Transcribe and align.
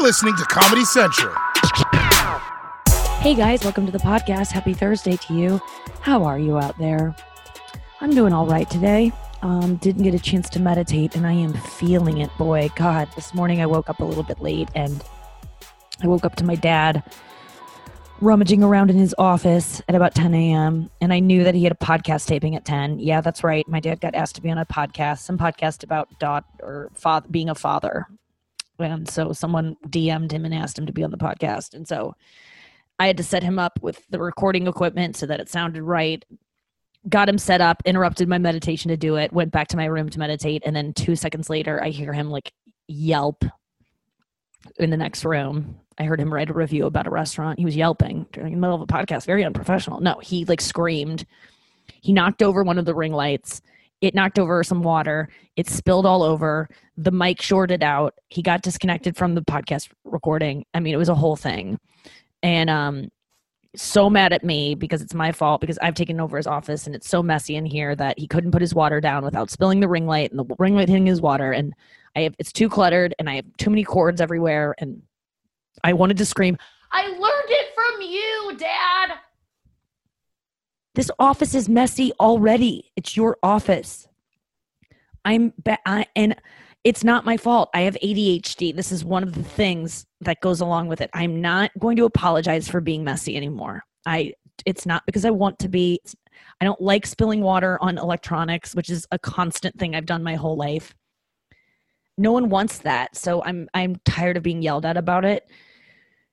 You're 0.00 0.06
listening 0.06 0.34
to 0.36 0.44
Comedy 0.44 0.86
Central. 0.86 1.34
Hey 3.18 3.34
guys, 3.34 3.62
welcome 3.62 3.84
to 3.84 3.92
the 3.92 3.98
podcast. 3.98 4.50
Happy 4.50 4.72
Thursday 4.72 5.18
to 5.18 5.34
you. 5.34 5.60
How 6.00 6.24
are 6.24 6.38
you 6.38 6.58
out 6.58 6.78
there? 6.78 7.14
I'm 8.00 8.14
doing 8.14 8.32
all 8.32 8.46
right 8.46 8.68
today. 8.70 9.12
Um, 9.42 9.76
didn't 9.76 10.04
get 10.04 10.14
a 10.14 10.18
chance 10.18 10.48
to 10.50 10.58
meditate, 10.58 11.16
and 11.16 11.26
I 11.26 11.32
am 11.32 11.52
feeling 11.52 12.16
it. 12.16 12.30
Boy, 12.38 12.70
God, 12.76 13.10
this 13.14 13.34
morning 13.34 13.60
I 13.60 13.66
woke 13.66 13.90
up 13.90 14.00
a 14.00 14.04
little 14.04 14.22
bit 14.22 14.40
late, 14.40 14.70
and 14.74 15.04
I 16.02 16.06
woke 16.06 16.24
up 16.24 16.34
to 16.36 16.44
my 16.44 16.54
dad 16.54 17.02
rummaging 18.22 18.64
around 18.64 18.88
in 18.88 18.96
his 18.96 19.14
office 19.18 19.82
at 19.86 19.94
about 19.94 20.14
10 20.14 20.32
a.m. 20.32 20.88
And 21.02 21.12
I 21.12 21.20
knew 21.20 21.44
that 21.44 21.54
he 21.54 21.64
had 21.64 21.72
a 21.72 21.76
podcast 21.76 22.26
taping 22.26 22.56
at 22.56 22.64
10. 22.64 23.00
Yeah, 23.00 23.20
that's 23.20 23.44
right. 23.44 23.68
My 23.68 23.80
dad 23.80 24.00
got 24.00 24.14
asked 24.14 24.36
to 24.36 24.40
be 24.40 24.50
on 24.50 24.56
a 24.56 24.64
podcast, 24.64 25.18
some 25.18 25.36
podcast 25.36 25.84
about 25.84 26.08
dot 26.18 26.46
or 26.62 26.90
father, 26.94 27.28
being 27.28 27.50
a 27.50 27.54
father. 27.54 28.06
And 28.80 29.08
so 29.08 29.32
someone 29.32 29.76
DM'd 29.88 30.32
him 30.32 30.44
and 30.44 30.54
asked 30.54 30.78
him 30.78 30.86
to 30.86 30.92
be 30.92 31.04
on 31.04 31.10
the 31.10 31.18
podcast. 31.18 31.74
And 31.74 31.86
so 31.86 32.14
I 32.98 33.06
had 33.06 33.16
to 33.16 33.22
set 33.22 33.42
him 33.42 33.58
up 33.58 33.78
with 33.82 34.02
the 34.10 34.18
recording 34.18 34.66
equipment 34.66 35.16
so 35.16 35.26
that 35.26 35.40
it 35.40 35.48
sounded 35.48 35.82
right. 35.82 36.24
Got 37.08 37.28
him 37.28 37.38
set 37.38 37.60
up, 37.62 37.82
interrupted 37.86 38.28
my 38.28 38.38
meditation 38.38 38.90
to 38.90 38.96
do 38.96 39.16
it, 39.16 39.32
went 39.32 39.52
back 39.52 39.68
to 39.68 39.76
my 39.76 39.86
room 39.86 40.10
to 40.10 40.18
meditate, 40.18 40.62
and 40.66 40.76
then 40.76 40.92
two 40.92 41.16
seconds 41.16 41.48
later, 41.48 41.82
I 41.82 41.88
hear 41.88 42.12
him 42.12 42.30
like 42.30 42.52
yelp 42.88 43.42
in 44.78 44.90
the 44.90 44.98
next 44.98 45.24
room. 45.24 45.80
I 45.98 46.04
heard 46.04 46.20
him 46.20 46.32
write 46.32 46.50
a 46.50 46.54
review 46.54 46.86
about 46.86 47.06
a 47.06 47.10
restaurant. 47.10 47.58
He 47.58 47.64
was 47.64 47.76
yelping 47.76 48.26
during 48.32 48.52
the 48.52 48.60
middle 48.60 48.76
of 48.76 48.82
a 48.82 48.86
podcast, 48.86 49.24
very 49.24 49.44
unprofessional. 49.44 50.00
No, 50.00 50.18
he 50.18 50.44
like 50.44 50.60
screamed. 50.60 51.24
He 52.02 52.12
knocked 52.12 52.42
over 52.42 52.62
one 52.62 52.78
of 52.78 52.84
the 52.84 52.94
ring 52.94 53.12
lights. 53.12 53.62
It 54.00 54.14
knocked 54.14 54.38
over 54.38 54.62
some 54.64 54.82
water. 54.82 55.28
It 55.56 55.68
spilled 55.68 56.06
all 56.06 56.22
over. 56.22 56.68
The 56.96 57.10
mic 57.10 57.42
shorted 57.42 57.82
out. 57.82 58.14
He 58.28 58.42
got 58.42 58.62
disconnected 58.62 59.16
from 59.16 59.34
the 59.34 59.42
podcast 59.42 59.90
recording. 60.04 60.64
I 60.72 60.80
mean, 60.80 60.94
it 60.94 60.98
was 60.98 61.08
a 61.08 61.14
whole 61.14 61.36
thing 61.36 61.78
and 62.42 62.70
um 62.70 63.08
so 63.76 64.10
mad 64.10 64.32
at 64.32 64.42
me 64.42 64.74
because 64.74 65.00
it's 65.00 65.14
my 65.14 65.30
fault 65.30 65.60
because 65.60 65.78
I've 65.80 65.94
taken 65.94 66.20
over 66.20 66.36
his 66.36 66.48
office 66.48 66.86
and 66.86 66.96
it's 66.96 67.08
so 67.08 67.22
messy 67.22 67.54
in 67.54 67.64
here 67.64 67.94
that 67.94 68.18
he 68.18 68.26
couldn't 68.26 68.50
put 68.50 68.62
his 68.62 68.74
water 68.74 69.00
down 69.00 69.24
without 69.24 69.48
spilling 69.48 69.78
the 69.78 69.88
ring 69.88 70.06
light 70.06 70.32
and 70.32 70.40
the 70.40 70.56
ring 70.58 70.74
light 70.74 70.88
hitting 70.88 71.06
his 71.06 71.20
water 71.20 71.52
and 71.52 71.72
I 72.16 72.22
have 72.22 72.34
it's 72.40 72.52
too 72.52 72.68
cluttered 72.68 73.14
and 73.20 73.30
I 73.30 73.36
have 73.36 73.44
too 73.58 73.70
many 73.70 73.84
cords 73.84 74.20
everywhere 74.20 74.74
and 74.78 75.00
I 75.84 75.92
wanted 75.92 76.16
to 76.16 76.26
scream, 76.26 76.58
I 76.90 77.06
learned 77.06 77.48
it 77.48 77.68
from 77.74 78.02
you, 78.02 78.56
dad. 78.58 79.18
This 80.94 81.10
office 81.18 81.54
is 81.54 81.68
messy 81.68 82.12
already. 82.18 82.90
It's 82.96 83.16
your 83.16 83.38
office. 83.42 84.08
I'm 85.24 85.52
ba- 85.62 85.78
I, 85.86 86.06
and 86.16 86.36
it's 86.82 87.04
not 87.04 87.24
my 87.24 87.36
fault. 87.36 87.70
I 87.74 87.82
have 87.82 87.96
ADHD. 88.02 88.74
This 88.74 88.90
is 88.90 89.04
one 89.04 89.22
of 89.22 89.34
the 89.34 89.42
things 89.42 90.06
that 90.20 90.40
goes 90.40 90.60
along 90.60 90.88
with 90.88 91.00
it. 91.00 91.10
I'm 91.12 91.40
not 91.40 91.70
going 91.78 91.96
to 91.96 92.04
apologize 92.04 92.68
for 92.68 92.80
being 92.80 93.04
messy 93.04 93.36
anymore. 93.36 93.82
I 94.06 94.32
it's 94.66 94.84
not 94.84 95.04
because 95.06 95.24
I 95.24 95.30
want 95.30 95.58
to 95.60 95.68
be 95.68 96.00
I 96.60 96.64
don't 96.64 96.80
like 96.80 97.06
spilling 97.06 97.42
water 97.42 97.78
on 97.80 97.98
electronics, 97.98 98.74
which 98.74 98.90
is 98.90 99.06
a 99.10 99.18
constant 99.18 99.78
thing 99.78 99.94
I've 99.94 100.06
done 100.06 100.22
my 100.22 100.34
whole 100.34 100.56
life. 100.56 100.94
No 102.18 102.32
one 102.32 102.48
wants 102.48 102.78
that. 102.78 103.16
So 103.16 103.42
I'm 103.44 103.68
I'm 103.74 103.96
tired 104.04 104.36
of 104.36 104.42
being 104.42 104.62
yelled 104.62 104.86
at 104.86 104.96
about 104.96 105.24
it 105.24 105.48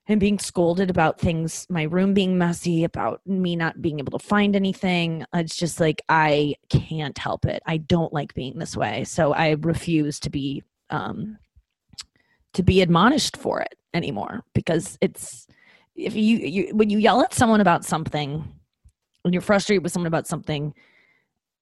and 0.07 0.19
being 0.19 0.39
scolded 0.39 0.89
about 0.89 1.19
things, 1.19 1.67
my 1.69 1.83
room 1.83 2.13
being 2.13 2.37
messy, 2.37 2.83
about 2.83 3.21
me 3.25 3.55
not 3.55 3.81
being 3.81 3.99
able 3.99 4.17
to 4.17 4.25
find 4.25 4.55
anything. 4.55 5.25
It's 5.33 5.55
just 5.55 5.79
like 5.79 6.01
I 6.07 6.55
can't 6.69 7.17
help 7.17 7.45
it. 7.45 7.61
I 7.65 7.77
don't 7.77 8.13
like 8.13 8.33
being 8.33 8.57
this 8.57 8.77
way. 8.77 9.03
So 9.03 9.33
I 9.33 9.51
refuse 9.59 10.19
to 10.21 10.29
be 10.29 10.63
um 10.89 11.37
to 12.53 12.63
be 12.63 12.81
admonished 12.81 13.35
for 13.35 13.59
it 13.61 13.75
anymore 13.93 14.43
because 14.53 14.97
it's 15.01 15.47
if 15.95 16.15
you, 16.15 16.37
you 16.37 16.75
when 16.75 16.89
you 16.89 16.97
yell 16.97 17.21
at 17.21 17.33
someone 17.33 17.59
about 17.59 17.83
something 17.83 18.47
when 19.23 19.33
you're 19.33 19.41
frustrated 19.41 19.83
with 19.83 19.91
someone 19.91 20.07
about 20.07 20.27
something 20.27 20.73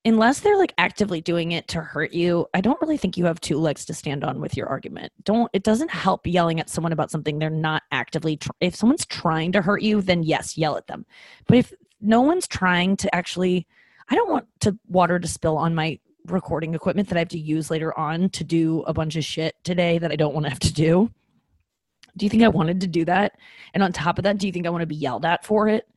unless 0.06 0.40
they're 0.40 0.58
like 0.58 0.74
actively 0.78 1.20
doing 1.20 1.52
it 1.52 1.68
to 1.70 1.82
hurt 1.82 2.14
you, 2.14 2.46
I 2.54 2.62
don't 2.62 2.80
really 2.82 2.98
think 2.98 3.18
you 3.18 3.26
have 3.26 3.42
two 3.42 3.58
legs 3.58 3.86
to 3.86 3.94
stand 3.94 4.24
on 4.24 4.40
with 4.40 4.56
your 4.56 4.68
argument. 4.68 5.12
Don't 5.24 5.50
it 5.52 5.64
doesn't 5.64 5.90
help 5.90 6.28
yelling 6.28 6.60
at 6.60 6.70
someone 6.70 6.94
about 6.94 7.12
something 7.12 7.40
they're 7.40 7.50
not 7.50 7.84
actively 7.92 8.38
tr- 8.38 8.52
if 8.62 8.76
someone's 8.76 9.06
trying 9.06 9.52
to 9.54 9.62
hurt 9.62 9.82
you, 9.82 10.02
then 10.02 10.24
yes, 10.24 10.58
yell 10.58 10.78
at 10.78 10.88
them. 10.88 11.06
But 11.48 11.58
if 11.58 11.74
no 12.00 12.22
one's 12.22 12.48
trying 12.48 12.96
to 12.98 13.14
actually 13.14 13.68
I 14.08 14.16
don't 14.16 14.30
want 14.30 14.46
to 14.62 14.78
water 14.88 15.20
to 15.20 15.28
spill 15.28 15.58
on 15.58 15.74
my 15.74 16.00
recording 16.28 16.76
equipment 16.76 17.10
that 17.10 17.16
I 17.18 17.20
have 17.20 17.30
to 17.30 17.40
use 17.40 17.72
later 17.72 17.98
on 17.98 18.30
to 18.30 18.44
do 18.44 18.84
a 18.84 18.94
bunch 18.94 19.16
of 19.16 19.26
shit 19.26 19.56
today 19.64 19.98
that 19.98 20.12
I 20.12 20.16
don't 20.16 20.34
want 20.34 20.46
to 20.46 20.50
have 20.52 20.60
to 20.60 20.74
do. 20.74 21.12
Do 22.18 22.26
you 22.26 22.30
think 22.30 22.44
I 22.44 22.48
wanted 22.48 22.82
to 22.82 22.88
do 22.88 23.04
that? 23.06 23.38
And 23.74 23.84
on 23.84 23.92
top 23.92 24.18
of 24.18 24.24
that, 24.24 24.38
do 24.38 24.48
you 24.48 24.54
think 24.54 24.66
I 24.66 24.70
want 24.70 24.84
to 24.84 24.88
be 24.88 24.96
yelled 24.96 25.26
at 25.26 25.44
for 25.44 25.68
it? 25.68 25.88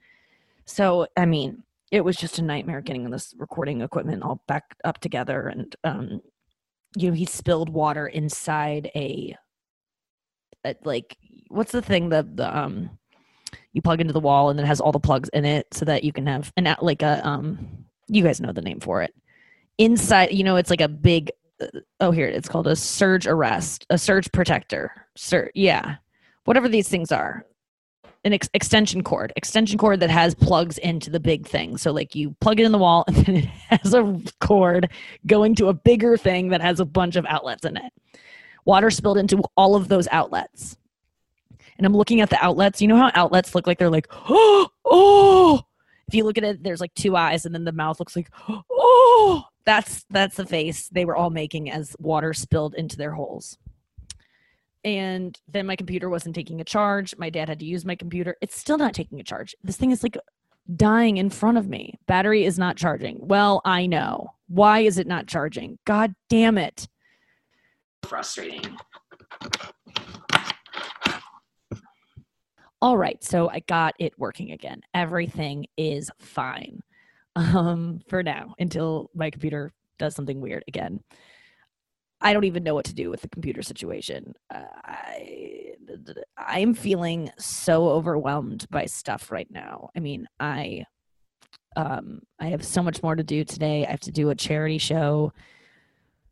So, 0.64 1.06
I 1.16 1.26
mean, 1.26 1.62
it 1.90 2.02
was 2.02 2.16
just 2.16 2.38
a 2.38 2.42
nightmare 2.42 2.80
getting 2.80 3.08
this 3.10 3.34
recording 3.38 3.80
equipment 3.80 4.22
all 4.22 4.42
back 4.46 4.76
up 4.84 4.98
together 4.98 5.48
and 5.48 5.76
um 5.84 6.20
you 6.96 7.08
know 7.08 7.14
he 7.14 7.24
spilled 7.24 7.68
water 7.68 8.06
inside 8.06 8.90
a, 8.94 9.34
a 10.64 10.74
like 10.84 11.16
what's 11.48 11.72
the 11.72 11.82
thing 11.82 12.08
that 12.10 12.36
the 12.36 12.56
um 12.56 12.90
you 13.72 13.82
plug 13.82 14.00
into 14.00 14.12
the 14.12 14.20
wall 14.20 14.50
and 14.50 14.58
it 14.60 14.66
has 14.66 14.80
all 14.80 14.92
the 14.92 15.00
plugs 15.00 15.28
in 15.30 15.44
it 15.44 15.66
so 15.72 15.84
that 15.84 16.04
you 16.04 16.12
can 16.12 16.26
have 16.26 16.52
an 16.56 16.74
like 16.80 17.02
a 17.02 17.26
um 17.26 17.58
you 18.08 18.22
guys 18.22 18.40
know 18.40 18.52
the 18.52 18.62
name 18.62 18.80
for 18.80 19.02
it. 19.02 19.14
Inside 19.76 20.32
you 20.32 20.42
know 20.42 20.56
it's 20.56 20.70
like 20.70 20.80
a 20.80 20.88
big 20.88 21.30
uh, 21.60 21.66
oh 22.00 22.10
here 22.10 22.26
it's 22.26 22.48
called 22.48 22.66
a 22.66 22.74
surge 22.74 23.26
arrest 23.26 23.86
a 23.90 23.98
surge 23.98 24.30
protector 24.32 24.90
Sur- 25.16 25.50
yeah 25.54 25.96
whatever 26.44 26.68
these 26.68 26.88
things 26.88 27.12
are 27.12 27.44
an 28.28 28.34
ex- 28.34 28.50
extension 28.54 29.02
cord, 29.02 29.32
extension 29.34 29.78
cord 29.78 30.00
that 30.00 30.10
has 30.10 30.34
plugs 30.34 30.78
into 30.78 31.10
the 31.10 31.18
big 31.18 31.46
thing. 31.46 31.76
So 31.76 31.90
like 31.90 32.14
you 32.14 32.36
plug 32.40 32.60
it 32.60 32.66
in 32.66 32.72
the 32.72 32.78
wall 32.78 33.04
and 33.08 33.16
then 33.16 33.36
it 33.36 33.44
has 33.46 33.94
a 33.94 34.20
cord 34.40 34.90
going 35.26 35.56
to 35.56 35.66
a 35.66 35.74
bigger 35.74 36.16
thing 36.16 36.50
that 36.50 36.60
has 36.60 36.78
a 36.78 36.84
bunch 36.84 37.16
of 37.16 37.26
outlets 37.26 37.64
in 37.64 37.76
it. 37.76 37.92
Water 38.64 38.90
spilled 38.90 39.18
into 39.18 39.42
all 39.56 39.74
of 39.74 39.88
those 39.88 40.06
outlets. 40.08 40.76
And 41.78 41.86
I'm 41.86 41.96
looking 41.96 42.20
at 42.20 42.30
the 42.30 42.44
outlets. 42.44 42.82
You 42.82 42.88
know 42.88 42.96
how 42.96 43.10
outlets 43.14 43.54
look 43.54 43.66
like 43.66 43.78
they're 43.78 43.90
like, 43.90 44.08
oh, 44.28 44.68
oh. 44.84 45.62
If 46.06 46.14
you 46.14 46.24
look 46.24 46.38
at 46.38 46.44
it, 46.44 46.62
there's 46.62 46.80
like 46.80 46.94
two 46.94 47.16
eyes, 47.16 47.44
and 47.44 47.54
then 47.54 47.64
the 47.64 47.72
mouth 47.72 47.98
looks 47.98 48.16
like, 48.16 48.30
oh. 48.48 49.44
That's 49.64 50.04
that's 50.08 50.36
the 50.36 50.46
face 50.46 50.88
they 50.88 51.04
were 51.04 51.14
all 51.14 51.28
making 51.28 51.70
as 51.70 51.94
water 51.98 52.32
spilled 52.32 52.74
into 52.74 52.96
their 52.96 53.12
holes 53.12 53.58
and 54.96 55.38
then 55.46 55.66
my 55.66 55.76
computer 55.76 56.08
wasn't 56.08 56.34
taking 56.34 56.60
a 56.60 56.64
charge. 56.64 57.14
My 57.18 57.30
dad 57.30 57.48
had 57.48 57.58
to 57.58 57.64
use 57.64 57.84
my 57.84 57.94
computer. 57.94 58.36
It's 58.40 58.56
still 58.56 58.78
not 58.78 58.94
taking 58.94 59.20
a 59.20 59.24
charge. 59.24 59.54
This 59.62 59.76
thing 59.76 59.90
is 59.90 60.02
like 60.02 60.16
dying 60.74 61.16
in 61.16 61.30
front 61.30 61.58
of 61.58 61.68
me. 61.68 61.98
Battery 62.06 62.44
is 62.44 62.58
not 62.58 62.76
charging. 62.76 63.18
Well, 63.20 63.60
I 63.64 63.86
know. 63.86 64.30
Why 64.48 64.80
is 64.80 64.98
it 64.98 65.06
not 65.06 65.26
charging? 65.26 65.78
God 65.84 66.14
damn 66.28 66.58
it. 66.58 66.88
Frustrating. 68.02 68.76
All 72.80 72.96
right, 72.96 73.22
so 73.24 73.50
I 73.50 73.60
got 73.60 73.94
it 73.98 74.16
working 74.18 74.52
again. 74.52 74.82
Everything 74.94 75.66
is 75.76 76.10
fine 76.20 76.80
um, 77.36 78.00
for 78.08 78.22
now 78.22 78.54
until 78.58 79.10
my 79.14 79.30
computer 79.30 79.72
does 79.98 80.14
something 80.14 80.40
weird 80.40 80.62
again. 80.68 81.00
I 82.20 82.32
don't 82.32 82.44
even 82.44 82.64
know 82.64 82.74
what 82.74 82.86
to 82.86 82.94
do 82.94 83.10
with 83.10 83.20
the 83.22 83.28
computer 83.28 83.62
situation. 83.62 84.34
Uh, 84.52 84.64
I 84.84 85.74
I'm 86.36 86.74
feeling 86.74 87.30
so 87.38 87.88
overwhelmed 87.88 88.66
by 88.70 88.86
stuff 88.86 89.30
right 89.30 89.48
now. 89.50 89.90
I 89.96 90.00
mean, 90.00 90.26
I 90.40 90.84
um 91.76 92.22
I 92.40 92.46
have 92.46 92.64
so 92.64 92.82
much 92.82 93.02
more 93.02 93.14
to 93.14 93.22
do 93.22 93.44
today. 93.44 93.86
I 93.86 93.90
have 93.90 94.00
to 94.00 94.12
do 94.12 94.30
a 94.30 94.34
charity 94.34 94.78
show 94.78 95.32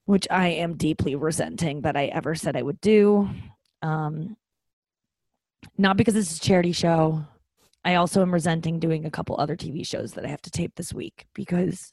which 0.07 0.29
I 0.31 0.49
am 0.49 0.77
deeply 0.77 1.17
resenting 1.17 1.81
that 1.81 1.97
I 1.97 2.07
ever 2.07 2.37
said 2.37 2.57
I 2.57 2.63
would 2.63 2.81
do. 2.81 3.29
Um 3.83 4.37
not 5.79 5.97
because 5.97 6.17
it's 6.17 6.37
a 6.37 6.41
charity 6.41 6.73
show. 6.73 7.25
I 7.85 7.97
also 7.97 8.23
am 8.23 8.33
resenting 8.33 8.81
doing 8.81 9.05
a 9.05 9.11
couple 9.11 9.37
other 9.39 9.57
TV 9.57 9.87
shows 9.87 10.13
that 10.13 10.25
I 10.25 10.29
have 10.29 10.43
to 10.43 10.51
tape 10.51 10.75
this 10.75 10.93
week 10.93 11.27
because 11.35 11.93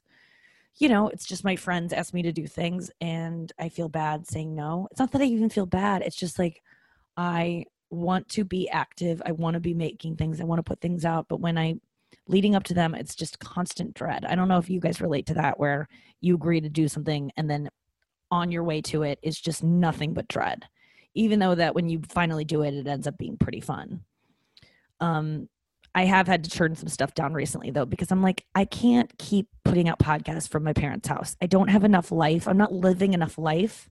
you 0.77 0.89
know, 0.89 1.07
it's 1.07 1.25
just 1.25 1.43
my 1.43 1.55
friends 1.55 1.93
ask 1.93 2.13
me 2.13 2.23
to 2.23 2.31
do 2.31 2.47
things 2.47 2.89
and 2.99 3.51
I 3.59 3.69
feel 3.69 3.89
bad 3.89 4.27
saying 4.27 4.55
no. 4.55 4.87
It's 4.91 4.99
not 4.99 5.11
that 5.11 5.21
I 5.21 5.25
even 5.25 5.49
feel 5.49 5.65
bad. 5.65 6.01
It's 6.01 6.15
just 6.15 6.39
like 6.39 6.61
I 7.15 7.65
want 7.89 8.27
to 8.29 8.43
be 8.43 8.69
active. 8.69 9.21
I 9.25 9.33
want 9.33 9.53
to 9.53 9.59
be 9.59 9.75
making 9.75 10.15
things. 10.15 10.41
I 10.41 10.45
want 10.45 10.59
to 10.59 10.63
put 10.63 10.81
things 10.81 11.05
out. 11.05 11.27
But 11.29 11.39
when 11.39 11.57
I 11.57 11.75
leading 12.27 12.55
up 12.55 12.63
to 12.65 12.73
them, 12.73 12.95
it's 12.95 13.15
just 13.15 13.39
constant 13.39 13.93
dread. 13.93 14.25
I 14.25 14.35
don't 14.35 14.47
know 14.47 14.57
if 14.57 14.69
you 14.69 14.79
guys 14.79 15.01
relate 15.01 15.27
to 15.27 15.35
that 15.35 15.59
where 15.59 15.87
you 16.21 16.35
agree 16.35 16.61
to 16.61 16.69
do 16.69 16.87
something 16.87 17.31
and 17.37 17.49
then 17.49 17.69
on 18.31 18.51
your 18.51 18.63
way 18.63 18.81
to 18.81 19.03
it 19.03 19.19
is 19.21 19.39
just 19.39 19.63
nothing 19.63 20.13
but 20.13 20.27
dread. 20.27 20.65
Even 21.13 21.37
though 21.37 21.53
that 21.53 21.75
when 21.75 21.89
you 21.89 22.01
finally 22.09 22.45
do 22.45 22.63
it, 22.63 22.73
it 22.73 22.87
ends 22.87 23.05
up 23.05 23.17
being 23.19 23.37
pretty 23.37 23.61
fun. 23.61 24.01
Um, 24.99 25.49
I 25.95 26.05
have 26.05 26.27
had 26.27 26.43
to 26.43 26.49
turn 26.49 26.75
some 26.75 26.87
stuff 26.87 27.13
down 27.13 27.33
recently 27.33 27.71
though 27.71 27.85
because 27.85 28.11
I'm 28.11 28.21
like 28.21 28.45
I 28.55 28.65
can't 28.65 29.15
keep 29.17 29.47
putting 29.63 29.87
out 29.87 29.99
podcasts 29.99 30.49
from 30.49 30.63
my 30.63 30.73
parents' 30.73 31.07
house. 31.07 31.35
I 31.41 31.45
don't 31.45 31.69
have 31.69 31.83
enough 31.83 32.11
life. 32.11 32.47
I'm 32.47 32.57
not 32.57 32.73
living 32.73 33.13
enough 33.13 33.37
life 33.37 33.89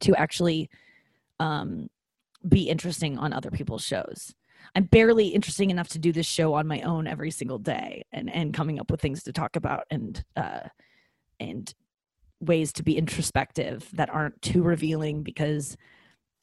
to 0.00 0.14
actually 0.16 0.70
um 1.40 1.88
be 2.48 2.68
interesting 2.68 3.18
on 3.18 3.32
other 3.32 3.50
people's 3.50 3.84
shows. 3.84 4.34
I'm 4.74 4.84
barely 4.84 5.28
interesting 5.28 5.70
enough 5.70 5.88
to 5.90 5.98
do 5.98 6.12
this 6.12 6.26
show 6.26 6.54
on 6.54 6.66
my 6.66 6.80
own 6.82 7.06
every 7.06 7.30
single 7.30 7.58
day 7.58 8.04
and 8.12 8.32
and 8.32 8.54
coming 8.54 8.80
up 8.80 8.90
with 8.90 9.00
things 9.00 9.22
to 9.24 9.32
talk 9.32 9.56
about 9.56 9.84
and 9.90 10.24
uh 10.36 10.68
and 11.40 11.74
ways 12.40 12.72
to 12.72 12.82
be 12.82 12.96
introspective 12.96 13.88
that 13.92 14.10
aren't 14.10 14.40
too 14.40 14.62
revealing 14.62 15.22
because 15.22 15.76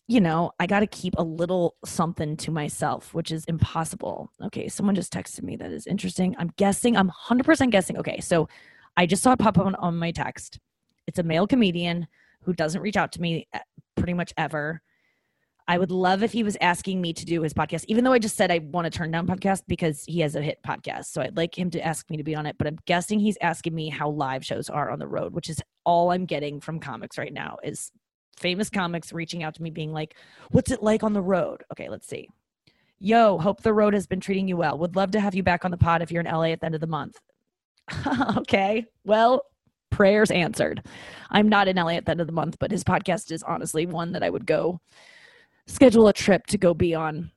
you 0.07 0.21
know, 0.21 0.51
I 0.59 0.67
got 0.67 0.81
to 0.81 0.87
keep 0.87 1.15
a 1.17 1.23
little 1.23 1.75
something 1.83 2.37
to 2.37 2.51
myself, 2.51 3.13
which 3.13 3.31
is 3.31 3.43
impossible. 3.45 4.31
Okay, 4.45 4.67
someone 4.67 4.95
just 4.95 5.11
texted 5.11 5.43
me 5.43 5.55
that 5.55 5.71
is 5.71 5.87
interesting. 5.87 6.35
I'm 6.37 6.51
guessing, 6.57 6.95
I'm 6.95 7.09
100% 7.09 7.71
guessing. 7.71 7.97
Okay, 7.97 8.19
so 8.19 8.47
I 8.95 9.07
just 9.07 9.23
saw 9.23 9.31
it 9.31 9.39
pop 9.39 9.57
up 9.57 9.65
on, 9.65 9.75
on 9.75 9.97
my 9.97 10.11
text. 10.11 10.59
It's 11.07 11.19
a 11.19 11.23
male 11.23 11.47
comedian 11.47 12.07
who 12.43 12.53
doesn't 12.53 12.81
reach 12.81 12.97
out 12.97 13.11
to 13.13 13.21
me 13.21 13.47
eh, 13.53 13.59
pretty 13.95 14.13
much 14.13 14.31
ever. 14.37 14.81
I 15.67 15.79
would 15.79 15.89
love 15.89 16.21
if 16.21 16.31
he 16.31 16.43
was 16.43 16.55
asking 16.61 17.01
me 17.01 17.11
to 17.13 17.25
do 17.25 17.41
his 17.41 17.55
podcast, 17.55 17.85
even 17.87 18.03
though 18.03 18.13
I 18.13 18.19
just 18.19 18.35
said 18.35 18.51
I 18.51 18.59
want 18.59 18.85
to 18.85 18.95
turn 18.95 19.09
down 19.09 19.25
podcast 19.25 19.63
because 19.67 20.03
he 20.05 20.19
has 20.19 20.35
a 20.35 20.41
hit 20.41 20.59
podcast. 20.63 21.05
So 21.05 21.23
I'd 21.23 21.35
like 21.35 21.57
him 21.57 21.71
to 21.71 21.83
ask 21.83 22.07
me 22.11 22.17
to 22.17 22.23
be 22.23 22.35
on 22.35 22.45
it. 22.45 22.55
But 22.59 22.67
I'm 22.67 22.77
guessing 22.85 23.19
he's 23.19 23.39
asking 23.41 23.73
me 23.73 23.89
how 23.89 24.09
live 24.09 24.45
shows 24.45 24.69
are 24.69 24.91
on 24.91 24.99
the 24.99 25.07
road, 25.07 25.33
which 25.33 25.49
is 25.49 25.59
all 25.83 26.11
I'm 26.11 26.25
getting 26.25 26.61
from 26.61 26.79
comics 26.79 27.17
right 27.17 27.33
now 27.33 27.57
is 27.63 27.91
famous 28.37 28.69
comics 28.69 29.13
reaching 29.13 29.43
out 29.43 29.55
to 29.55 29.63
me 29.63 29.69
being 29.69 29.93
like, 29.93 30.15
What's 30.51 30.71
it 30.71 30.83
like 30.83 31.03
on 31.03 31.13
the 31.13 31.21
road? 31.21 31.63
Okay, 31.71 31.89
let's 31.89 32.07
see. 32.07 32.29
Yo, 32.99 33.37
hope 33.37 33.61
the 33.61 33.73
road 33.73 33.93
has 33.93 34.07
been 34.07 34.19
treating 34.19 34.47
you 34.47 34.57
well. 34.57 34.77
Would 34.77 34.95
love 34.95 35.11
to 35.11 35.19
have 35.19 35.35
you 35.35 35.43
back 35.43 35.65
on 35.65 35.71
the 35.71 35.77
pod 35.77 36.01
if 36.01 36.11
you're 36.11 36.23
in 36.23 36.31
LA 36.31 36.45
at 36.45 36.61
the 36.61 36.65
end 36.65 36.75
of 36.75 36.81
the 36.81 36.87
month. 36.87 37.19
okay, 38.37 38.85
well, 39.03 39.43
prayers 39.89 40.31
answered. 40.31 40.85
I'm 41.29 41.49
not 41.49 41.67
in 41.67 41.75
LA 41.75 41.91
at 41.91 42.05
the 42.05 42.11
end 42.11 42.21
of 42.21 42.27
the 42.27 42.33
month, 42.33 42.57
but 42.59 42.71
his 42.71 42.83
podcast 42.83 43.31
is 43.31 43.43
honestly 43.43 43.85
one 43.85 44.13
that 44.13 44.23
I 44.23 44.29
would 44.29 44.45
go 44.45 44.79
schedule 45.67 46.07
a 46.07 46.13
trip 46.13 46.45
to 46.47 46.57
go 46.57 46.73
be 46.73 46.95
on. 46.95 47.31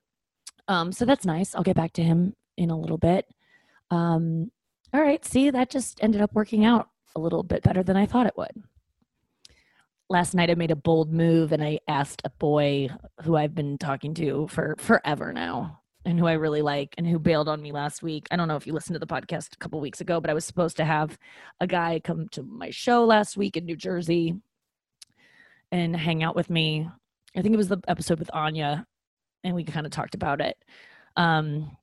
Um, 0.68 0.92
so 0.92 1.04
that's 1.04 1.24
nice. 1.24 1.54
I'll 1.54 1.62
get 1.62 1.76
back 1.76 1.92
to 1.94 2.02
him 2.02 2.34
in 2.56 2.70
a 2.70 2.78
little 2.78 2.98
bit. 2.98 3.26
Um, 3.90 4.50
all 4.92 5.00
right, 5.00 5.24
see, 5.24 5.50
that 5.50 5.70
just 5.70 6.02
ended 6.02 6.20
up 6.20 6.34
working 6.34 6.64
out 6.64 6.88
a 7.16 7.20
little 7.20 7.42
bit 7.42 7.62
better 7.62 7.82
than 7.82 7.96
I 7.96 8.06
thought 8.06 8.26
it 8.26 8.36
would. 8.36 8.62
Last 10.10 10.34
night 10.34 10.50
I 10.50 10.54
made 10.54 10.70
a 10.70 10.76
bold 10.76 11.12
move 11.12 11.52
and 11.52 11.62
I 11.62 11.80
asked 11.86 12.22
a 12.24 12.30
boy 12.30 12.88
who 13.22 13.36
I've 13.36 13.54
been 13.54 13.76
talking 13.76 14.14
to 14.14 14.48
for 14.48 14.74
forever 14.78 15.32
now 15.32 15.80
and 16.04 16.18
who 16.18 16.26
I 16.26 16.32
really 16.32 16.62
like 16.62 16.94
and 16.96 17.06
who 17.06 17.18
bailed 17.18 17.48
on 17.48 17.60
me 17.60 17.72
last 17.72 18.02
week. 18.02 18.26
I 18.30 18.36
don't 18.36 18.48
know 18.48 18.56
if 18.56 18.66
you 18.66 18.72
listened 18.72 18.94
to 18.94 19.00
the 19.00 19.06
podcast 19.06 19.52
a 19.52 19.58
couple 19.58 19.80
weeks 19.80 20.00
ago, 20.00 20.20
but 20.20 20.30
I 20.30 20.34
was 20.34 20.46
supposed 20.46 20.78
to 20.78 20.84
have 20.84 21.18
a 21.60 21.66
guy 21.66 22.00
come 22.02 22.28
to 22.30 22.42
my 22.42 22.70
show 22.70 23.04
last 23.04 23.36
week 23.36 23.56
in 23.56 23.66
New 23.66 23.76
Jersey 23.76 24.34
and 25.70 25.94
hang 25.94 26.22
out 26.22 26.34
with 26.34 26.48
me 26.48 26.88
I 27.36 27.42
think 27.42 27.54
it 27.54 27.58
was 27.58 27.68
the 27.68 27.80
episode 27.86 28.18
with 28.18 28.30
Anya, 28.32 28.86
and 29.44 29.54
we 29.54 29.64
kind 29.64 29.86
of 29.86 29.92
talked 29.92 30.14
about 30.14 30.40
it. 30.40 30.56
Um, 31.16 31.76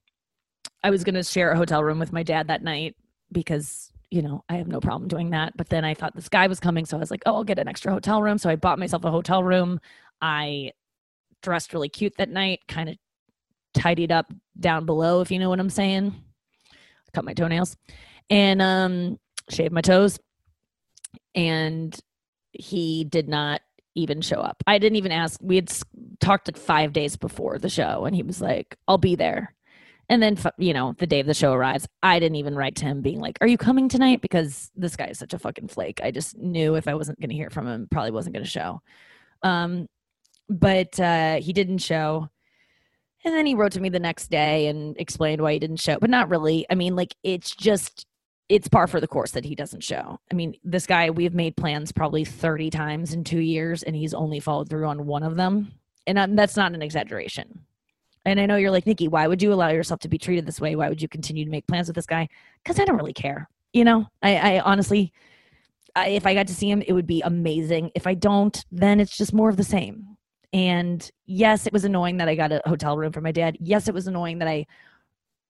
I 0.84 0.90
was 0.90 1.04
going 1.04 1.16
to 1.16 1.24
share 1.24 1.52
a 1.52 1.58
hotel 1.58 1.84
room 1.84 2.00
with 2.00 2.14
my 2.14 2.24
dad 2.24 2.48
that 2.48 2.64
night 2.64 2.96
because 3.32 3.92
you 4.16 4.22
know 4.22 4.44
I 4.48 4.56
have 4.56 4.68
no 4.68 4.80
problem 4.80 5.10
doing 5.10 5.32
that. 5.32 5.58
But 5.58 5.70
then 5.70 5.84
I 5.84 5.94
thought 5.94 6.16
this 6.16 6.30
guy 6.30 6.48
was 6.48 6.60
coming, 6.60 6.86
so 6.86 6.96
I 6.96 7.00
was 7.02 7.12
like, 7.12 7.24
oh, 7.26 7.36
I'll 7.36 7.44
get 7.44 7.60
an 7.60 7.68
extra 7.68 7.92
hotel 7.92 8.22
room. 8.22 8.38
So 8.38 8.50
I 8.50 8.56
bought 8.56 8.80
myself 8.80 9.04
a 9.04 9.12
hotel 9.12 9.44
room. 9.44 9.80
I 10.22 10.72
dressed 11.44 11.74
really 11.74 11.90
cute 11.90 12.14
that 12.18 12.30
night, 12.30 12.62
kind 12.68 12.90
of 12.90 12.96
tidied 13.74 14.12
up 14.12 14.32
down 14.58 14.86
below, 14.86 15.20
if 15.20 15.32
you 15.32 15.38
know 15.38 15.50
what 15.50 15.60
I'm 15.60 15.70
saying. 15.70 16.16
Cut 17.14 17.26
my 17.26 17.34
toenails 17.34 17.76
and 18.30 18.62
um, 18.62 19.20
shaved 19.50 19.74
my 19.74 19.82
toes. 19.82 20.18
And 21.36 21.98
he 22.54 23.04
did 23.04 23.28
not 23.28 23.62
even 23.96 24.22
show 24.22 24.40
up. 24.40 24.64
I 24.66 24.78
didn't 24.78 24.96
even 24.96 25.12
ask. 25.12 25.40
We 25.44 25.56
had 25.58 25.74
talked 26.22 26.48
like 26.48 26.58
five 26.58 26.94
days 26.94 27.18
before 27.18 27.60
the 27.60 27.70
show, 27.70 28.06
and 28.06 28.16
he 28.16 28.24
was 28.24 28.42
like, 28.42 28.78
"I'll 28.88 28.98
be 28.98 29.16
there." 29.16 29.54
And 30.08 30.22
then, 30.22 30.38
you 30.58 30.74
know, 30.74 30.94
the 30.98 31.08
day 31.08 31.20
of 31.20 31.28
the 31.28 31.34
show 31.34 31.54
arrives, 31.54 31.88
I 32.04 32.20
didn't 32.20 32.36
even 32.36 32.56
write 32.56 32.76
to 32.78 32.86
him 32.86 33.02
being 33.02 33.20
like, 33.20 33.38
"Are 33.42 33.48
you 33.48 33.58
coming 33.58 33.90
tonight?" 33.90 34.22
Because 34.22 34.72
this 34.76 34.96
guy 34.96 35.08
is 35.08 35.20
such 35.20 35.34
a 35.34 35.40
fucking 35.40 35.70
flake. 35.70 36.00
I 36.04 36.12
just 36.12 36.38
knew 36.38 36.76
if 36.76 36.88
I 36.88 36.94
wasn't 36.94 37.20
going 37.20 37.30
to 37.30 37.36
hear 37.36 37.50
from 37.50 37.68
him, 37.68 37.88
probably 37.90 38.12
wasn't 38.12 38.36
going 38.36 38.46
to 38.46 38.50
show. 38.50 38.82
Um, 39.42 39.88
but 40.50 41.00
uh, 41.00 41.38
he 41.38 41.54
didn't 41.54 41.80
show. 41.80 42.30
And 43.24 43.34
then 43.34 43.48
he 43.48 43.56
wrote 43.56 43.72
to 43.72 43.82
me 43.82 43.90
the 43.90 44.00
next 44.00 44.30
day 44.30 44.68
and 44.68 44.96
explained 44.98 45.42
why 45.42 45.54
he 45.54 45.60
didn't 45.60 45.82
show, 45.82 45.98
but 46.00 46.12
not 46.12 46.30
really. 46.30 46.68
I 46.70 46.76
mean, 46.76 46.96
like, 46.96 47.16
it's 47.24 47.56
just 47.56 48.06
it's 48.50 48.68
par 48.68 48.88
for 48.88 49.02
the 49.02 49.08
course 49.08 49.32
that 49.32 49.46
he 49.46 49.56
doesn't 49.56 49.84
show. 49.84 50.20
I 50.32 50.36
mean, 50.36 50.56
this 50.64 50.86
guy, 50.86 51.10
we've 51.10 51.34
made 51.34 51.58
plans 51.58 51.92
probably 51.92 52.24
30 52.26 52.70
times 52.70 53.14
in 53.14 53.24
two 53.24 53.40
years, 53.40 53.82
and 53.82 53.96
he's 53.96 54.14
only 54.14 54.40
followed 54.40 54.70
through 54.70 54.86
on 54.86 55.08
one 55.08 55.24
of 55.24 55.36
them. 55.36 55.72
And 56.06 56.38
that's 56.38 56.56
not 56.56 56.74
an 56.74 56.84
exaggeration. 56.84 57.66
And 58.26 58.40
I 58.40 58.46
know 58.46 58.56
you're 58.56 58.72
like, 58.72 58.88
Nikki, 58.88 59.08
why 59.08 59.28
would 59.28 59.42
you 59.42 59.54
allow 59.54 59.70
yourself 59.70 60.00
to 60.02 60.10
be 60.10 60.18
treated 60.18 60.46
this 60.46 60.60
way? 60.60 60.76
Why 60.76 60.90
would 60.90 61.02
you 61.02 61.08
continue 61.08 61.46
to 61.46 61.52
make 61.52 61.68
plans 61.68 61.88
with 61.88 61.96
this 61.96 62.08
guy? 62.08 62.28
Because 62.64 62.80
I 62.80 62.86
don't 62.86 62.98
really 62.98 63.14
care. 63.14 63.50
You 63.74 63.84
know, 63.84 64.08
I, 64.24 64.36
I 64.38 64.60
honestly, 64.62 65.14
I, 65.96 66.10
if 66.10 66.26
I 66.26 66.34
got 66.34 66.48
to 66.48 66.56
see 66.56 66.70
him, 66.70 66.82
it 66.82 66.94
would 66.94 67.08
be 67.08 67.22
amazing. 67.22 67.92
If 67.94 68.08
I 68.08 68.14
don't, 68.16 68.66
then 68.72 69.00
it's 69.00 69.16
just 69.16 69.34
more 69.34 69.50
of 69.50 69.58
the 69.58 69.64
same. 69.64 70.18
And 70.54 71.10
yes, 71.26 71.68
it 71.68 71.74
was 71.74 71.86
annoying 71.86 72.18
that 72.18 72.30
I 72.30 72.36
got 72.36 72.52
a 72.52 72.62
hotel 72.66 72.98
room 72.98 73.12
for 73.12 73.22
my 73.22 73.32
dad. 73.32 73.58
Yes, 73.60 73.88
it 73.88 73.94
was 73.94 74.08
annoying 74.08 74.40
that 74.40 74.48
I 74.48 74.66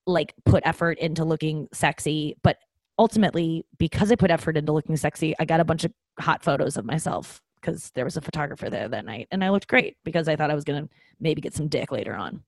like 0.07 0.33
put 0.45 0.63
effort 0.65 0.97
into 0.99 1.23
looking 1.23 1.67
sexy, 1.71 2.35
but 2.43 2.57
ultimately, 2.97 3.65
because 3.77 4.11
I 4.11 4.15
put 4.15 4.31
effort 4.31 4.57
into 4.57 4.71
looking 4.71 4.97
sexy, 4.97 5.35
I 5.39 5.45
got 5.45 5.59
a 5.59 5.65
bunch 5.65 5.83
of 5.83 5.93
hot 6.19 6.43
photos 6.43 6.77
of 6.77 6.85
myself 6.85 7.41
because 7.59 7.91
there 7.91 8.05
was 8.05 8.17
a 8.17 8.21
photographer 8.21 8.69
there 8.69 8.87
that 8.87 9.05
night, 9.05 9.27
and 9.31 9.43
I 9.43 9.49
looked 9.49 9.67
great 9.67 9.97
because 10.03 10.27
I 10.27 10.35
thought 10.35 10.51
I 10.51 10.55
was 10.55 10.63
gonna 10.63 10.87
maybe 11.19 11.41
get 11.41 11.53
some 11.53 11.67
dick 11.67 11.91
later 11.91 12.15
on. 12.15 12.43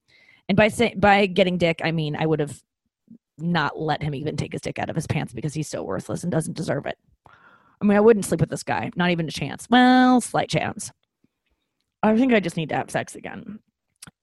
And 0.50 0.56
by 0.56 0.70
say, 0.70 0.94
by 0.96 1.26
getting 1.26 1.58
dick, 1.58 1.82
I 1.84 1.92
mean 1.92 2.16
I 2.16 2.26
would 2.26 2.40
have 2.40 2.62
not 3.38 3.80
let 3.80 4.02
him 4.02 4.16
even 4.16 4.36
take 4.36 4.54
his 4.54 4.62
dick 4.62 4.80
out 4.80 4.90
of 4.90 4.96
his 4.96 5.08
pants 5.08 5.34
because 5.34 5.54
he's 5.54 5.68
so 5.68 5.84
worthless 5.84 6.24
and 6.24 6.32
doesn't 6.32 6.58
deserve 6.58 6.86
it. 6.86 6.98
I 7.80 7.86
mean, 7.86 7.96
I 7.96 8.02
wouldn't 8.02 8.26
sleep 8.26 8.40
with 8.40 8.50
this 8.50 8.64
guy, 8.64 8.90
not 8.96 9.12
even 9.12 9.28
a 9.28 9.32
chance. 9.32 9.68
Well, 9.70 10.20
slight 10.22 10.50
chance. 10.50 10.92
I 12.02 12.16
think 12.18 12.34
I 12.34 12.40
just 12.40 12.58
need 12.58 12.70
to 12.70 12.76
have 12.76 12.90
sex 12.90 13.16
again. 13.16 13.60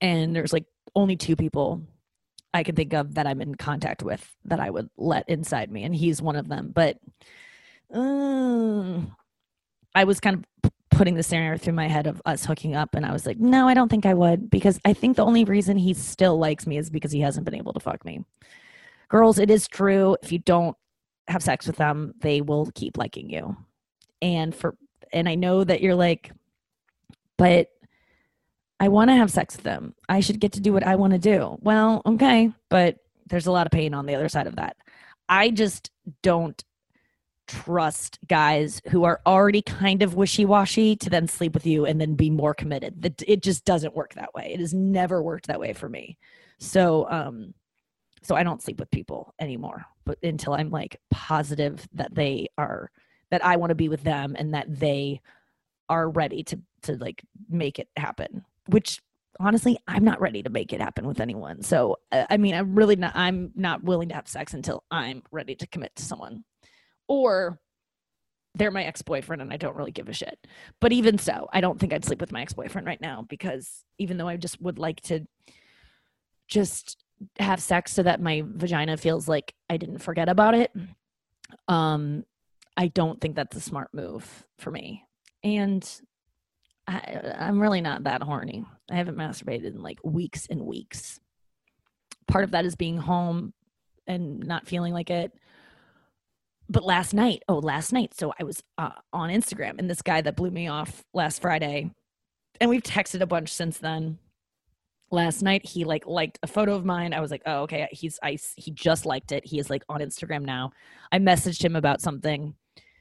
And 0.00 0.34
there's 0.34 0.52
like 0.52 0.64
only 0.96 1.16
two 1.16 1.36
people 1.36 1.82
I 2.52 2.62
can 2.62 2.74
think 2.74 2.94
of 2.94 3.14
that 3.14 3.26
I'm 3.26 3.40
in 3.40 3.54
contact 3.54 4.02
with 4.02 4.28
that 4.44 4.60
I 4.60 4.70
would 4.70 4.88
let 4.96 5.28
inside 5.28 5.70
me, 5.70 5.84
and 5.84 5.94
he's 5.94 6.22
one 6.22 6.36
of 6.36 6.48
them. 6.48 6.72
But 6.74 6.98
uh, 7.92 9.00
I 9.94 10.04
was 10.04 10.20
kind 10.20 10.44
of 10.64 10.72
putting 10.94 11.14
the 11.14 11.22
scenario 11.22 11.58
through 11.58 11.74
my 11.74 11.88
head 11.88 12.06
of 12.06 12.22
us 12.24 12.44
hooking 12.44 12.74
up, 12.74 12.94
and 12.94 13.04
I 13.04 13.12
was 13.12 13.26
like, 13.26 13.38
no, 13.38 13.68
I 13.68 13.74
don't 13.74 13.88
think 13.88 14.06
I 14.06 14.14
would 14.14 14.50
because 14.50 14.80
I 14.84 14.92
think 14.92 15.16
the 15.16 15.24
only 15.24 15.44
reason 15.44 15.76
he 15.76 15.94
still 15.94 16.38
likes 16.38 16.66
me 16.66 16.78
is 16.78 16.90
because 16.90 17.12
he 17.12 17.20
hasn't 17.20 17.44
been 17.44 17.54
able 17.54 17.72
to 17.72 17.80
fuck 17.80 18.04
me. 18.04 18.24
Girls, 19.08 19.38
it 19.38 19.50
is 19.50 19.68
true. 19.68 20.16
If 20.22 20.32
you 20.32 20.38
don't 20.38 20.76
have 21.28 21.42
sex 21.42 21.66
with 21.66 21.76
them, 21.76 22.14
they 22.20 22.40
will 22.40 22.70
keep 22.74 22.96
liking 22.96 23.28
you. 23.28 23.56
And 24.22 24.54
for 24.54 24.76
and 25.12 25.28
I 25.28 25.34
know 25.34 25.62
that 25.64 25.80
you're 25.80 25.94
like, 25.94 26.32
but 27.36 27.68
I 28.80 28.88
want 28.88 29.10
to 29.10 29.16
have 29.16 29.30
sex 29.30 29.56
with 29.56 29.64
them. 29.64 29.94
I 30.08 30.20
should 30.20 30.40
get 30.40 30.52
to 30.52 30.60
do 30.60 30.72
what 30.72 30.86
I 30.86 30.96
want 30.96 31.12
to 31.12 31.18
do. 31.18 31.56
Well, 31.60 32.02
okay, 32.06 32.52
but 32.68 32.98
there's 33.26 33.46
a 33.46 33.52
lot 33.52 33.66
of 33.66 33.72
pain 33.72 33.94
on 33.94 34.06
the 34.06 34.14
other 34.14 34.28
side 34.28 34.46
of 34.46 34.56
that. 34.56 34.76
I 35.28 35.50
just 35.50 35.90
don't 36.22 36.62
trust 37.46 38.18
guys 38.26 38.80
who 38.90 39.04
are 39.04 39.20
already 39.26 39.62
kind 39.62 40.02
of 40.02 40.14
wishy-washy 40.14 40.96
to 40.96 41.10
then 41.10 41.28
sleep 41.28 41.54
with 41.54 41.66
you 41.66 41.84
and 41.86 42.00
then 42.00 42.14
be 42.14 42.30
more 42.30 42.54
committed. 42.54 43.02
That 43.02 43.22
it 43.26 43.42
just 43.42 43.64
doesn't 43.64 43.94
work 43.94 44.14
that 44.14 44.34
way. 44.34 44.52
It 44.52 44.60
has 44.60 44.74
never 44.74 45.22
worked 45.22 45.46
that 45.48 45.60
way 45.60 45.72
for 45.72 45.88
me. 45.88 46.18
So, 46.58 47.08
um 47.10 47.54
so 48.22 48.34
I 48.34 48.42
don't 48.42 48.62
sleep 48.62 48.80
with 48.80 48.90
people 48.90 49.34
anymore, 49.38 49.84
but 50.06 50.18
until 50.22 50.54
I'm 50.54 50.70
like 50.70 50.98
positive 51.10 51.86
that 51.92 52.14
they 52.14 52.48
are 52.56 52.90
that 53.30 53.44
I 53.44 53.56
want 53.56 53.70
to 53.70 53.74
be 53.74 53.90
with 53.90 54.02
them 54.02 54.34
and 54.38 54.54
that 54.54 54.66
they 54.68 55.20
are 55.88 56.08
ready 56.08 56.42
to 56.44 56.58
to 56.82 56.96
like 56.96 57.22
make 57.48 57.78
it 57.78 57.88
happen 57.96 58.44
which 58.66 59.02
honestly 59.40 59.78
i'm 59.88 60.04
not 60.04 60.20
ready 60.20 60.42
to 60.42 60.50
make 60.50 60.72
it 60.72 60.80
happen 60.80 61.06
with 61.06 61.20
anyone 61.20 61.62
so 61.62 61.96
uh, 62.12 62.24
i 62.30 62.36
mean 62.36 62.54
i'm 62.54 62.74
really 62.74 62.96
not 62.96 63.12
i'm 63.14 63.50
not 63.54 63.82
willing 63.82 64.08
to 64.08 64.14
have 64.14 64.28
sex 64.28 64.54
until 64.54 64.84
i'm 64.90 65.22
ready 65.30 65.54
to 65.54 65.66
commit 65.66 65.94
to 65.96 66.02
someone 66.02 66.44
or 67.08 67.58
they're 68.56 68.70
my 68.70 68.84
ex-boyfriend 68.84 69.42
and 69.42 69.52
i 69.52 69.56
don't 69.56 69.76
really 69.76 69.90
give 69.90 70.08
a 70.08 70.12
shit 70.12 70.38
but 70.80 70.92
even 70.92 71.18
so 71.18 71.48
i 71.52 71.60
don't 71.60 71.78
think 71.78 71.92
i'd 71.92 72.04
sleep 72.04 72.20
with 72.20 72.32
my 72.32 72.42
ex-boyfriend 72.42 72.86
right 72.86 73.00
now 73.00 73.24
because 73.28 73.84
even 73.98 74.16
though 74.16 74.28
i 74.28 74.36
just 74.36 74.60
would 74.60 74.78
like 74.78 75.00
to 75.00 75.20
just 76.48 77.02
have 77.38 77.60
sex 77.60 77.92
so 77.92 78.02
that 78.02 78.20
my 78.20 78.42
vagina 78.46 78.96
feels 78.96 79.28
like 79.28 79.54
i 79.70 79.76
didn't 79.76 79.98
forget 79.98 80.28
about 80.28 80.54
it 80.54 80.72
um 81.68 82.24
i 82.76 82.88
don't 82.88 83.20
think 83.20 83.34
that's 83.34 83.56
a 83.56 83.60
smart 83.60 83.88
move 83.92 84.44
for 84.58 84.70
me 84.70 85.04
and 85.42 86.00
I, 86.86 87.34
I'm 87.38 87.60
really 87.60 87.80
not 87.80 88.04
that 88.04 88.22
horny. 88.22 88.64
I 88.90 88.96
haven't 88.96 89.16
masturbated 89.16 89.66
in 89.66 89.82
like 89.82 89.98
weeks 90.02 90.46
and 90.50 90.62
weeks. 90.62 91.20
Part 92.28 92.44
of 92.44 92.50
that 92.52 92.64
is 92.64 92.76
being 92.76 92.96
home 92.96 93.52
and 94.06 94.40
not 94.40 94.66
feeling 94.66 94.92
like 94.92 95.10
it. 95.10 95.32
But 96.68 96.84
last 96.84 97.14
night, 97.14 97.42
oh, 97.48 97.58
last 97.58 97.92
night, 97.92 98.14
so 98.14 98.32
I 98.40 98.44
was 98.44 98.62
uh, 98.78 98.90
on 99.12 99.30
Instagram 99.30 99.78
and 99.78 99.88
this 99.90 100.02
guy 100.02 100.20
that 100.22 100.36
blew 100.36 100.50
me 100.50 100.68
off 100.68 101.04
last 101.12 101.42
Friday, 101.42 101.90
and 102.60 102.70
we've 102.70 102.82
texted 102.82 103.20
a 103.20 103.26
bunch 103.26 103.52
since 103.52 103.78
then. 103.78 104.18
last 105.10 105.42
night 105.42 105.64
he 105.66 105.84
like 105.84 106.06
liked 106.06 106.38
a 106.42 106.46
photo 106.46 106.74
of 106.74 106.84
mine. 106.84 107.12
I 107.14 107.20
was 107.20 107.30
like 107.30 107.42
oh 107.46 107.62
okay 107.62 107.88
he's 107.92 108.18
i 108.22 108.38
he 108.56 108.70
just 108.72 109.06
liked 109.06 109.32
it. 109.32 109.44
He 109.46 109.58
is 109.58 109.70
like 109.70 109.84
on 109.88 110.00
instagram 110.00 110.44
now. 110.44 110.72
I 111.12 111.18
messaged 111.18 111.64
him 111.64 111.76
about 111.76 112.00
something 112.00 112.54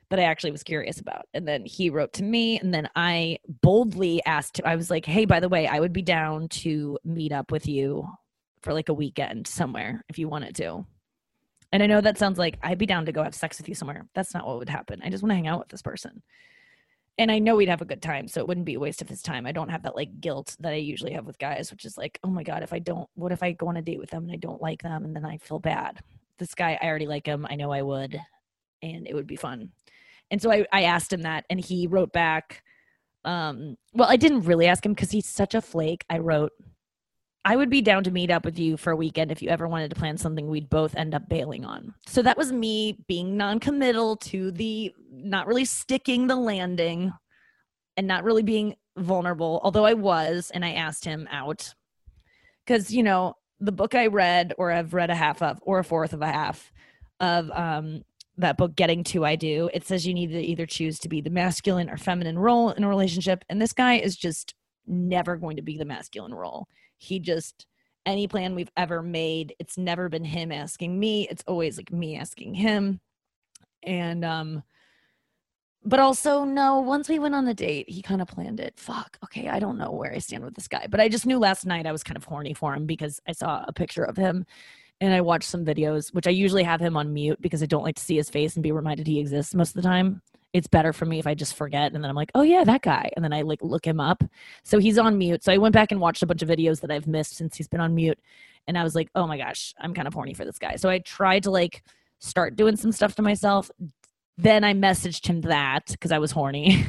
that 0.09 0.19
i 0.19 0.23
actually 0.23 0.51
was 0.51 0.61
curious 0.63 0.99
about 0.99 1.25
and 1.33 1.47
then 1.47 1.65
he 1.65 1.89
wrote 1.89 2.13
to 2.13 2.23
me 2.23 2.59
and 2.59 2.71
then 2.73 2.87
i 2.95 3.37
boldly 3.63 4.23
asked 4.25 4.61
i 4.63 4.75
was 4.75 4.91
like 4.91 5.05
hey 5.05 5.25
by 5.25 5.39
the 5.39 5.49
way 5.49 5.65
i 5.65 5.79
would 5.79 5.93
be 5.93 6.03
down 6.03 6.47
to 6.49 6.99
meet 7.03 7.31
up 7.31 7.51
with 7.51 7.67
you 7.67 8.07
for 8.61 8.73
like 8.73 8.89
a 8.89 8.93
weekend 8.93 9.47
somewhere 9.47 10.03
if 10.09 10.19
you 10.19 10.29
wanted 10.29 10.53
to 10.55 10.85
and 11.73 11.83
i 11.83 11.85
know 11.85 11.99
that 11.99 12.17
sounds 12.17 12.39
like 12.39 12.57
i'd 12.63 12.77
be 12.77 12.85
down 12.85 13.05
to 13.05 13.11
go 13.11 13.21
have 13.21 13.35
sex 13.35 13.57
with 13.57 13.67
you 13.67 13.75
somewhere 13.75 14.05
that's 14.15 14.33
not 14.33 14.47
what 14.47 14.59
would 14.59 14.69
happen 14.69 15.01
i 15.03 15.09
just 15.09 15.21
want 15.21 15.31
to 15.31 15.35
hang 15.35 15.47
out 15.47 15.59
with 15.59 15.67
this 15.67 15.81
person 15.81 16.21
and 17.17 17.31
I 17.31 17.39
know 17.39 17.55
we'd 17.55 17.69
have 17.69 17.81
a 17.81 17.85
good 17.85 18.01
time, 18.01 18.27
so 18.27 18.41
it 18.41 18.47
wouldn't 18.47 18.65
be 18.65 18.73
a 18.73 18.79
waste 18.79 19.01
of 19.01 19.09
his 19.09 19.21
time. 19.21 19.45
I 19.45 19.51
don't 19.51 19.69
have 19.69 19.83
that 19.83 19.95
like 19.95 20.19
guilt 20.19 20.55
that 20.59 20.73
I 20.73 20.77
usually 20.77 21.13
have 21.13 21.25
with 21.25 21.37
guys, 21.37 21.69
which 21.69 21.85
is 21.85 21.97
like, 21.97 22.19
oh 22.23 22.29
my 22.29 22.43
god, 22.43 22.63
if 22.63 22.73
I 22.73 22.79
don't, 22.79 23.07
what 23.13 23.31
if 23.31 23.43
I 23.43 23.51
go 23.51 23.67
on 23.67 23.77
a 23.77 23.81
date 23.81 23.99
with 23.99 24.09
them 24.09 24.23
and 24.23 24.31
I 24.31 24.37
don't 24.37 24.61
like 24.61 24.81
them, 24.81 25.05
and 25.05 25.15
then 25.15 25.25
I 25.25 25.37
feel 25.37 25.59
bad. 25.59 25.99
This 26.39 26.55
guy, 26.55 26.77
I 26.81 26.87
already 26.87 27.05
like 27.05 27.27
him. 27.27 27.45
I 27.49 27.55
know 27.55 27.71
I 27.71 27.83
would, 27.83 28.19
and 28.81 29.07
it 29.07 29.13
would 29.13 29.27
be 29.27 29.35
fun. 29.35 29.69
And 30.31 30.41
so 30.41 30.51
I, 30.51 30.65
I 30.71 30.83
asked 30.83 31.13
him 31.13 31.21
that, 31.21 31.45
and 31.49 31.59
he 31.59 31.85
wrote 31.85 32.11
back. 32.13 32.63
Um, 33.25 33.77
well, 33.93 34.09
I 34.09 34.17
didn't 34.17 34.41
really 34.41 34.65
ask 34.65 34.83
him 34.83 34.93
because 34.93 35.11
he's 35.11 35.27
such 35.27 35.53
a 35.53 35.61
flake. 35.61 36.05
I 36.09 36.17
wrote, 36.17 36.51
I 37.45 37.57
would 37.57 37.69
be 37.69 37.81
down 37.81 38.05
to 38.05 38.11
meet 38.11 38.31
up 38.31 38.45
with 38.45 38.57
you 38.57 38.77
for 38.77 38.91
a 38.91 38.95
weekend 38.95 39.31
if 39.31 39.41
you 39.41 39.49
ever 39.49 39.67
wanted 39.67 39.89
to 39.89 39.99
plan 39.99 40.17
something 40.17 40.47
we'd 40.47 40.69
both 40.69 40.95
end 40.95 41.13
up 41.13 41.27
bailing 41.27 41.65
on. 41.65 41.93
So 42.07 42.21
that 42.21 42.37
was 42.37 42.53
me 42.53 42.97
being 43.07 43.35
non-committal 43.35 44.17
to 44.17 44.51
the 44.51 44.93
not 45.11 45.47
really 45.47 45.65
sticking 45.65 46.27
the 46.27 46.37
landing 46.37 47.11
and 47.97 48.07
not 48.07 48.23
really 48.23 48.43
being 48.43 48.75
vulnerable, 48.97 49.59
although 49.63 49.85
I 49.85 49.93
was 49.93 50.51
and 50.53 50.63
I 50.63 50.73
asked 50.73 51.03
him 51.03 51.27
out. 51.31 51.73
Cuz 52.65 52.93
you 52.93 53.03
know, 53.03 53.35
the 53.59 53.73
book 53.73 53.93
I 53.93 54.07
read 54.07 54.53
or 54.57 54.71
I've 54.71 54.93
read 54.93 55.09
a 55.09 55.15
half 55.15 55.41
of 55.41 55.59
or 55.63 55.79
a 55.79 55.83
fourth 55.83 56.13
of 56.13 56.21
a 56.21 56.31
half 56.31 56.71
of 57.19 57.51
um 57.51 58.03
that 58.37 58.57
book 58.57 58.75
getting 58.75 59.03
to 59.03 59.25
I 59.25 59.35
do, 59.35 59.69
it 59.73 59.85
says 59.85 60.07
you 60.07 60.13
need 60.13 60.31
to 60.31 60.41
either 60.41 60.65
choose 60.65 60.97
to 60.99 61.09
be 61.09 61.19
the 61.21 61.29
masculine 61.29 61.89
or 61.89 61.97
feminine 61.97 62.39
role 62.39 62.71
in 62.71 62.85
a 62.85 62.89
relationship 62.89 63.43
and 63.49 63.61
this 63.61 63.73
guy 63.73 63.95
is 63.95 64.15
just 64.15 64.55
never 64.87 65.35
going 65.35 65.57
to 65.57 65.61
be 65.61 65.77
the 65.77 65.85
masculine 65.85 66.33
role 66.33 66.67
he 67.03 67.19
just 67.19 67.65
any 68.05 68.27
plan 68.27 68.55
we've 68.55 68.71
ever 68.75 69.01
made 69.01 69.55
it's 69.59 69.77
never 69.77 70.09
been 70.09 70.25
him 70.25 70.51
asking 70.51 70.99
me. 70.99 71.27
It's 71.29 71.43
always 71.47 71.77
like 71.77 71.91
me 71.91 72.17
asking 72.17 72.53
him. 72.53 72.99
And 73.83 74.23
um 74.25 74.63
but 75.85 75.99
also 75.99 76.45
no 76.45 76.79
once 76.79 77.09
we 77.09 77.19
went 77.19 77.35
on 77.35 77.45
the 77.45 77.53
date 77.53 77.89
he 77.89 78.01
kind 78.01 78.21
of 78.21 78.27
planned 78.27 78.59
it. 78.59 78.73
Fuck 78.77 79.17
okay 79.23 79.49
i 79.49 79.59
don't 79.59 79.77
know 79.77 79.91
where 79.91 80.13
i 80.13 80.19
stand 80.19 80.43
with 80.43 80.55
this 80.55 80.67
guy. 80.67 80.87
But 80.89 80.99
i 80.99 81.09
just 81.09 81.25
knew 81.25 81.39
last 81.39 81.65
night 81.65 81.85
i 81.85 81.91
was 81.91 82.03
kind 82.03 82.17
of 82.17 82.23
horny 82.23 82.53
for 82.53 82.73
him 82.73 82.85
because 82.85 83.19
i 83.27 83.31
saw 83.31 83.63
a 83.67 83.73
picture 83.73 84.03
of 84.03 84.17
him 84.17 84.45
and 85.01 85.13
i 85.13 85.21
watched 85.21 85.49
some 85.49 85.65
videos 85.65 86.13
which 86.13 86.27
i 86.27 86.29
usually 86.29 86.63
have 86.63 86.79
him 86.79 86.95
on 86.95 87.13
mute 87.13 87.41
because 87.41 87.63
i 87.63 87.65
don't 87.65 87.83
like 87.83 87.95
to 87.95 88.03
see 88.03 88.15
his 88.15 88.29
face 88.29 88.55
and 88.55 88.63
be 88.63 88.71
reminded 88.71 89.07
he 89.07 89.19
exists 89.19 89.55
most 89.55 89.69
of 89.69 89.81
the 89.81 89.87
time 89.87 90.21
it's 90.53 90.67
better 90.67 90.93
for 90.93 91.05
me 91.05 91.17
if 91.17 91.25
I 91.25 91.33
just 91.33 91.55
forget 91.55 91.93
and 91.93 92.03
then 92.03 92.09
I'm 92.09 92.15
like, 92.15 92.31
oh 92.35 92.43
yeah, 92.43 92.63
that 92.63 92.83
guy. 92.83 93.09
And 93.15 93.25
then 93.25 93.33
I 93.33 93.41
like 93.41 93.61
look 93.63 93.85
him 93.85 93.99
up. 93.99 94.23
So 94.63 94.77
he's 94.77 94.99
on 94.99 95.17
mute. 95.17 95.43
So 95.43 95.51
I 95.51 95.57
went 95.57 95.73
back 95.73 95.91
and 95.91 95.99
watched 95.99 96.21
a 96.21 96.27
bunch 96.27 96.43
of 96.43 96.49
videos 96.49 96.79
that 96.81 96.91
I've 96.91 97.07
missed 97.07 97.35
since 97.35 97.57
he's 97.57 97.67
been 97.67 97.81
on 97.81 97.95
mute. 97.95 98.19
And 98.67 98.77
I 98.77 98.83
was 98.83 98.93
like, 98.93 99.09
oh 99.15 99.25
my 99.25 99.37
gosh, 99.37 99.73
I'm 99.79 99.93
kind 99.93 100.07
of 100.07 100.13
horny 100.13 100.35
for 100.35 100.45
this 100.45 100.59
guy. 100.59 100.75
So 100.75 100.89
I 100.89 100.99
tried 100.99 101.43
to 101.43 101.51
like 101.51 101.83
start 102.19 102.55
doing 102.55 102.75
some 102.75 102.91
stuff 102.91 103.15
to 103.15 103.23
myself. 103.23 103.71
Then 104.37 104.63
I 104.63 104.73
messaged 104.73 105.25
him 105.25 105.41
that 105.41 105.87
because 105.87 106.11
I 106.11 106.19
was 106.19 106.31
horny. 106.31 106.85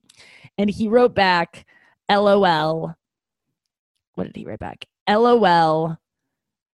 and 0.58 0.70
he 0.70 0.88
wrote 0.88 1.14
back, 1.14 1.66
LOL. 2.10 2.94
What 4.14 4.24
did 4.24 4.36
he 4.36 4.44
write 4.46 4.58
back? 4.58 4.86
LOL. 5.08 5.98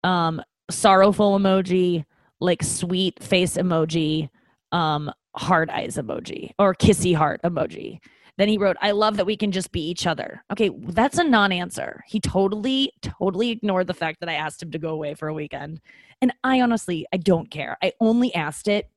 Um, 0.03 0.41
sorrowful 0.71 1.37
emoji, 1.37 2.05
like 2.39 2.63
sweet 2.63 3.21
face 3.21 3.57
emoji. 3.57 4.29
Um, 4.71 5.11
heart 5.39 5.69
eyes 5.69 5.95
emoji 5.95 6.51
or 6.59 6.75
kissy 6.75 7.15
heart 7.15 7.41
emoji. 7.43 7.99
Then 8.37 8.49
he 8.49 8.57
wrote, 8.57 8.77
I 8.81 8.91
love 8.91 9.17
that 9.17 9.25
we 9.25 9.37
can 9.37 9.51
just 9.51 9.71
be 9.71 9.81
each 9.81 10.05
other. 10.05 10.43
Okay, 10.51 10.69
that's 10.89 11.17
a 11.17 11.23
non 11.23 11.51
answer. 11.51 12.03
He 12.07 12.19
totally, 12.19 12.91
totally 13.01 13.49
ignored 13.49 13.87
the 13.87 13.93
fact 13.93 14.19
that 14.19 14.29
I 14.29 14.33
asked 14.33 14.61
him 14.61 14.71
to 14.71 14.79
go 14.79 14.89
away 14.89 15.13
for 15.13 15.27
a 15.27 15.33
weekend. 15.33 15.79
And 16.21 16.33
I 16.43 16.61
honestly, 16.61 17.05
I 17.13 17.17
don't 17.17 17.49
care. 17.49 17.77
I 17.81 17.93
only 18.01 18.33
asked 18.35 18.67
it 18.67 18.89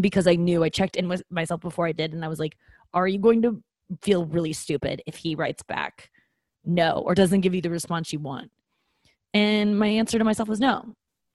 because 0.00 0.26
I 0.26 0.36
knew 0.36 0.64
I 0.64 0.68
checked 0.68 0.96
in 0.96 1.08
with 1.08 1.22
myself 1.30 1.60
before 1.60 1.86
I 1.86 1.92
did. 1.92 2.12
And 2.12 2.24
I 2.24 2.28
was 2.28 2.38
like, 2.38 2.56
are 2.94 3.08
you 3.08 3.18
going 3.18 3.42
to 3.42 3.62
feel 4.02 4.24
really 4.24 4.52
stupid 4.52 5.02
if 5.06 5.16
he 5.16 5.34
writes 5.34 5.62
back 5.62 6.10
no 6.64 7.02
or 7.04 7.14
doesn't 7.14 7.40
give 7.40 7.54
you 7.54 7.60
the 7.60 7.70
response 7.70 8.12
you 8.12 8.20
want? 8.20 8.50
And 9.34 9.78
my 9.78 9.88
answer 9.88 10.18
to 10.18 10.24
myself 10.24 10.48
was 10.48 10.60
no. 10.60 10.94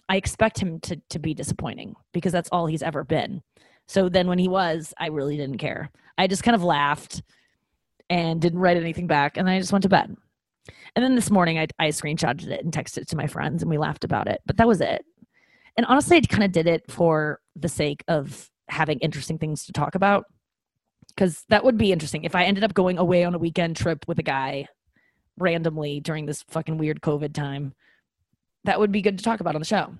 I 0.09 0.15
expect 0.15 0.59
him 0.59 0.79
to, 0.81 1.01
to 1.09 1.19
be 1.19 1.33
disappointing 1.33 1.95
because 2.13 2.31
that's 2.31 2.49
all 2.49 2.65
he's 2.65 2.83
ever 2.83 3.03
been. 3.03 3.41
So 3.87 4.09
then 4.09 4.27
when 4.27 4.39
he 4.39 4.47
was, 4.47 4.93
I 4.97 5.07
really 5.07 5.37
didn't 5.37 5.57
care. 5.57 5.89
I 6.17 6.27
just 6.27 6.43
kind 6.43 6.55
of 6.55 6.63
laughed 6.63 7.21
and 8.09 8.41
didn't 8.41 8.59
write 8.59 8.77
anything 8.77 9.07
back. 9.07 9.37
And 9.37 9.49
I 9.49 9.59
just 9.59 9.71
went 9.71 9.83
to 9.83 9.89
bed. 9.89 10.15
And 10.95 11.03
then 11.03 11.15
this 11.15 11.31
morning, 11.31 11.57
I, 11.57 11.67
I 11.79 11.89
screenshotted 11.89 12.47
it 12.47 12.63
and 12.63 12.73
texted 12.73 12.99
it 12.99 13.07
to 13.09 13.15
my 13.15 13.27
friends 13.27 13.61
and 13.61 13.69
we 13.69 13.77
laughed 13.77 14.03
about 14.03 14.27
it. 14.27 14.41
But 14.45 14.57
that 14.57 14.67
was 14.67 14.81
it. 14.81 15.05
And 15.77 15.85
honestly, 15.85 16.17
I 16.17 16.21
kind 16.21 16.43
of 16.43 16.51
did 16.51 16.67
it 16.67 16.91
for 16.91 17.39
the 17.55 17.69
sake 17.69 18.03
of 18.07 18.49
having 18.67 18.99
interesting 18.99 19.37
things 19.37 19.65
to 19.65 19.73
talk 19.73 19.95
about. 19.95 20.25
Because 21.09 21.45
that 21.49 21.63
would 21.63 21.77
be 21.77 21.91
interesting 21.91 22.25
if 22.25 22.35
I 22.35 22.43
ended 22.43 22.63
up 22.63 22.73
going 22.73 22.97
away 22.97 23.23
on 23.23 23.33
a 23.33 23.39
weekend 23.39 23.75
trip 23.75 24.05
with 24.07 24.19
a 24.19 24.23
guy 24.23 24.67
randomly 25.39 25.99
during 25.99 26.25
this 26.25 26.43
fucking 26.43 26.77
weird 26.77 27.01
COVID 27.01 27.33
time. 27.33 27.73
That 28.65 28.79
would 28.79 28.91
be 28.91 29.01
good 29.01 29.17
to 29.17 29.23
talk 29.23 29.39
about 29.39 29.55
on 29.55 29.61
the 29.61 29.65
show 29.65 29.93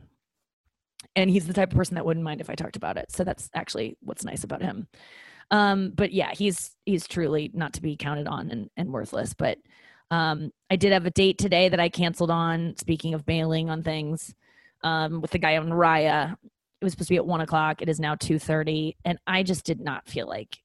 and 1.18 1.32
he's 1.32 1.48
the 1.48 1.54
type 1.54 1.72
of 1.72 1.78
person 1.78 1.96
that 1.96 2.06
wouldn't 2.06 2.24
mind 2.24 2.40
if 2.40 2.50
I 2.50 2.56
talked 2.56 2.78
about 2.78 2.96
it. 2.96 3.12
So 3.12 3.26
that's 3.26 3.50
actually 3.56 3.98
what's 4.02 4.24
nice 4.24 4.44
about 4.44 4.62
him. 4.62 4.88
Um, 5.50 5.92
but 5.96 6.14
yeah, 6.14 6.32
he's 6.32 6.72
he's 6.86 7.08
truly 7.08 7.52
not 7.54 7.74
to 7.74 7.82
be 7.82 7.98
counted 7.98 8.28
on 8.28 8.52
and, 8.52 8.70
and 8.78 8.94
worthless. 8.94 9.34
But 9.34 9.58
um, 10.12 10.52
I 10.70 10.76
did 10.76 10.94
have 10.94 11.06
a 11.06 11.12
date 11.12 11.40
today 11.40 11.70
that 11.70 11.80
I 11.80 11.90
canceled 11.90 12.32
on. 12.32 12.76
Speaking 12.78 13.14
of 13.14 13.26
bailing 13.26 13.70
on 13.70 13.82
things, 13.82 14.34
um, 14.84 15.20
with 15.20 15.32
the 15.32 15.40
guy 15.40 15.58
on 15.58 15.70
Raya, 15.70 16.34
it 16.34 16.86
was 16.86 16.94
supposed 16.94 17.08
to 17.08 17.14
be 17.14 17.18
at 17.18 17.26
one 17.26 17.42
o'clock. 17.42 17.82
It 17.82 17.90
is 17.90 18.00
now 18.00 18.16
two 18.16 18.38
thirty, 18.38 18.96
and 19.04 19.18
I 19.26 19.44
just 19.44 19.66
did 19.66 19.82
not 19.82 20.08
feel 20.08 20.28
like. 20.28 20.58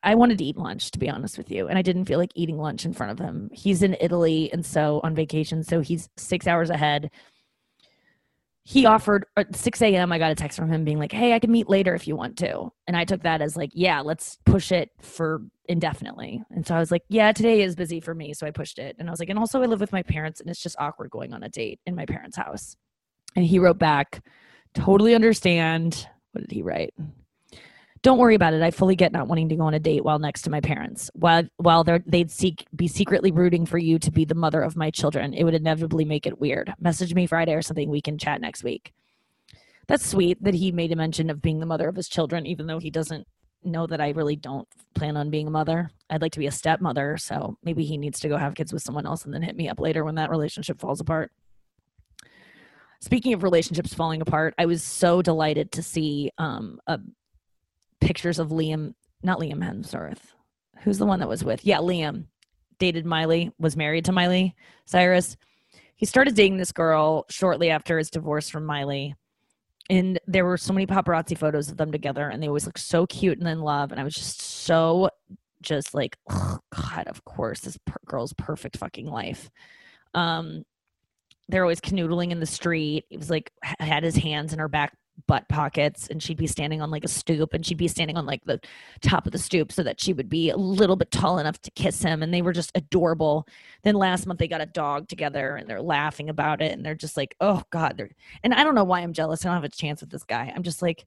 I 0.00 0.14
wanted 0.14 0.38
to 0.38 0.44
eat 0.44 0.56
lunch, 0.56 0.92
to 0.92 0.98
be 0.98 1.10
honest 1.10 1.36
with 1.36 1.50
you, 1.50 1.66
and 1.66 1.76
I 1.76 1.82
didn't 1.82 2.04
feel 2.04 2.20
like 2.20 2.30
eating 2.36 2.56
lunch 2.56 2.84
in 2.84 2.92
front 2.92 3.10
of 3.10 3.18
him. 3.18 3.50
He's 3.52 3.82
in 3.82 3.96
Italy, 4.00 4.48
and 4.52 4.64
so 4.64 5.00
on 5.02 5.14
vacation, 5.14 5.64
so 5.64 5.80
he's 5.80 6.08
six 6.16 6.46
hours 6.46 6.70
ahead 6.70 7.10
he 8.68 8.84
offered 8.84 9.24
at 9.38 9.56
6 9.56 9.80
a.m. 9.80 10.12
I 10.12 10.18
got 10.18 10.30
a 10.30 10.34
text 10.34 10.58
from 10.58 10.68
him 10.68 10.84
being 10.84 10.98
like, 10.98 11.10
Hey, 11.10 11.32
I 11.32 11.38
can 11.38 11.50
meet 11.50 11.70
later 11.70 11.94
if 11.94 12.06
you 12.06 12.14
want 12.14 12.36
to. 12.40 12.70
And 12.86 12.98
I 12.98 13.06
took 13.06 13.22
that 13.22 13.40
as 13.40 13.56
like, 13.56 13.70
yeah, 13.72 14.02
let's 14.02 14.36
push 14.44 14.72
it 14.72 14.90
for 15.00 15.40
indefinitely. 15.70 16.42
And 16.50 16.66
so 16.66 16.74
I 16.74 16.78
was 16.78 16.90
like, 16.90 17.02
Yeah, 17.08 17.32
today 17.32 17.62
is 17.62 17.74
busy 17.74 17.98
for 17.98 18.14
me. 18.14 18.34
So 18.34 18.46
I 18.46 18.50
pushed 18.50 18.78
it. 18.78 18.94
And 18.98 19.08
I 19.08 19.10
was 19.10 19.20
like, 19.20 19.30
and 19.30 19.38
also 19.38 19.62
I 19.62 19.64
live 19.64 19.80
with 19.80 19.90
my 19.90 20.02
parents 20.02 20.42
and 20.42 20.50
it's 20.50 20.62
just 20.62 20.76
awkward 20.78 21.10
going 21.10 21.32
on 21.32 21.42
a 21.42 21.48
date 21.48 21.80
in 21.86 21.94
my 21.94 22.04
parents' 22.04 22.36
house. 22.36 22.76
And 23.36 23.46
he 23.46 23.58
wrote 23.58 23.78
back, 23.78 24.22
totally 24.74 25.14
understand. 25.14 26.06
What 26.32 26.42
did 26.42 26.50
he 26.50 26.60
write? 26.60 26.92
Don't 28.02 28.18
worry 28.18 28.34
about 28.34 28.54
it. 28.54 28.62
I 28.62 28.70
fully 28.70 28.96
get 28.96 29.12
not 29.12 29.28
wanting 29.28 29.48
to 29.48 29.56
go 29.56 29.64
on 29.64 29.74
a 29.74 29.80
date 29.80 30.04
while 30.04 30.18
next 30.18 30.42
to 30.42 30.50
my 30.50 30.60
parents. 30.60 31.10
While 31.14 31.44
while 31.56 31.84
they'd 31.84 32.30
seek 32.30 32.66
be 32.74 32.88
secretly 32.88 33.32
rooting 33.32 33.66
for 33.66 33.78
you 33.78 33.98
to 33.98 34.10
be 34.10 34.24
the 34.24 34.34
mother 34.34 34.62
of 34.62 34.76
my 34.76 34.90
children, 34.90 35.34
it 35.34 35.44
would 35.44 35.54
inevitably 35.54 36.04
make 36.04 36.26
it 36.26 36.40
weird. 36.40 36.72
Message 36.80 37.14
me 37.14 37.26
Friday 37.26 37.54
or 37.54 37.62
something. 37.62 37.90
We 37.90 38.00
can 38.00 38.18
chat 38.18 38.40
next 38.40 38.62
week. 38.62 38.92
That's 39.86 40.06
sweet 40.06 40.42
that 40.44 40.54
he 40.54 40.70
made 40.70 40.92
a 40.92 40.96
mention 40.96 41.30
of 41.30 41.40
being 41.40 41.60
the 41.60 41.66
mother 41.66 41.88
of 41.88 41.96
his 41.96 42.08
children, 42.08 42.46
even 42.46 42.66
though 42.66 42.78
he 42.78 42.90
doesn't 42.90 43.26
know 43.64 43.86
that 43.86 44.00
I 44.00 44.10
really 44.10 44.36
don't 44.36 44.68
plan 44.94 45.16
on 45.16 45.30
being 45.30 45.46
a 45.46 45.50
mother. 45.50 45.90
I'd 46.10 46.22
like 46.22 46.32
to 46.32 46.38
be 46.38 46.46
a 46.46 46.52
stepmother, 46.52 47.16
so 47.16 47.56
maybe 47.64 47.84
he 47.84 47.96
needs 47.96 48.20
to 48.20 48.28
go 48.28 48.36
have 48.36 48.54
kids 48.54 48.72
with 48.72 48.82
someone 48.82 49.06
else 49.06 49.24
and 49.24 49.32
then 49.32 49.42
hit 49.42 49.56
me 49.56 49.68
up 49.68 49.80
later 49.80 50.04
when 50.04 50.16
that 50.16 50.30
relationship 50.30 50.78
falls 50.80 51.00
apart. 51.00 51.32
Speaking 53.00 53.32
of 53.32 53.42
relationships 53.42 53.94
falling 53.94 54.20
apart, 54.20 54.54
I 54.58 54.66
was 54.66 54.82
so 54.82 55.22
delighted 55.22 55.72
to 55.72 55.82
see 55.82 56.32
um, 56.36 56.80
a 56.86 56.98
pictures 58.00 58.38
of 58.38 58.48
Liam, 58.48 58.94
not 59.22 59.38
Liam 59.38 59.64
Hemsworth. 59.64 60.32
Who's 60.82 60.98
the 60.98 61.06
one 61.06 61.20
that 61.20 61.28
was 61.28 61.44
with? 61.44 61.64
Yeah, 61.64 61.78
Liam 61.78 62.26
dated 62.78 63.04
Miley, 63.04 63.50
was 63.58 63.76
married 63.76 64.04
to 64.06 64.12
Miley 64.12 64.54
Cyrus. 64.86 65.36
He 65.96 66.06
started 66.06 66.34
dating 66.34 66.58
this 66.58 66.72
girl 66.72 67.26
shortly 67.28 67.70
after 67.70 67.98
his 67.98 68.10
divorce 68.10 68.48
from 68.48 68.64
Miley. 68.64 69.14
And 69.90 70.20
there 70.26 70.44
were 70.44 70.56
so 70.56 70.72
many 70.72 70.86
paparazzi 70.86 71.36
photos 71.36 71.70
of 71.70 71.76
them 71.76 71.90
together, 71.90 72.28
and 72.28 72.42
they 72.42 72.46
always 72.46 72.66
looked 72.66 72.78
so 72.80 73.06
cute 73.06 73.38
and 73.38 73.48
in 73.48 73.60
love. 73.60 73.90
And 73.90 74.00
I 74.00 74.04
was 74.04 74.14
just 74.14 74.40
so, 74.40 75.10
just 75.62 75.94
like, 75.94 76.16
God, 76.28 77.06
of 77.06 77.24
course, 77.24 77.60
this 77.60 77.78
per- 77.86 77.96
girl's 78.06 78.34
perfect 78.34 78.76
fucking 78.76 79.06
life. 79.06 79.50
Um, 80.14 80.64
they're 81.48 81.62
always 81.64 81.80
canoodling 81.80 82.30
in 82.30 82.40
the 82.40 82.46
street. 82.46 83.06
He 83.08 83.16
was 83.16 83.30
like, 83.30 83.50
had 83.62 84.04
his 84.04 84.16
hands 84.16 84.52
in 84.52 84.58
her 84.58 84.68
back 84.68 84.94
butt 85.26 85.48
pockets 85.48 86.08
and 86.08 86.22
she'd 86.22 86.36
be 86.36 86.46
standing 86.46 86.80
on 86.80 86.90
like 86.90 87.04
a 87.04 87.08
stoop 87.08 87.52
and 87.52 87.66
she'd 87.66 87.76
be 87.76 87.88
standing 87.88 88.16
on 88.16 88.24
like 88.24 88.44
the 88.44 88.60
top 89.00 89.26
of 89.26 89.32
the 89.32 89.38
stoop 89.38 89.72
so 89.72 89.82
that 89.82 90.00
she 90.00 90.12
would 90.12 90.28
be 90.28 90.50
a 90.50 90.56
little 90.56 90.96
bit 90.96 91.10
tall 91.10 91.38
enough 91.38 91.60
to 91.60 91.70
kiss 91.72 92.02
him 92.02 92.22
and 92.22 92.32
they 92.32 92.42
were 92.42 92.52
just 92.52 92.70
adorable. 92.74 93.46
Then 93.82 93.96
last 93.96 94.26
month 94.26 94.38
they 94.38 94.48
got 94.48 94.60
a 94.60 94.66
dog 94.66 95.08
together 95.08 95.56
and 95.56 95.68
they're 95.68 95.82
laughing 95.82 96.28
about 96.28 96.62
it 96.62 96.72
and 96.72 96.84
they're 96.84 96.94
just 96.94 97.16
like 97.16 97.34
oh 97.40 97.62
god 97.70 97.96
they're 97.96 98.10
and 98.42 98.54
i 98.54 98.62
don't 98.62 98.74
know 98.74 98.84
why 98.84 99.00
i'm 99.00 99.12
jealous. 99.12 99.44
I 99.44 99.48
don't 99.48 99.56
have 99.56 99.64
a 99.64 99.68
chance 99.68 100.00
with 100.00 100.10
this 100.10 100.24
guy. 100.24 100.52
I'm 100.54 100.62
just 100.62 100.82
like 100.82 101.04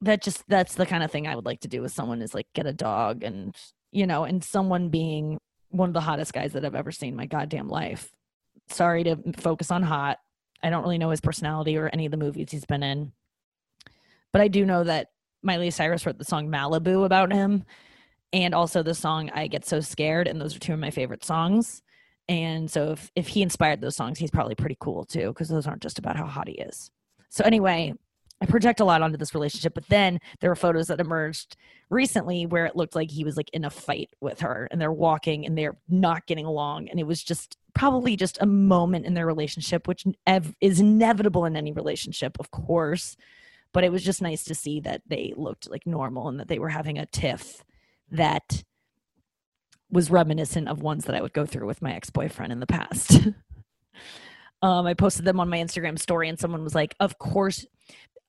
that 0.00 0.22
just 0.22 0.44
that's 0.48 0.76
the 0.76 0.86
kind 0.86 1.02
of 1.02 1.10
thing 1.10 1.26
i 1.26 1.34
would 1.34 1.44
like 1.44 1.58
to 1.58 1.66
do 1.66 1.82
with 1.82 1.90
someone 1.90 2.22
is 2.22 2.32
like 2.32 2.46
get 2.54 2.66
a 2.66 2.72
dog 2.72 3.24
and 3.24 3.56
you 3.90 4.06
know 4.06 4.22
and 4.22 4.44
someone 4.44 4.90
being 4.90 5.40
one 5.70 5.90
of 5.90 5.92
the 5.92 6.00
hottest 6.00 6.32
guys 6.32 6.52
that 6.52 6.64
i've 6.64 6.76
ever 6.76 6.92
seen 6.92 7.16
my 7.16 7.26
goddamn 7.26 7.68
life. 7.68 8.10
Sorry 8.68 9.02
to 9.04 9.16
focus 9.38 9.70
on 9.70 9.82
hot 9.82 10.18
I 10.62 10.70
don't 10.70 10.82
really 10.82 10.98
know 10.98 11.10
his 11.10 11.20
personality 11.20 11.76
or 11.76 11.88
any 11.92 12.04
of 12.06 12.10
the 12.10 12.16
movies 12.16 12.50
he's 12.50 12.64
been 12.64 12.82
in. 12.82 13.12
But 14.32 14.42
I 14.42 14.48
do 14.48 14.66
know 14.66 14.84
that 14.84 15.10
Miley 15.42 15.70
Cyrus 15.70 16.04
wrote 16.04 16.18
the 16.18 16.24
song 16.24 16.48
Malibu 16.48 17.04
about 17.04 17.32
him 17.32 17.64
and 18.32 18.54
also 18.54 18.82
the 18.82 18.94
song 18.94 19.30
I 19.32 19.46
Get 19.46 19.64
So 19.64 19.80
Scared. 19.80 20.28
And 20.28 20.40
those 20.40 20.56
are 20.56 20.60
two 20.60 20.74
of 20.74 20.78
my 20.78 20.90
favorite 20.90 21.24
songs. 21.24 21.82
And 22.28 22.70
so 22.70 22.92
if, 22.92 23.10
if 23.16 23.28
he 23.28 23.42
inspired 23.42 23.80
those 23.80 23.96
songs, 23.96 24.18
he's 24.18 24.30
probably 24.30 24.54
pretty 24.54 24.76
cool 24.80 25.04
too, 25.04 25.28
because 25.28 25.48
those 25.48 25.66
aren't 25.66 25.82
just 25.82 25.98
about 25.98 26.16
how 26.16 26.26
hot 26.26 26.48
he 26.48 26.54
is. 26.54 26.90
So 27.30 27.44
anyway, 27.44 27.94
I 28.40 28.46
project 28.46 28.80
a 28.80 28.84
lot 28.84 29.02
onto 29.02 29.16
this 29.16 29.34
relationship, 29.34 29.74
but 29.74 29.88
then 29.88 30.20
there 30.40 30.50
were 30.50 30.56
photos 30.56 30.86
that 30.88 31.00
emerged 31.00 31.56
recently 31.90 32.46
where 32.46 32.66
it 32.66 32.76
looked 32.76 32.94
like 32.94 33.10
he 33.10 33.24
was 33.24 33.36
like 33.36 33.50
in 33.52 33.64
a 33.64 33.70
fight 33.70 34.10
with 34.20 34.40
her 34.40 34.68
and 34.70 34.80
they're 34.80 34.92
walking 34.92 35.44
and 35.44 35.58
they're 35.58 35.76
not 35.88 36.26
getting 36.26 36.46
along. 36.46 36.88
And 36.88 37.00
it 37.00 37.06
was 37.06 37.22
just 37.22 37.56
probably 37.74 38.16
just 38.16 38.38
a 38.40 38.46
moment 38.46 39.06
in 39.06 39.14
their 39.14 39.26
relationship, 39.26 39.88
which 39.88 40.04
ev- 40.26 40.54
is 40.60 40.78
inevitable 40.78 41.46
in 41.46 41.56
any 41.56 41.72
relationship, 41.72 42.36
of 42.38 42.50
course. 42.52 43.16
But 43.72 43.84
it 43.84 43.92
was 43.92 44.04
just 44.04 44.22
nice 44.22 44.44
to 44.44 44.54
see 44.54 44.80
that 44.80 45.02
they 45.06 45.34
looked 45.36 45.68
like 45.68 45.86
normal 45.86 46.28
and 46.28 46.38
that 46.38 46.48
they 46.48 46.58
were 46.58 46.70
having 46.70 46.98
a 46.98 47.06
tiff 47.06 47.64
that 48.10 48.62
was 49.90 50.10
reminiscent 50.10 50.68
of 50.68 50.82
ones 50.82 51.04
that 51.04 51.14
I 51.14 51.22
would 51.22 51.32
go 51.32 51.46
through 51.46 51.66
with 51.66 51.82
my 51.82 51.92
ex 51.92 52.10
boyfriend 52.10 52.52
in 52.52 52.60
the 52.60 52.66
past. 52.66 53.14
um, 54.62 54.86
I 54.86 54.94
posted 54.94 55.24
them 55.24 55.40
on 55.40 55.48
my 55.48 55.58
Instagram 55.58 55.98
story, 55.98 56.28
and 56.28 56.38
someone 56.38 56.62
was 56.62 56.74
like, 56.74 56.94
Of 57.00 57.18
course, 57.18 57.66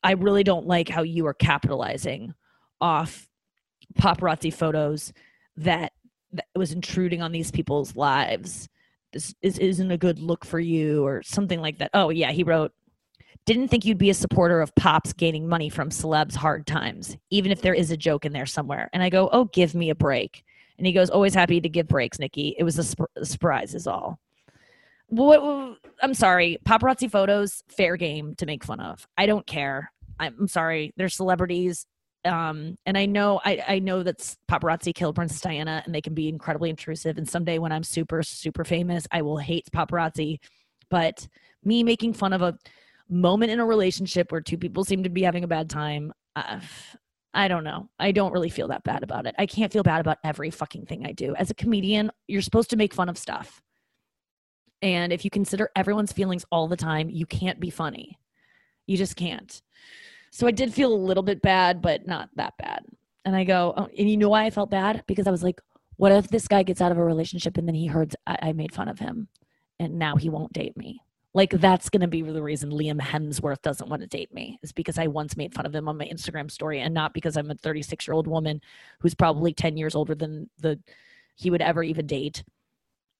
I 0.04 0.14
really 0.14 0.44
don't 0.44 0.68
like 0.68 0.90
how 0.90 1.04
you 1.04 1.26
are 1.28 1.34
capitalizing 1.34 2.34
off 2.82 3.28
paparazzi 4.00 4.54
photos 4.54 5.14
that, 5.58 5.94
that 6.34 6.46
was 6.56 6.72
intruding 6.72 7.22
on 7.22 7.32
these 7.32 7.52
people's 7.52 7.96
lives 7.96 8.70
this 9.12 9.34
is, 9.42 9.58
isn't 9.60 9.92
a 9.92 9.98
good 9.98 10.20
look 10.20 10.46
for 10.46 10.60
you 10.60 11.06
or 11.06 11.24
something 11.24 11.62
like 11.62 11.78
that. 11.80 11.92
Oh, 11.94 12.10
yeah, 12.10 12.32
he 12.32 12.44
wrote, 12.44 12.72
didn't 13.46 13.70
think 13.70 13.86
you'd 13.86 13.98
be 13.98 14.10
a 14.10 14.16
supporter 14.16 14.62
of 14.62 14.76
pops 14.76 15.14
gaining 15.14 15.48
money 15.48 15.70
from 15.70 15.90
celebs' 15.90 16.36
hard 16.36 16.68
times, 16.68 17.18
even 17.30 17.52
if 17.52 17.62
there 17.62 17.74
is 17.74 17.92
a 17.92 17.98
joke 17.98 18.26
in 18.26 18.34
there 18.34 18.46
somewhere. 18.46 18.90
And 18.94 19.02
I 19.02 19.10
go, 19.10 19.30
oh, 19.32 19.46
give 19.46 19.74
me 19.74 19.90
a 19.90 19.96
break. 19.96 20.44
And 20.78 20.86
he 20.86 20.94
goes, 20.94 21.10
always 21.10 21.34
happy 21.34 21.60
to 21.60 21.70
give 21.70 21.88
breaks, 21.88 22.20
Nikki. 22.20 22.56
It 22.58 22.64
was 22.64 22.78
a, 22.78 22.84
sp- 22.86 23.12
a 23.16 23.26
surprise, 23.26 23.74
is 23.74 23.88
all. 23.88 24.20
What, 25.10 25.78
I'm 26.02 26.14
sorry. 26.14 26.58
Paparazzi 26.66 27.10
photos, 27.10 27.64
fair 27.68 27.98
game 27.98 28.36
to 28.36 28.46
make 28.46 28.64
fun 28.64 28.80
of. 28.80 29.08
I 29.18 29.26
don't 29.26 29.46
care. 29.46 29.92
I'm 30.20 30.48
sorry. 30.48 30.94
They're 30.98 31.10
celebrities 31.10 31.86
um 32.26 32.76
and 32.86 32.98
i 32.98 33.06
know 33.06 33.40
i 33.46 33.64
i 33.68 33.80
know 33.80 34.04
that 34.04 34.18
paparazzi 34.50 34.94
killed 34.94 35.16
princess 35.16 35.40
diana 35.40 35.82
and 35.86 35.96
they 35.96 36.02
can 36.02 36.14
be 36.14 36.28
incredibly 36.28 36.70
intrusive 36.70 37.18
and 37.18 37.30
someday 37.30 37.60
when 37.60 37.72
i'm 37.72 37.84
super 37.84 38.22
super 38.22 38.66
famous 38.66 39.08
i 39.12 39.22
will 39.22 39.38
hate 39.38 39.66
paparazzi 39.74 40.38
but 40.90 41.28
me 41.64 41.82
making 41.82 42.14
fun 42.14 42.34
of 42.34 42.42
a 42.42 42.58
moment 43.10 43.52
in 43.52 43.60
a 43.60 43.66
relationship 43.66 44.32
where 44.32 44.42
two 44.42 44.58
people 44.58 44.84
seem 44.84 45.04
to 45.04 45.10
be 45.10 45.24
having 45.24 45.44
a 45.44 45.48
bad 45.48 45.70
time 45.70 46.12
uh, 46.36 46.60
i 47.34 47.48
don't 47.48 47.64
know 47.64 47.88
i 48.00 48.12
don't 48.12 48.34
really 48.34 48.50
feel 48.50 48.68
that 48.68 48.84
bad 48.84 49.02
about 49.02 49.26
it 49.26 49.34
i 49.38 49.46
can't 49.46 49.72
feel 49.72 49.84
bad 49.84 50.02
about 50.02 50.18
every 50.26 50.50
fucking 50.50 50.86
thing 50.86 51.06
i 51.06 51.14
do 51.14 51.34
as 51.36 51.50
a 51.50 51.56
comedian 51.56 52.12
you're 52.28 52.42
supposed 52.42 52.70
to 52.70 52.76
make 52.76 52.94
fun 52.94 53.08
of 53.08 53.18
stuff 53.18 53.62
and 54.82 55.12
if 55.12 55.24
you 55.24 55.32
consider 55.32 55.70
everyone's 55.76 56.12
feelings 56.12 56.46
all 56.52 56.68
the 56.68 56.78
time 56.78 57.10
you 57.10 57.26
can't 57.26 57.60
be 57.60 57.70
funny 57.70 58.18
you 58.88 58.98
just 58.98 59.16
can't 59.16 59.62
so 60.32 60.48
I 60.48 60.52
did 60.52 60.74
feel 60.74 60.94
a 60.94 60.96
little 60.96 61.24
bit 61.24 61.42
bad, 61.42 61.82
but 61.82 62.08
not 62.08 62.30
that 62.36 62.54
bad. 62.58 62.86
And 63.26 63.36
I 63.36 63.44
go, 63.44 63.74
oh, 63.76 63.90
and 63.98 64.10
you 64.10 64.18
know 64.18 64.30
why 64.30 64.46
I 64.46 64.50
felt 64.50 64.70
bad? 64.70 65.04
Because 65.08 65.28
I 65.28 65.32
was 65.32 65.44
like, 65.44 65.60
what 65.98 66.12
if 66.12 66.30
this 66.30 66.48
guy 66.48 66.64
gets 66.64 66.82
out 66.82 66.92
of 66.92 66.98
a 66.98 67.04
relationship 67.04 67.58
and 67.58 67.68
then 67.68 67.76
he 67.76 67.88
heard 67.88 68.16
I, 68.26 68.38
I 68.42 68.54
made 68.54 68.74
fun 68.74 68.88
of 68.88 69.00
him 69.00 69.28
and 69.80 70.00
now 70.00 70.16
he 70.16 70.30
won't 70.30 70.54
date 70.54 70.78
me? 70.78 71.02
Like 71.34 71.52
that's 71.52 71.90
going 71.90 72.02
to 72.02 72.08
be 72.08 72.22
the 72.22 72.42
reason 72.42 72.72
Liam 72.72 73.00
Hemsworth 73.00 73.62
doesn't 73.62 73.90
want 73.90 74.02
to 74.02 74.08
date 74.08 74.34
me 74.34 74.60
is 74.64 74.72
because 74.72 74.98
I 74.98 75.08
once 75.08 75.38
made 75.38 75.54
fun 75.54 75.66
of 75.66 75.76
him 75.76 75.88
on 75.88 75.98
my 75.98 76.06
Instagram 76.06 76.50
story 76.50 76.80
and 76.80 76.94
not 76.94 77.14
because 77.14 77.38
I'm 77.38 77.52
a 77.52 77.56
36 77.56 78.08
year 78.08 78.16
old 78.16 78.28
woman 78.28 78.62
who's 79.00 79.14
probably 79.14 79.54
10 79.54 79.78
years 79.78 79.96
older 79.96 80.16
than 80.16 80.50
the 80.60 80.80
he 81.36 81.50
would 81.50 81.62
ever 81.62 81.84
even 81.84 82.08
date. 82.08 82.44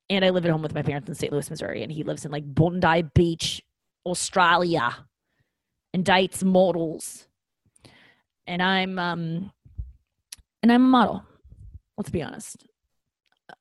And 0.10 0.26
I 0.26 0.30
live 0.30 0.46
at 0.46 0.52
home 0.52 0.64
with 0.64 0.74
my 0.74 0.82
parents 0.82 1.08
in 1.08 1.16
St. 1.16 1.32
Louis, 1.32 1.50
Missouri, 1.50 1.84
and 1.84 1.92
he 1.92 2.04
lives 2.04 2.26
in 2.26 2.32
like 2.32 2.44
Bondi 2.46 3.04
Beach, 3.14 3.62
Australia 4.06 4.96
and 5.94 6.06
dates 6.06 6.44
models. 6.44 7.28
And 8.48 8.62
I'm 8.62 8.98
um 8.98 9.52
and 10.62 10.72
I'm 10.72 10.84
a 10.84 10.88
model. 10.88 11.24
Let's 11.98 12.10
be 12.10 12.24
honest. 12.24 12.66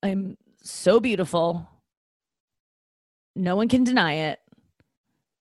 I'm 0.03 0.37
so 0.63 1.01
beautiful. 1.01 1.69
No 3.37 3.57
one 3.57 3.69
can 3.69 3.85
deny 3.85 4.15
it. 4.15 4.41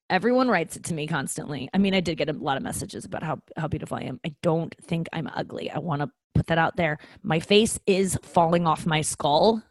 Everyone 0.09 0.47
writes 0.47 0.77
it 0.77 0.85
to 0.85 0.93
me 0.93 1.07
constantly. 1.07 1.69
I 1.73 1.79
mean, 1.79 1.93
I 1.93 1.99
did 1.99 2.17
get 2.17 2.29
a 2.29 2.33
lot 2.33 2.57
of 2.57 2.63
messages 2.63 3.05
about 3.05 3.23
how 3.23 3.39
how 3.55 3.67
beautiful 3.67 3.97
I 3.97 4.01
am. 4.01 4.19
I 4.25 4.35
don't 4.41 4.75
think 4.81 5.07
I'm 5.13 5.29
ugly. 5.33 5.69
I 5.71 5.79
want 5.79 6.01
to 6.01 6.09
put 6.33 6.47
that 6.47 6.57
out 6.57 6.75
there. 6.77 6.97
My 7.23 7.39
face 7.39 7.79
is 7.87 8.17
falling 8.23 8.67
off 8.67 8.85
my 8.85 9.01
skull 9.01 9.63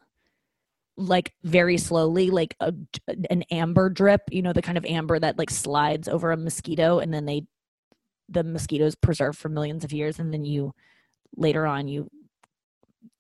like 0.97 1.35
very 1.43 1.77
slowly 1.77 2.31
like 2.31 2.57
a, 2.61 2.73
an 3.31 3.43
amber 3.51 3.91
drip 3.91 4.23
you 4.31 4.41
know 4.41 4.53
the 4.53 4.63
kind 4.63 4.79
of 4.79 4.85
amber 4.87 5.19
that 5.19 5.39
like 5.39 5.51
slides 5.51 6.09
over 6.09 6.33
a 6.33 6.37
mosquito 6.37 6.99
and 7.01 7.13
then 7.13 7.27
they 7.27 7.45
the 8.29 8.43
mosquitoes 8.43 8.95
preserved 8.95 9.39
for 9.39 9.49
millions 9.49 9.85
of 9.85 9.93
years 9.93 10.19
and 10.19 10.33
then 10.33 10.45
you 10.45 10.75
later 11.37 11.67
on 11.67 11.87
you 11.87 12.11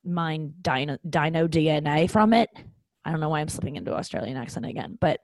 mine 0.04 0.54
dino, 0.62 0.96
dino 1.08 1.46
dna 1.46 2.10
from 2.10 2.32
it. 2.32 2.48
I 3.04 3.10
don't 3.10 3.20
know 3.20 3.28
why 3.28 3.40
i'm 3.40 3.48
slipping 3.48 3.76
into 3.76 3.94
australian 3.94 4.36
accent 4.36 4.64
again 4.64 4.96
but 5.00 5.20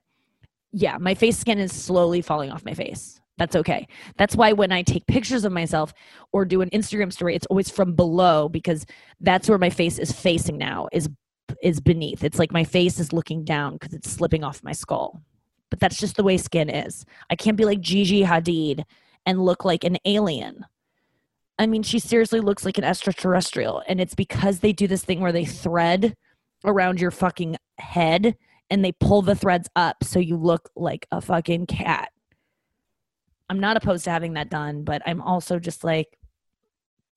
yeah 0.71 0.97
my 0.99 1.15
face 1.15 1.37
skin 1.37 1.57
is 1.59 1.71
slowly 1.71 2.21
falling 2.21 2.51
off 2.51 2.65
my 2.65 2.73
face. 2.73 3.19
That's 3.39 3.55
okay. 3.55 3.87
That's 4.17 4.35
why 4.35 4.53
when 4.53 4.71
i 4.71 4.83
take 4.83 5.07
pictures 5.07 5.43
of 5.43 5.51
myself 5.51 5.91
or 6.31 6.45
do 6.45 6.61
an 6.61 6.69
instagram 6.69 7.11
story 7.11 7.35
it's 7.35 7.47
always 7.47 7.69
from 7.71 7.95
below 7.95 8.47
because 8.47 8.85
that's 9.21 9.49
where 9.49 9.57
my 9.57 9.71
face 9.71 9.97
is 9.97 10.11
facing 10.11 10.59
now 10.59 10.87
is 10.91 11.09
is 11.61 11.79
beneath. 11.79 12.23
It's 12.23 12.39
like 12.39 12.51
my 12.51 12.63
face 12.63 12.99
is 12.99 13.13
looking 13.13 13.43
down 13.43 13.73
because 13.73 13.93
it's 13.93 14.09
slipping 14.09 14.43
off 14.43 14.63
my 14.63 14.71
skull. 14.71 15.21
But 15.69 15.79
that's 15.79 15.97
just 15.97 16.15
the 16.15 16.23
way 16.23 16.37
skin 16.37 16.69
is. 16.69 17.05
I 17.29 17.35
can't 17.35 17.57
be 17.57 17.65
like 17.65 17.81
Gigi 17.81 18.23
Hadid 18.23 18.83
and 19.25 19.43
look 19.43 19.65
like 19.65 19.83
an 19.83 19.97
alien. 20.05 20.65
I 21.57 21.67
mean, 21.67 21.83
she 21.83 21.99
seriously 21.99 22.39
looks 22.39 22.65
like 22.65 22.77
an 22.77 22.83
extraterrestrial. 22.83 23.83
And 23.87 24.01
it's 24.01 24.15
because 24.15 24.59
they 24.59 24.73
do 24.73 24.87
this 24.87 25.03
thing 25.03 25.19
where 25.19 25.31
they 25.31 25.45
thread 25.45 26.15
around 26.65 26.99
your 26.99 27.11
fucking 27.11 27.57
head 27.77 28.35
and 28.69 28.83
they 28.83 28.91
pull 28.91 29.21
the 29.21 29.35
threads 29.35 29.69
up 29.75 30.03
so 30.03 30.19
you 30.19 30.35
look 30.37 30.69
like 30.75 31.07
a 31.11 31.21
fucking 31.21 31.67
cat. 31.67 32.09
I'm 33.49 33.59
not 33.59 33.77
opposed 33.77 34.05
to 34.05 34.11
having 34.11 34.33
that 34.33 34.49
done, 34.49 34.83
but 34.83 35.01
I'm 35.05 35.21
also 35.21 35.59
just 35.59 35.83
like, 35.83 36.17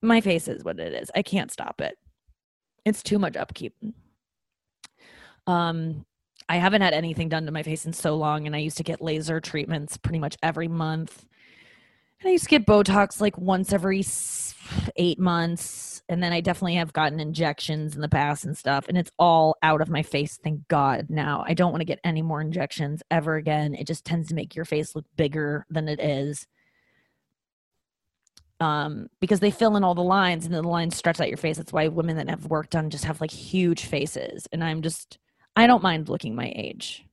my 0.02 0.20
face 0.20 0.48
is 0.48 0.64
what 0.64 0.78
it 0.78 0.92
is. 0.92 1.10
I 1.14 1.22
can't 1.22 1.50
stop 1.50 1.80
it. 1.80 1.96
It's 2.84 3.02
too 3.02 3.18
much 3.18 3.36
upkeep. 3.36 3.74
Um, 5.46 6.04
I 6.48 6.56
haven't 6.56 6.82
had 6.82 6.94
anything 6.94 7.28
done 7.28 7.46
to 7.46 7.52
my 7.52 7.62
face 7.62 7.86
in 7.86 7.92
so 7.92 8.16
long, 8.16 8.46
and 8.46 8.54
I 8.54 8.60
used 8.60 8.76
to 8.76 8.84
get 8.84 9.00
laser 9.00 9.40
treatments 9.40 9.96
pretty 9.96 10.18
much 10.18 10.36
every 10.42 10.68
month. 10.68 11.26
And 12.20 12.28
I 12.28 12.32
used 12.32 12.44
to 12.44 12.50
get 12.50 12.66
Botox 12.66 13.20
like 13.20 13.36
once 13.36 13.72
every 13.72 14.04
eight 14.96 15.18
months. 15.18 16.02
And 16.08 16.22
then 16.22 16.32
I 16.32 16.40
definitely 16.40 16.76
have 16.76 16.92
gotten 16.92 17.20
injections 17.20 17.94
in 17.94 18.00
the 18.00 18.08
past 18.08 18.44
and 18.44 18.56
stuff. 18.56 18.86
And 18.88 18.96
it's 18.96 19.10
all 19.18 19.56
out 19.62 19.80
of 19.80 19.90
my 19.90 20.02
face, 20.02 20.38
thank 20.42 20.66
God. 20.68 21.06
Now 21.08 21.44
I 21.46 21.54
don't 21.54 21.72
want 21.72 21.80
to 21.80 21.86
get 21.86 22.00
any 22.04 22.22
more 22.22 22.40
injections 22.40 23.02
ever 23.10 23.34
again. 23.36 23.74
It 23.74 23.86
just 23.86 24.04
tends 24.04 24.28
to 24.28 24.34
make 24.34 24.54
your 24.54 24.64
face 24.64 24.94
look 24.94 25.04
bigger 25.16 25.66
than 25.68 25.88
it 25.88 26.00
is. 26.00 26.46
Um, 28.58 29.08
because 29.20 29.40
they 29.40 29.50
fill 29.50 29.76
in 29.76 29.84
all 29.84 29.94
the 29.94 30.02
lines 30.02 30.46
and 30.46 30.54
then 30.54 30.62
the 30.62 30.68
lines 30.68 30.96
stretch 30.96 31.20
out 31.20 31.28
your 31.28 31.36
face. 31.36 31.58
That's 31.58 31.72
why 31.72 31.88
women 31.88 32.16
that 32.16 32.30
have 32.30 32.46
work 32.46 32.70
done 32.70 32.88
just 32.88 33.04
have 33.04 33.20
like 33.20 33.32
huge 33.32 33.84
faces. 33.84 34.46
And 34.52 34.64
I'm 34.64 34.80
just 34.80 35.18
I 35.56 35.66
don't 35.66 35.82
mind 35.82 36.08
looking 36.08 36.34
my 36.34 36.52
age, 36.54 37.04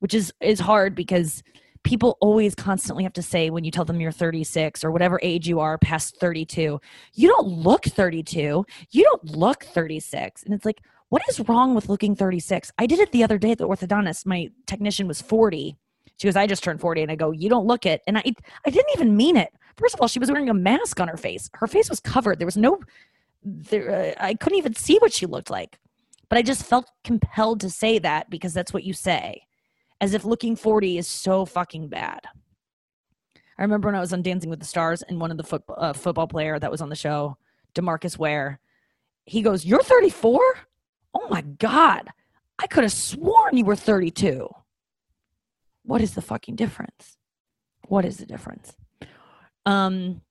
which 0.00 0.14
is 0.14 0.32
is 0.40 0.60
hard 0.60 0.94
because 0.94 1.42
people 1.82 2.18
always 2.20 2.54
constantly 2.54 3.04
have 3.04 3.12
to 3.14 3.22
say 3.22 3.48
when 3.48 3.64
you 3.64 3.70
tell 3.70 3.84
them 3.84 4.00
you're 4.00 4.10
36 4.10 4.84
or 4.84 4.90
whatever 4.90 5.20
age 5.22 5.48
you 5.48 5.60
are 5.60 5.78
past 5.78 6.16
32, 6.18 6.80
you 7.14 7.28
don't 7.28 7.46
look 7.46 7.84
32. 7.84 8.66
You 8.90 9.02
don't 9.04 9.24
look 9.24 9.64
36. 9.64 10.42
And 10.42 10.52
it's 10.52 10.64
like, 10.64 10.80
what 11.10 11.22
is 11.28 11.40
wrong 11.48 11.76
with 11.76 11.88
looking 11.88 12.16
36? 12.16 12.72
I 12.78 12.86
did 12.86 12.98
it 12.98 13.12
the 13.12 13.22
other 13.22 13.38
day 13.38 13.52
at 13.52 13.58
the 13.58 13.68
orthodontist. 13.68 14.26
My 14.26 14.50
technician 14.66 15.06
was 15.06 15.22
40 15.22 15.76
She 16.16 16.26
goes, 16.26 16.34
I 16.34 16.48
just 16.48 16.64
turned 16.64 16.80
40. 16.80 17.02
And 17.02 17.12
I 17.12 17.14
go, 17.14 17.30
You 17.30 17.48
don't 17.48 17.66
look 17.66 17.86
it. 17.86 18.02
And 18.08 18.18
I, 18.18 18.24
I 18.66 18.70
didn't 18.70 18.90
even 18.94 19.16
mean 19.16 19.36
it. 19.36 19.54
First 19.76 19.94
of 19.94 20.00
all, 20.00 20.08
she 20.08 20.18
was 20.18 20.30
wearing 20.30 20.48
a 20.48 20.54
mask 20.54 20.98
on 21.00 21.06
her 21.06 21.16
face. 21.16 21.50
Her 21.54 21.68
face 21.68 21.88
was 21.88 22.00
covered. 22.00 22.40
There 22.40 22.46
was 22.46 22.56
no, 22.56 22.80
there, 23.44 24.14
uh, 24.18 24.24
I 24.24 24.34
couldn't 24.34 24.58
even 24.58 24.74
see 24.74 24.98
what 24.98 25.12
she 25.12 25.26
looked 25.26 25.50
like. 25.50 25.78
But 26.28 26.38
I 26.38 26.42
just 26.42 26.64
felt 26.64 26.90
compelled 27.04 27.60
to 27.60 27.70
say 27.70 27.98
that 28.00 28.30
because 28.30 28.52
that's 28.52 28.72
what 28.72 28.84
you 28.84 28.92
say, 28.92 29.42
as 30.00 30.14
if 30.14 30.24
looking 30.24 30.56
40 30.56 30.98
is 30.98 31.06
so 31.06 31.44
fucking 31.44 31.88
bad. 31.88 32.20
I 33.58 33.62
remember 33.62 33.88
when 33.88 33.94
I 33.94 34.00
was 34.00 34.12
on 34.12 34.22
Dancing 34.22 34.50
with 34.50 34.58
the 34.58 34.66
Stars 34.66 35.02
and 35.02 35.20
one 35.20 35.30
of 35.30 35.36
the 35.36 35.44
foot, 35.44 35.62
uh, 35.76 35.92
football 35.92 36.26
player 36.26 36.58
that 36.58 36.70
was 36.70 36.80
on 36.82 36.88
the 36.88 36.96
show, 36.96 37.38
Demarcus 37.74 38.18
Ware, 38.18 38.60
he 39.24 39.42
goes, 39.42 39.64
You're 39.64 39.82
34? 39.82 40.40
Oh 41.14 41.28
my 41.28 41.40
God. 41.40 42.08
I 42.58 42.66
could 42.66 42.84
have 42.84 42.92
sworn 42.92 43.56
you 43.56 43.64
were 43.64 43.76
32. 43.76 44.48
What 45.84 46.00
is 46.00 46.14
the 46.14 46.22
fucking 46.22 46.56
difference? 46.56 47.16
What 47.88 48.04
is 48.04 48.16
the 48.16 48.26
difference? 48.26 48.74
Um, 49.64 50.22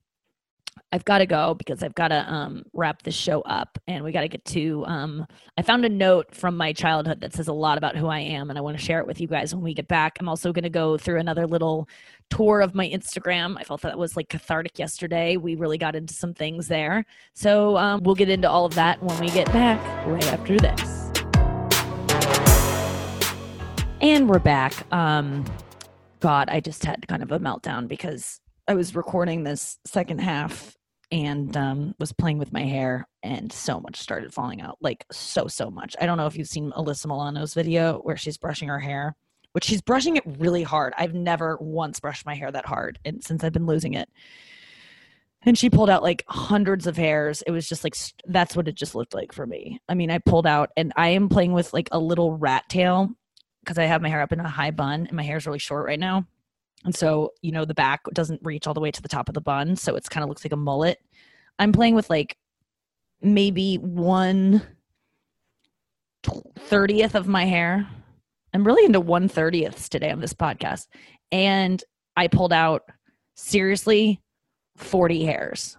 I've 0.92 1.04
got 1.04 1.18
to 1.18 1.26
go 1.26 1.54
because 1.56 1.84
I've 1.84 1.96
got 1.96 2.10
to 2.10 2.32
um, 2.32 2.64
wrap 2.74 3.02
this 3.04 3.16
show 3.16 3.42
up 3.42 3.78
and 3.88 4.04
we 4.04 4.12
got 4.14 4.22
to 4.22 4.28
get 4.30 4.46
to. 4.46 4.86
Um, 4.86 5.28
I 5.58 5.62
found 5.62 5.84
a 5.84 5.90
note 5.90 6.34
from 6.34 6.56
my 6.56 6.72
childhood 6.72 7.20
that 7.22 7.34
says 7.34 7.50
a 7.50 7.54
lot 7.54 7.78
about 7.78 7.98
who 7.98 8.08
I 8.08 8.20
am, 8.20 8.50
and 8.50 8.58
I 8.58 8.62
want 8.62 8.78
to 8.78 8.84
share 8.84 9.00
it 9.00 9.08
with 9.08 9.20
you 9.20 9.28
guys 9.28 9.54
when 9.54 9.64
we 9.64 9.74
get 9.74 9.88
back. 9.88 10.18
I'm 10.20 10.30
also 10.30 10.54
going 10.54 10.64
to 10.64 10.70
go 10.70 10.98
through 10.98 11.20
another 11.20 11.48
little 11.48 11.90
tour 12.30 12.62
of 12.62 12.76
my 12.76 12.88
Instagram. 12.88 13.58
I 13.60 13.64
felt 13.64 13.82
that 13.82 13.98
was 13.98 14.16
like 14.16 14.30
cathartic 14.30 14.80
yesterday. 14.80 15.38
We 15.38 15.56
really 15.56 15.78
got 15.78 15.96
into 15.96 16.14
some 16.14 16.34
things 16.34 16.68
there. 16.68 17.06
So 17.34 17.78
um, 17.78 18.02
we'll 18.04 18.16
get 18.16 18.30
into 18.30 18.50
all 18.50 18.66
of 18.66 18.76
that 18.76 19.02
when 19.04 19.20
we 19.20 19.30
get 19.30 19.48
back 19.52 19.82
right 20.08 20.28
after 20.28 20.58
this. 20.58 21.12
And 24.02 24.30
we're 24.30 24.40
back. 24.40 24.92
Um, 24.94 25.46
God, 26.20 26.48
I 26.50 26.60
just 26.60 26.86
had 26.86 27.08
kind 27.08 27.22
of 27.22 27.32
a 27.32 27.40
meltdown 27.40 27.88
because 27.88 28.40
I 28.67 28.73
was 28.73 28.95
recording 28.95 29.43
this 29.43 29.78
second 29.86 30.19
half 30.19 30.75
and 31.12 31.56
um, 31.56 31.93
was 31.99 32.12
playing 32.12 32.39
with 32.39 32.51
my 32.51 32.63
hair 32.63 33.08
and 33.21 33.51
so 33.51 33.80
much 33.80 33.97
started 33.97 34.34
falling 34.34 34.60
out 34.62 34.78
like 34.82 35.06
so 35.12 35.47
so 35.47 35.69
much. 35.69 35.95
I 36.01 36.08
don't 36.08 36.17
know 36.17 36.25
if 36.25 36.36
you've 36.36 36.47
seen 36.47 36.71
alyssa 36.71 37.06
milano's 37.06 37.54
video 37.54 37.99
where 37.99 38.17
she's 38.17 38.38
brushing 38.38 38.69
her 38.69 38.80
hair 38.80 39.15
which 39.51 39.63
she's 39.63 39.82
brushing 39.82 40.17
it 40.17 40.23
really 40.38 40.63
hard. 40.63 40.93
I've 40.97 41.13
never 41.13 41.58
once 41.62 42.01
brushed 42.01 42.25
my 42.25 42.36
hair 42.36 42.51
that 42.51 42.65
hard 42.65 42.99
and 43.06 43.23
since 43.23 43.43
i've 43.43 43.54
been 43.54 43.67
losing 43.67 43.93
it. 43.93 44.10
And 45.43 45.56
she 45.58 45.69
pulled 45.69 45.91
out 45.91 46.01
like 46.01 46.23
hundreds 46.28 46.88
of 46.88 46.97
hairs. 46.97 47.43
It 47.43 47.51
was 47.51 47.69
just 47.69 47.84
like 47.84 47.95
that's 48.25 48.56
what 48.56 48.67
it 48.67 48.75
just 48.75 48.95
looked 48.95 49.13
like 49.13 49.32
for 49.32 49.45
me. 49.45 49.80
I 49.88 49.93
mean 49.93 50.10
i 50.10 50.17
pulled 50.17 50.47
out 50.47 50.71
and 50.75 50.91
i 50.95 51.10
am 51.10 51.30
playing 51.30 51.54
with 51.54 51.71
like 51.71 51.88
a 51.91 51.99
little 51.99 52.36
rat 52.36 52.63
tail 52.67 53.12
because 53.63 53.78
i 53.78 53.84
have 53.86 54.01
my 54.01 54.10
hair 54.10 54.21
up 54.21 54.34
in 54.34 54.39
a 54.39 54.49
high 54.49 54.71
bun 54.71 55.06
and 55.06 55.15
my 55.15 55.23
hair 55.23 55.38
is 55.38 55.45
really 55.45 55.60
short 55.60 55.86
right 55.86 55.99
now 55.99 56.25
and 56.86 56.95
so, 56.95 57.32
you 57.41 57.52
know, 57.52 57.65
the 57.65 57.74
back 57.74 58.02
doesn't 58.13 58.41
reach 58.43 58.67
all 58.67 58.76
the 58.76 58.80
way 58.80 58.91
to 58.91 59.02
the 59.02 59.10
top 59.10 59.28
of 59.28 59.34
the 59.34 59.41
bun. 59.41 59.76
So 59.76 59.95
it's 59.95 60.08
kind 60.08 60.24
of 60.24 60.30
looks 60.30 60.45
like 60.45 60.54
a 60.54 60.58
mullet. 60.58 61.00
I'm 61.58 61.71
playing 61.71 61.95
with 61.95 62.10
like 62.10 62.38
maybe 63.21 63.78
one 63.78 64.62
30th 66.24 67.15
of 67.15 67.28
my 67.28 67.45
hair. 67.45 67.88
I'm 68.54 68.65
really 68.65 68.86
into 68.86 69.02
130ths 69.02 69.89
today 69.89 70.12
on 70.12 70.19
this 70.19 70.34
podcast. 70.34 70.88
And 71.32 71.84
I 72.15 72.28
pulled 72.28 72.54
out 72.54 72.84
seriously 73.36 74.21
40 74.78 75.26
hairs. 75.26 75.78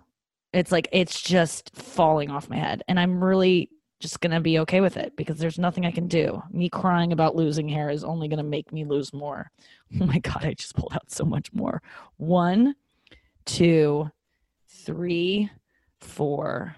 It's 0.53 0.73
like, 0.73 0.89
it's 0.91 1.23
just 1.23 1.71
falling 1.77 2.31
off 2.31 2.51
my 2.51 2.57
head. 2.57 2.83
And 2.89 2.99
I'm 2.99 3.23
really 3.23 3.71
just 3.99 4.21
going 4.21 4.33
to 4.33 4.41
be 4.41 4.59
okay 4.61 4.81
with 4.81 4.97
it 4.97 5.17
because 5.17 5.39
there's 5.39 5.59
nothing 5.59 5.87
I 5.87 5.91
can 5.91 6.07
do. 6.07 6.43
Me 6.51 6.69
crying 6.69 7.13
about 7.13 7.37
losing 7.37 7.69
hair 7.69 7.91
is 7.91 8.05
only 8.05 8.29
going 8.29 8.39
to 8.39 8.45
make 8.45 8.73
me 8.73 8.85
lose 8.85 9.13
more. 9.13 9.51
Oh 10.01 10.05
my 10.05 10.19
God, 10.19 10.45
I 10.45 10.53
just 10.55 10.75
pulled 10.75 10.95
out 10.95 11.13
so 11.13 11.25
much 11.25 11.53
more. 11.53 11.81
One, 12.17 12.75
two, 13.45 14.11
three, 14.69 15.49
four, 16.01 16.75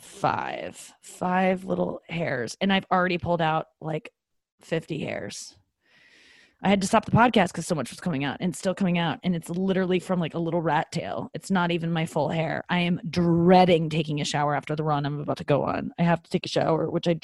five. 0.00 0.92
Five 1.00 1.64
little 1.64 2.02
hairs. 2.08 2.56
And 2.60 2.72
I've 2.72 2.86
already 2.90 3.18
pulled 3.18 3.40
out 3.40 3.68
like 3.80 4.12
50 4.62 4.98
hairs. 4.98 5.56
I 6.62 6.68
had 6.68 6.80
to 6.82 6.86
stop 6.86 7.06
the 7.06 7.10
podcast 7.10 7.48
because 7.48 7.66
so 7.66 7.74
much 7.74 7.90
was 7.90 8.00
coming 8.00 8.22
out 8.22 8.36
and 8.40 8.54
still 8.54 8.74
coming 8.74 8.98
out. 8.98 9.18
And 9.22 9.34
it's 9.34 9.48
literally 9.48 9.98
from 9.98 10.20
like 10.20 10.34
a 10.34 10.38
little 10.38 10.60
rat 10.60 10.92
tail. 10.92 11.30
It's 11.32 11.50
not 11.50 11.70
even 11.70 11.90
my 11.90 12.04
full 12.04 12.28
hair. 12.28 12.64
I 12.68 12.80
am 12.80 13.00
dreading 13.08 13.88
taking 13.88 14.20
a 14.20 14.26
shower 14.26 14.54
after 14.54 14.76
the 14.76 14.84
run 14.84 15.06
I'm 15.06 15.20
about 15.20 15.38
to 15.38 15.44
go 15.44 15.62
on. 15.62 15.92
I 15.98 16.02
have 16.02 16.22
to 16.22 16.30
take 16.30 16.44
a 16.44 16.50
shower, 16.50 16.90
which 16.90 17.08
I, 17.08 17.18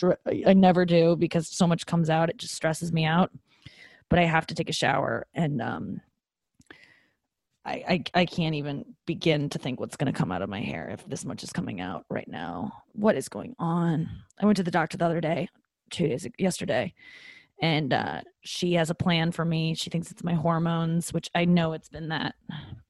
I 0.46 0.54
never 0.54 0.86
do 0.86 1.16
because 1.16 1.48
so 1.48 1.66
much 1.66 1.84
comes 1.84 2.08
out. 2.08 2.30
It 2.30 2.38
just 2.38 2.54
stresses 2.54 2.92
me 2.92 3.04
out. 3.04 3.30
But 4.08 4.20
I 4.20 4.24
have 4.24 4.46
to 4.46 4.54
take 4.54 4.70
a 4.70 4.74
shower. 4.74 5.26
And 5.34 5.60
um, 5.60 6.00
I, 7.66 7.84
I, 7.88 8.04
I 8.14 8.24
can't 8.24 8.54
even 8.54 8.86
begin 9.04 9.50
to 9.50 9.58
think 9.58 9.80
what's 9.80 9.96
going 9.96 10.10
to 10.10 10.18
come 10.18 10.32
out 10.32 10.40
of 10.40 10.48
my 10.48 10.60
hair 10.60 10.88
if 10.88 11.06
this 11.06 11.26
much 11.26 11.42
is 11.42 11.52
coming 11.52 11.82
out 11.82 12.06
right 12.08 12.28
now. 12.28 12.72
What 12.92 13.16
is 13.16 13.28
going 13.28 13.54
on? 13.58 14.08
I 14.40 14.46
went 14.46 14.56
to 14.56 14.62
the 14.62 14.70
doctor 14.70 14.96
the 14.96 15.04
other 15.04 15.20
day, 15.20 15.48
two 15.90 16.08
days 16.08 16.26
yesterday 16.38 16.94
and 17.60 17.92
uh, 17.92 18.20
she 18.42 18.74
has 18.74 18.90
a 18.90 18.94
plan 18.94 19.32
for 19.32 19.44
me. 19.44 19.74
She 19.74 19.90
thinks 19.90 20.10
it's 20.10 20.24
my 20.24 20.34
hormones, 20.34 21.12
which 21.12 21.30
I 21.34 21.44
know 21.44 21.72
it's 21.72 21.88
been 21.88 22.08
that. 22.08 22.34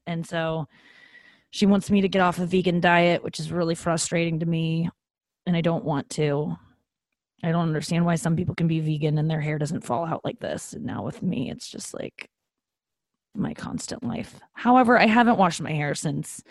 And 0.07 0.27
so 0.27 0.67
she 1.51 1.67
wants 1.67 1.91
me 1.91 2.01
to 2.01 2.09
get 2.09 2.23
off 2.23 2.39
a 2.39 2.47
vegan 2.47 2.81
diet, 2.81 3.23
which 3.23 3.41
is 3.41 3.53
really 3.53 3.75
frustrating 3.75 4.41
to 4.41 4.47
me. 4.47 4.89
And 5.47 5.57
I 5.57 5.61
don't 5.61 5.85
want 5.85 6.11
to. 6.11 6.57
I 7.43 7.53
don't 7.53 7.69
understand 7.69 8.05
why 8.05 8.17
some 8.17 8.35
people 8.35 8.55
can 8.55 8.67
be 8.67 8.81
vegan 8.81 9.19
and 9.19 9.31
their 9.31 9.41
hair 9.41 9.59
doesn't 9.59 9.85
fall 9.85 10.05
out 10.05 10.25
like 10.25 10.41
this. 10.41 10.73
And 10.73 10.85
now 10.85 11.05
with 11.05 11.23
me, 11.23 11.51
it's 11.51 11.69
just 11.69 11.95
like 11.95 12.29
my 13.35 13.55
constant 13.55 14.03
life. 14.03 14.41
However, 14.55 14.99
I 14.99 15.07
haven't 15.07 15.39
washed 15.39 15.61
my 15.61 15.73
hair 15.73 15.95
since 15.95 16.43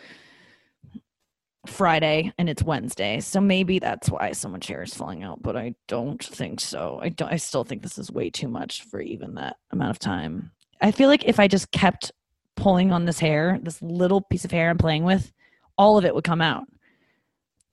Friday 1.70 2.34
and 2.38 2.50
it's 2.50 2.64
Wednesday. 2.64 3.20
So 3.20 3.42
maybe 3.42 3.80
that's 3.80 4.10
why 4.10 4.32
so 4.32 4.50
much 4.50 4.68
hair 4.68 4.84
is 4.84 4.94
falling 4.94 5.24
out, 5.24 5.42
but 5.42 5.56
I 5.56 5.76
don't 5.88 6.24
think 6.24 6.60
so. 6.60 7.00
I 7.02 7.10
don't 7.10 7.32
I 7.32 7.38
still 7.38 7.64
think 7.64 7.82
this 7.82 7.98
is 7.98 8.12
way 8.12 8.30
too 8.30 8.48
much 8.48 8.84
for 8.84 9.00
even 9.02 9.36
that 9.36 9.58
amount 9.72 9.92
of 9.92 10.00
time. 10.00 10.52
I 10.82 10.92
feel 10.92 11.10
like 11.10 11.26
if 11.26 11.40
I 11.40 11.48
just 11.48 11.72
kept 11.72 12.12
pulling 12.56 12.92
on 12.92 13.06
this 13.06 13.20
hair, 13.20 13.60
this 13.62 13.82
little 13.82 14.22
piece 14.22 14.46
of 14.46 14.52
hair 14.52 14.70
I'm 14.70 14.78
playing 14.78 15.04
with, 15.04 15.32
all 15.78 15.98
of 15.98 16.06
it 16.06 16.16
would 16.16 16.24
come 16.24 16.42
out. 16.42 16.66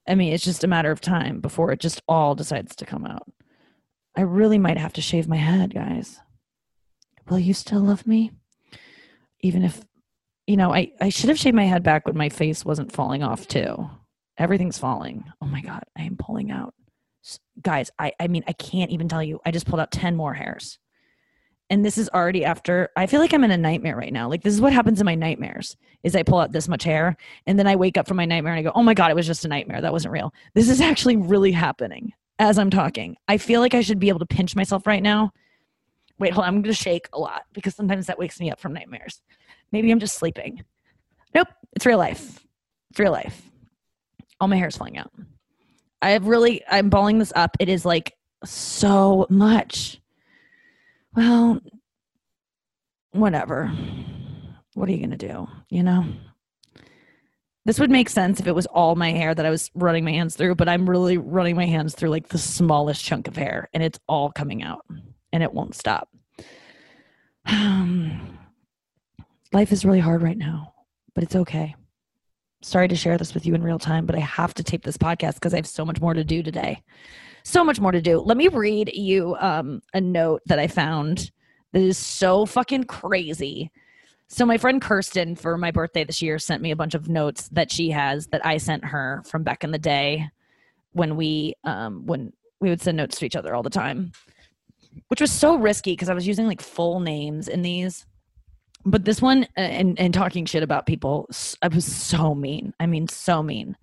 I 0.09 0.15
mean, 0.15 0.33
it's 0.33 0.45
just 0.45 0.65
a 0.65 0.69
matter 0.69 0.91
of 0.91 1.01
time 1.01 1.41
before 1.41 1.71
it 1.71 1.81
just 1.81 2.03
all 2.09 2.35
decides 2.35 2.75
to 2.77 2.87
come 2.87 3.07
out. 3.07 3.31
I 4.17 4.23
really 4.23 4.59
might 4.59 4.79
have 4.79 4.93
to 4.95 5.01
shave 5.01 5.29
my 5.29 5.37
head, 5.37 5.75
guys. 5.75 6.21
Will 7.29 7.39
you 7.39 7.55
still 7.55 7.81
love 7.81 8.07
me? 8.07 8.33
Even 9.41 9.63
if 9.63 9.81
you 10.53 10.59
know, 10.59 10.75
I, 10.75 10.93
I 11.01 11.09
should 11.09 11.31
have 11.31 11.39
shaved 11.39 11.57
my 11.57 11.65
head 11.65 11.83
back 11.83 12.05
when 12.05 12.15
my 12.15 12.29
face 12.29 12.63
wasn't 12.63 12.93
falling 12.93 13.23
off 13.23 13.49
too. 13.49 13.89
Everything's 14.37 14.77
falling. 14.77 15.25
Oh 15.41 15.47
my 15.47 15.63
God, 15.63 15.83
I 15.97 16.03
am 16.03 16.19
pulling 16.19 16.51
out. 16.51 16.75
Guys, 17.63 17.91
I, 17.99 18.13
I 18.21 18.29
mean, 18.29 18.45
I 18.47 18.53
can't 18.53 18.91
even 18.91 19.09
tell 19.09 19.23
you. 19.23 19.41
I 19.47 19.51
just 19.51 19.67
pulled 19.67 19.81
out 19.81 19.91
10 19.93 20.15
more 20.15 20.35
hairs. 20.35 20.79
And 21.71 21.83
this 21.83 21.97
is 21.97 22.11
already 22.11 22.45
after, 22.45 22.91
I 22.99 23.07
feel 23.07 23.19
like 23.19 23.33
I'm 23.33 23.45
in 23.45 23.51
a 23.51 23.57
nightmare 23.57 23.97
right 23.97 24.13
now. 24.13 24.29
Like 24.29 24.43
this 24.43 24.53
is 24.53 24.61
what 24.61 24.75
happens 24.75 25.01
in 25.01 25.07
my 25.07 25.15
nightmares 25.15 25.75
is 26.03 26.15
I 26.15 26.23
pull 26.23 26.39
out 26.39 26.53
this 26.53 26.69
much 26.69 26.85
hair 26.85 27.17
and 27.47 27.59
then 27.59 27.67
I 27.67 27.77
wake 27.77 27.97
up 27.97 28.07
from 28.07 28.19
my 28.19 28.27
nightmare 28.27 28.53
and 28.53 28.61
I 28.61 28.71
go, 28.71 28.73
oh 28.75 28.83
my 28.83 28.93
God, 28.93 29.11
it 29.11 29.15
was 29.15 29.27
just 29.27 29.47
a 29.47 29.49
nightmare. 29.49 29.81
That 29.81 29.95
wasn't 29.95 30.13
real. 30.13 30.35
This 30.53 30.69
is 30.69 30.83
actually 30.83 31.17
really 31.17 31.53
happening 31.53 32.13
as 32.39 32.59
I'm 32.59 32.69
talking. 32.69 33.17
I 33.27 33.39
feel 33.39 33.63
like 33.63 33.73
I 33.73 33.81
should 33.81 34.01
be 34.01 34.11
able 34.11 34.19
to 34.19 34.27
pinch 34.27 34.55
myself 34.55 34.87
right 34.87 35.03
now. 35.03 35.33
Wait, 36.19 36.35
hold 36.35 36.45
on. 36.45 36.49
I'm 36.49 36.61
going 36.61 36.75
to 36.75 36.75
shake 36.75 37.09
a 37.15 37.19
lot 37.19 37.45
because 37.55 37.75
sometimes 37.75 38.07
that 38.09 38.19
wakes 38.19 38.39
me 38.39 38.51
up 38.51 38.61
from 38.61 38.75
nightmares. 38.75 39.23
Maybe 39.73 39.91
I'm 39.91 39.99
just 39.99 40.17
sleeping. 40.17 40.63
Nope, 41.35 41.49
it's 41.75 41.87
real 41.87 41.99
life. 41.99 42.45
It's 42.91 43.01
real 43.01 43.13
life. 43.13 43.51
All 44.41 44.49
my 44.49 44.57
hair 44.57 44.69
is 44.69 44.77
falling 44.77 44.99
out. 44.99 45.11
I 46.03 46.11
have 46.11 46.27
really, 46.27 46.63
I'm 46.69 46.91
balling 46.91 47.19
this 47.19 47.33
up. 47.35 47.57
It 47.59 47.69
is 47.69 47.85
like 47.85 48.15
so 48.45 49.27
much. 49.31 50.01
Well, 51.15 51.61
whatever. 53.13 53.73
What 54.75 54.89
are 54.89 54.93
you 54.93 54.99
going 54.99 55.17
to 55.17 55.17
do? 55.17 55.47
You 55.71 55.83
know? 55.83 56.05
This 57.65 57.79
would 57.79 57.91
make 57.91 58.09
sense 58.09 58.41
if 58.41 58.49
it 58.49 58.55
was 58.55 58.67
all 58.67 58.97
my 58.97 59.13
hair 59.13 59.35
that 59.35 59.47
I 59.47 59.51
was 59.51 59.71
running 59.75 60.05
my 60.05 60.11
hands 60.11 60.35
through, 60.35 60.57
but 60.57 60.69
I'm 60.69 60.91
really 60.91 61.17
running 61.17 61.55
my 61.55 61.67
hands 61.67 61.95
through 61.95 62.11
like 62.11 62.29
the 62.29 62.39
smallest 62.39 63.05
chunk 63.05 63.29
of 63.29 63.37
hair 63.37 63.69
and 63.73 63.83
it's 63.85 64.01
all 64.09 64.33
coming 64.33 64.65
out 64.65 64.85
and 65.33 65.43
it 65.43 65.55
won't 65.55 65.75
stop. 65.75 66.09
Um, 67.45 68.39
life 69.53 69.73
is 69.73 69.85
really 69.85 70.01
hard 70.01 70.23
right 70.23 70.37
now, 70.37 70.75
but 71.15 71.25
it's 71.25 71.37
okay. 71.37 71.75
Sorry 72.63 72.89
to 72.89 72.97
share 72.97 73.19
this 73.19 73.35
with 73.35 73.45
you 73.45 73.55
in 73.55 73.63
real 73.63 73.79
time, 73.79 74.07
but 74.07 74.17
I 74.17 74.21
have 74.21 74.55
to 74.55 74.63
tape 74.63 74.85
this 74.85 74.97
podcast 74.97 75.35
because 75.35 75.53
I 75.53 75.59
have 75.59 75.67
so 75.67 75.85
much 75.85 76.01
more 76.01 76.15
to 76.15 76.25
do 76.25 76.43
today. 76.43 76.83
So 77.45 77.65
much 77.65 77.81
more 77.81 77.93
to 77.93 78.01
do. 78.01 78.21
Let 78.21 78.37
me 78.37 78.49
read 78.49 78.93
you 78.95 79.37
um, 79.41 79.83
a 79.95 80.01
note 80.01 80.43
that 80.47 80.59
I 80.59 80.69
found 80.69 81.31
that 81.73 81.83
is 81.83 81.99
so 81.99 82.47
fucking 82.47 82.85
crazy. 82.85 83.71
So 84.29 84.47
my 84.47 84.59
friend 84.59 84.81
Kirsten 84.81 85.35
for 85.35 85.59
my 85.59 85.71
birthday 85.71 86.05
this 86.05 86.23
year 86.23 86.39
sent 86.39 86.63
me 86.63 86.71
a 86.71 86.77
bunch 86.77 86.95
of 86.95 87.09
notes 87.09 87.49
that 87.49 87.71
she 87.71 87.91
has 87.91 88.29
that 88.29 88.47
I 88.47 88.59
sent 88.59 88.85
her 88.85 89.23
from 89.27 89.43
back 89.43 89.65
in 89.65 89.73
the 89.73 89.79
day 89.79 90.31
when 90.93 91.17
we 91.17 91.55
um 91.65 92.07
when 92.07 92.33
we 92.61 92.69
would 92.69 92.81
send 92.81 92.97
notes 92.97 93.19
to 93.19 93.27
each 93.27 93.37
other 93.37 93.55
all 93.55 93.63
the 93.63 93.71
time. 93.71 94.13
Which 95.09 95.21
was 95.21 95.33
so 95.33 95.57
risky 95.57 95.93
because 95.93 96.09
I 96.09 96.15
was 96.15 96.27
using 96.27 96.47
like 96.47 96.63
full 96.63 97.01
names 97.01 97.49
in 97.49 97.63
these 97.63 98.07
but 98.85 99.05
this 99.05 99.23
one 99.23 99.45
uh, 99.57 99.61
and 99.61 99.99
and 99.99 100.15
talking 100.15 100.45
shit 100.45 100.63
about 100.63 100.87
people 100.87 101.29
i 101.63 101.69
was 101.69 101.85
so 101.85 102.35
mean. 102.35 102.75
I 102.81 102.87
mean 102.87 103.09
so 103.09 103.43
mean. 103.43 103.77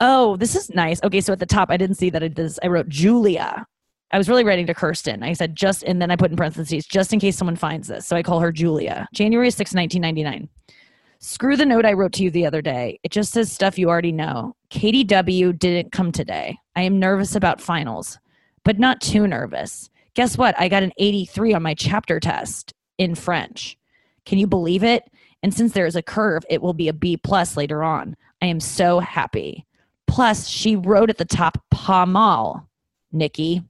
Oh 0.00 0.36
this 0.36 0.54
is 0.54 0.70
nice. 0.70 1.02
Okay 1.02 1.20
so 1.20 1.32
at 1.32 1.38
the 1.38 1.46
top 1.46 1.70
i 1.70 1.76
didn't 1.76 1.96
see 1.96 2.10
that 2.10 2.22
it 2.22 2.34
does 2.34 2.58
i 2.62 2.66
wrote 2.66 2.88
julia. 2.88 3.66
I 4.10 4.18
was 4.18 4.28
really 4.28 4.44
writing 4.44 4.66
to 4.66 4.74
kirsten. 4.74 5.22
I 5.22 5.32
said 5.32 5.56
just 5.56 5.82
and 5.82 6.00
then 6.00 6.10
i 6.10 6.16
put 6.16 6.30
in 6.30 6.36
parentheses 6.36 6.86
just 6.86 7.12
in 7.12 7.20
case 7.20 7.36
someone 7.36 7.56
finds 7.56 7.88
this. 7.88 8.06
So 8.06 8.16
i 8.16 8.22
call 8.22 8.40
her 8.40 8.52
julia. 8.52 9.08
January 9.12 9.50
6 9.50 9.74
1999 9.74 10.48
screw 11.20 11.56
the 11.56 11.64
note 11.64 11.86
i 11.86 11.92
wrote 11.94 12.12
to 12.12 12.22
you 12.22 12.30
the 12.30 12.46
other 12.46 12.60
day. 12.60 12.98
It 13.02 13.10
just 13.10 13.32
says 13.32 13.50
stuff 13.50 13.78
you 13.78 13.88
already 13.88 14.12
know. 14.12 14.54
Katie 14.70 15.04
w 15.04 15.52
didn't 15.52 15.92
come 15.92 16.12
today. 16.12 16.58
I 16.76 16.82
am 16.82 16.98
nervous 16.98 17.34
about 17.34 17.60
finals 17.60 18.18
but 18.64 18.78
not 18.78 19.00
too 19.00 19.26
nervous. 19.26 19.90
Guess 20.14 20.38
what? 20.38 20.58
I 20.58 20.68
got 20.68 20.82
an 20.82 20.92
83 20.98 21.54
on 21.54 21.62
my 21.62 21.74
chapter 21.74 22.18
test 22.18 22.72
in 22.98 23.14
french 23.14 23.76
can 24.24 24.38
you 24.38 24.46
believe 24.46 24.82
it? 24.82 25.10
And 25.42 25.52
since 25.52 25.72
there 25.72 25.86
is 25.86 25.96
a 25.96 26.02
curve, 26.02 26.42
it 26.48 26.62
will 26.62 26.72
be 26.72 26.88
a 26.88 26.92
B 26.92 27.16
plus 27.16 27.56
later 27.56 27.82
on. 27.82 28.16
I 28.40 28.46
am 28.46 28.60
so 28.60 28.98
happy. 28.98 29.66
Plus, 30.06 30.48
she 30.48 30.76
wrote 30.76 31.10
at 31.10 31.18
the 31.18 31.24
top 31.24 31.58
Pamal, 31.70 32.66
Nikki, 33.12 33.62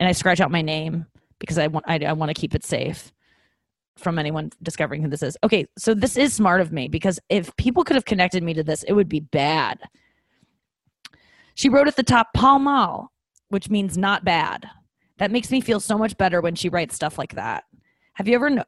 and 0.00 0.08
I 0.08 0.12
scratch 0.12 0.40
out 0.40 0.50
my 0.50 0.62
name 0.62 1.06
because 1.38 1.58
I 1.58 1.66
want 1.66 1.84
I, 1.88 1.98
I 1.98 2.12
want 2.12 2.30
to 2.30 2.40
keep 2.40 2.54
it 2.54 2.64
safe 2.64 3.12
from 3.96 4.18
anyone 4.18 4.50
discovering 4.62 5.02
who 5.02 5.08
this 5.08 5.22
is. 5.22 5.36
Okay, 5.44 5.66
so 5.76 5.94
this 5.94 6.16
is 6.16 6.32
smart 6.32 6.60
of 6.60 6.72
me 6.72 6.88
because 6.88 7.20
if 7.28 7.54
people 7.56 7.84
could 7.84 7.96
have 7.96 8.04
connected 8.04 8.42
me 8.42 8.54
to 8.54 8.62
this, 8.62 8.82
it 8.84 8.94
would 8.94 9.08
be 9.08 9.20
bad. 9.20 9.78
She 11.54 11.68
wrote 11.68 11.88
at 11.88 11.96
the 11.96 12.02
top 12.02 12.28
Pamal, 12.34 13.08
which 13.48 13.68
means 13.68 13.98
not 13.98 14.24
bad. 14.24 14.66
That 15.18 15.30
makes 15.30 15.50
me 15.50 15.60
feel 15.60 15.78
so 15.78 15.98
much 15.98 16.16
better 16.16 16.40
when 16.40 16.54
she 16.54 16.68
writes 16.68 16.94
stuff 16.94 17.18
like 17.18 17.34
that. 17.34 17.64
Have 18.14 18.26
you 18.26 18.34
ever 18.34 18.50
know, 18.50 18.64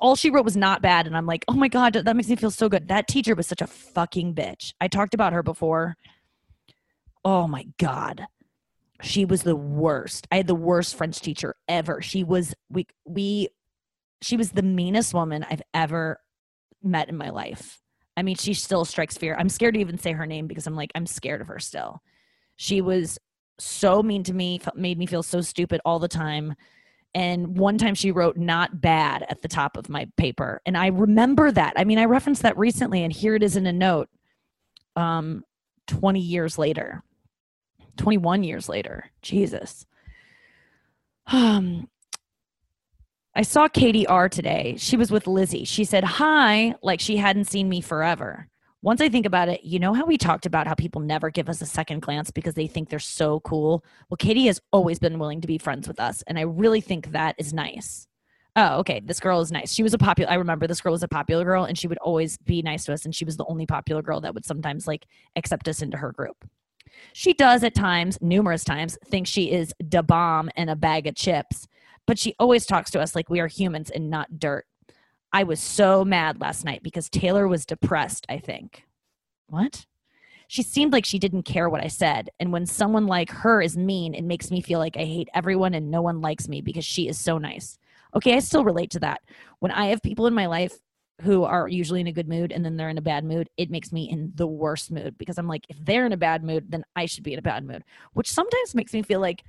all 0.00 0.16
she 0.16 0.30
wrote 0.30 0.44
was 0.44 0.56
not 0.56 0.82
bad 0.82 1.06
and 1.06 1.16
i'm 1.16 1.26
like 1.26 1.44
oh 1.48 1.54
my 1.54 1.68
god 1.68 1.92
that 1.92 2.16
makes 2.16 2.28
me 2.28 2.36
feel 2.36 2.50
so 2.50 2.68
good. 2.68 2.88
That 2.88 3.08
teacher 3.08 3.34
was 3.34 3.46
such 3.46 3.62
a 3.62 3.66
fucking 3.66 4.34
bitch. 4.34 4.72
I 4.80 4.88
talked 4.88 5.14
about 5.14 5.32
her 5.32 5.42
before. 5.42 5.96
Oh 7.24 7.46
my 7.46 7.66
god. 7.78 8.26
She 9.02 9.24
was 9.24 9.42
the 9.42 9.56
worst. 9.56 10.26
I 10.32 10.38
had 10.38 10.46
the 10.46 10.54
worst 10.54 10.96
french 10.96 11.20
teacher 11.20 11.54
ever. 11.68 12.02
She 12.02 12.24
was 12.24 12.54
we 12.68 12.86
we 13.06 13.48
she 14.20 14.36
was 14.36 14.50
the 14.50 14.62
meanest 14.62 15.14
woman 15.14 15.46
i've 15.48 15.62
ever 15.72 16.20
met 16.82 17.08
in 17.08 17.16
my 17.16 17.30
life. 17.30 17.80
I 18.16 18.22
mean 18.22 18.36
she 18.36 18.54
still 18.54 18.84
strikes 18.84 19.16
fear. 19.16 19.36
I'm 19.38 19.48
scared 19.48 19.74
to 19.74 19.80
even 19.80 19.98
say 19.98 20.12
her 20.12 20.26
name 20.26 20.46
because 20.46 20.66
i'm 20.66 20.76
like 20.76 20.92
i'm 20.94 21.06
scared 21.06 21.40
of 21.40 21.48
her 21.48 21.58
still. 21.58 22.02
She 22.56 22.80
was 22.80 23.18
so 23.58 24.02
mean 24.02 24.22
to 24.24 24.32
me 24.32 24.60
made 24.74 24.98
me 24.98 25.06
feel 25.06 25.22
so 25.22 25.40
stupid 25.40 25.80
all 25.84 25.98
the 25.98 26.08
time 26.08 26.54
and 27.14 27.56
one 27.56 27.78
time 27.78 27.94
she 27.94 28.10
wrote 28.10 28.36
not 28.36 28.80
bad 28.80 29.24
at 29.28 29.42
the 29.42 29.48
top 29.48 29.76
of 29.76 29.88
my 29.88 30.06
paper. 30.16 30.60
And 30.66 30.76
i 30.76 30.88
remember 30.88 31.50
that. 31.50 31.74
I 31.76 31.84
mean 31.84 31.98
i 31.98 32.04
referenced 32.04 32.42
that 32.42 32.58
recently 32.58 33.02
and 33.02 33.12
here 33.12 33.34
it 33.34 33.42
is 33.42 33.56
in 33.56 33.66
a 33.66 33.72
note 33.72 34.08
um 34.96 35.44
20 35.86 36.20
years 36.20 36.58
later. 36.58 37.02
21 37.96 38.44
years 38.44 38.68
later. 38.68 39.10
Jesus. 39.22 39.86
Um 41.26 41.88
i 43.34 43.42
saw 43.42 43.68
katie 43.68 44.06
r 44.06 44.28
today. 44.28 44.76
She 44.78 44.96
was 44.96 45.10
with 45.10 45.26
lizzie. 45.26 45.64
She 45.64 45.84
said 45.84 46.04
hi 46.04 46.74
like 46.82 47.00
she 47.00 47.16
hadn't 47.16 47.44
seen 47.44 47.68
me 47.68 47.80
forever 47.80 48.48
once 48.82 49.00
I 49.00 49.08
think 49.08 49.26
about 49.26 49.48
it, 49.48 49.64
you 49.64 49.78
know 49.78 49.92
how 49.92 50.04
we 50.04 50.16
talked 50.16 50.46
about 50.46 50.66
how 50.66 50.74
people 50.74 51.00
never 51.00 51.30
give 51.30 51.48
us 51.48 51.60
a 51.60 51.66
second 51.66 52.00
glance 52.00 52.30
because 52.30 52.54
they 52.54 52.66
think 52.68 52.88
they're 52.88 52.98
so 52.98 53.40
cool? 53.40 53.84
Well, 54.08 54.16
Katie 54.16 54.46
has 54.46 54.60
always 54.72 54.98
been 54.98 55.18
willing 55.18 55.40
to 55.40 55.48
be 55.48 55.58
friends 55.58 55.88
with 55.88 55.98
us. 55.98 56.22
And 56.26 56.38
I 56.38 56.42
really 56.42 56.80
think 56.80 57.10
that 57.10 57.34
is 57.38 57.52
nice. 57.52 58.06
Oh, 58.54 58.78
okay. 58.78 59.00
This 59.04 59.20
girl 59.20 59.40
is 59.40 59.52
nice. 59.52 59.72
She 59.72 59.82
was 59.82 59.94
a 59.94 59.98
popular, 59.98 60.30
I 60.30 60.36
remember 60.36 60.66
this 60.66 60.80
girl 60.80 60.92
was 60.92 61.02
a 61.02 61.08
popular 61.08 61.44
girl 61.44 61.64
and 61.64 61.76
she 61.76 61.88
would 61.88 61.98
always 61.98 62.38
be 62.38 62.62
nice 62.62 62.84
to 62.84 62.92
us. 62.92 63.04
And 63.04 63.14
she 63.14 63.24
was 63.24 63.36
the 63.36 63.46
only 63.46 63.66
popular 63.66 64.02
girl 64.02 64.20
that 64.20 64.34
would 64.34 64.44
sometimes 64.44 64.86
like 64.86 65.06
accept 65.36 65.68
us 65.68 65.82
into 65.82 65.96
her 65.96 66.12
group. 66.12 66.48
She 67.12 67.32
does 67.32 67.62
at 67.64 67.74
times, 67.74 68.18
numerous 68.20 68.64
times, 68.64 68.96
think 69.06 69.26
she 69.26 69.50
is 69.50 69.74
da 69.88 70.02
bomb 70.02 70.50
and 70.56 70.70
a 70.70 70.76
bag 70.76 71.06
of 71.06 71.14
chips, 71.14 71.68
but 72.06 72.18
she 72.18 72.34
always 72.38 72.66
talks 72.66 72.90
to 72.92 73.00
us 73.00 73.14
like 73.14 73.28
we 73.28 73.40
are 73.40 73.46
humans 73.46 73.90
and 73.90 74.10
not 74.10 74.38
dirt. 74.38 74.66
I 75.32 75.42
was 75.42 75.60
so 75.60 76.04
mad 76.04 76.40
last 76.40 76.64
night 76.64 76.82
because 76.82 77.08
Taylor 77.08 77.46
was 77.46 77.66
depressed, 77.66 78.26
I 78.28 78.38
think. 78.38 78.84
What? 79.48 79.86
She 80.46 80.62
seemed 80.62 80.92
like 80.92 81.04
she 81.04 81.18
didn't 81.18 81.42
care 81.42 81.68
what 81.68 81.84
I 81.84 81.88
said. 81.88 82.30
And 82.40 82.52
when 82.52 82.64
someone 82.64 83.06
like 83.06 83.30
her 83.30 83.60
is 83.60 83.76
mean, 83.76 84.14
it 84.14 84.24
makes 84.24 84.50
me 84.50 84.62
feel 84.62 84.78
like 84.78 84.96
I 84.96 85.04
hate 85.04 85.28
everyone 85.34 85.74
and 85.74 85.90
no 85.90 86.00
one 86.00 86.22
likes 86.22 86.48
me 86.48 86.62
because 86.62 86.86
she 86.86 87.08
is 87.08 87.18
so 87.18 87.36
nice. 87.36 87.78
Okay, 88.14 88.34
I 88.34 88.38
still 88.38 88.64
relate 88.64 88.90
to 88.92 89.00
that. 89.00 89.20
When 89.58 89.70
I 89.70 89.86
have 89.86 90.02
people 90.02 90.26
in 90.26 90.32
my 90.32 90.46
life 90.46 90.72
who 91.20 91.44
are 91.44 91.68
usually 91.68 92.00
in 92.00 92.06
a 92.06 92.12
good 92.12 92.28
mood 92.28 92.52
and 92.52 92.64
then 92.64 92.78
they're 92.78 92.88
in 92.88 92.96
a 92.96 93.02
bad 93.02 93.24
mood, 93.24 93.50
it 93.58 93.70
makes 93.70 93.92
me 93.92 94.08
in 94.08 94.32
the 94.36 94.46
worst 94.46 94.90
mood 94.90 95.18
because 95.18 95.36
I'm 95.36 95.48
like, 95.48 95.66
if 95.68 95.76
they're 95.84 96.06
in 96.06 96.12
a 96.12 96.16
bad 96.16 96.42
mood, 96.42 96.70
then 96.70 96.84
I 96.96 97.04
should 97.04 97.24
be 97.24 97.34
in 97.34 97.38
a 97.38 97.42
bad 97.42 97.64
mood, 97.64 97.84
which 98.14 98.30
sometimes 98.30 98.74
makes 98.74 98.94
me 98.94 99.02
feel 99.02 99.20
like, 99.20 99.44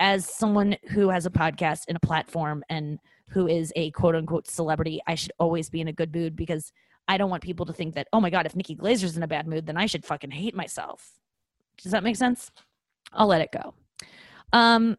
as 0.00 0.26
someone 0.26 0.76
who 0.90 1.08
has 1.08 1.26
a 1.26 1.30
podcast 1.30 1.82
and 1.88 1.96
a 1.96 2.06
platform 2.06 2.62
and 2.68 2.98
who 3.28 3.46
is 3.46 3.72
a 3.76 3.90
quote 3.92 4.14
unquote 4.14 4.46
celebrity, 4.48 5.00
I 5.06 5.14
should 5.14 5.32
always 5.38 5.68
be 5.70 5.80
in 5.80 5.88
a 5.88 5.92
good 5.92 6.14
mood 6.14 6.36
because 6.36 6.72
I 7.08 7.16
don't 7.16 7.30
want 7.30 7.42
people 7.42 7.66
to 7.66 7.72
think 7.72 7.94
that, 7.94 8.08
oh 8.12 8.20
my 8.20 8.30
God, 8.30 8.46
if 8.46 8.54
Nikki 8.54 8.76
Glazer's 8.76 9.16
in 9.16 9.22
a 9.22 9.28
bad 9.28 9.46
mood, 9.46 9.66
then 9.66 9.76
I 9.76 9.86
should 9.86 10.04
fucking 10.04 10.30
hate 10.30 10.54
myself. 10.54 11.10
Does 11.82 11.92
that 11.92 12.02
make 12.02 12.16
sense? 12.16 12.50
I'll 13.12 13.26
let 13.26 13.40
it 13.40 13.50
go. 13.52 13.74
Um, 14.52 14.96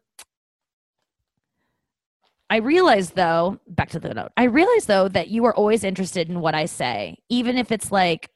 I 2.48 2.56
realize 2.56 3.10
though, 3.10 3.60
back 3.68 3.90
to 3.90 4.00
the 4.00 4.12
note, 4.12 4.32
I 4.36 4.44
realize 4.44 4.86
though 4.86 5.08
that 5.08 5.28
you 5.28 5.44
are 5.44 5.54
always 5.54 5.84
interested 5.84 6.28
in 6.28 6.40
what 6.40 6.54
I 6.54 6.64
say, 6.66 7.16
even 7.28 7.56
if 7.56 7.70
it's 7.70 7.92
like, 7.92 8.28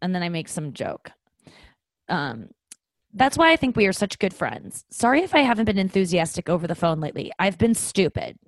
and 0.00 0.14
then 0.14 0.22
I 0.22 0.28
make 0.28 0.48
some 0.48 0.72
joke. 0.72 1.10
Um, 2.08 2.50
that's 3.18 3.38
why 3.38 3.52
I 3.52 3.56
think 3.56 3.76
we 3.76 3.86
are 3.86 3.92
such 3.92 4.18
good 4.18 4.34
friends. 4.34 4.84
Sorry 4.90 5.22
if 5.22 5.34
I 5.34 5.40
haven't 5.40 5.64
been 5.64 5.78
enthusiastic 5.78 6.48
over 6.48 6.66
the 6.66 6.74
phone 6.74 7.00
lately. 7.00 7.32
I've 7.38 7.58
been 7.58 7.74
stupid. 7.74 8.38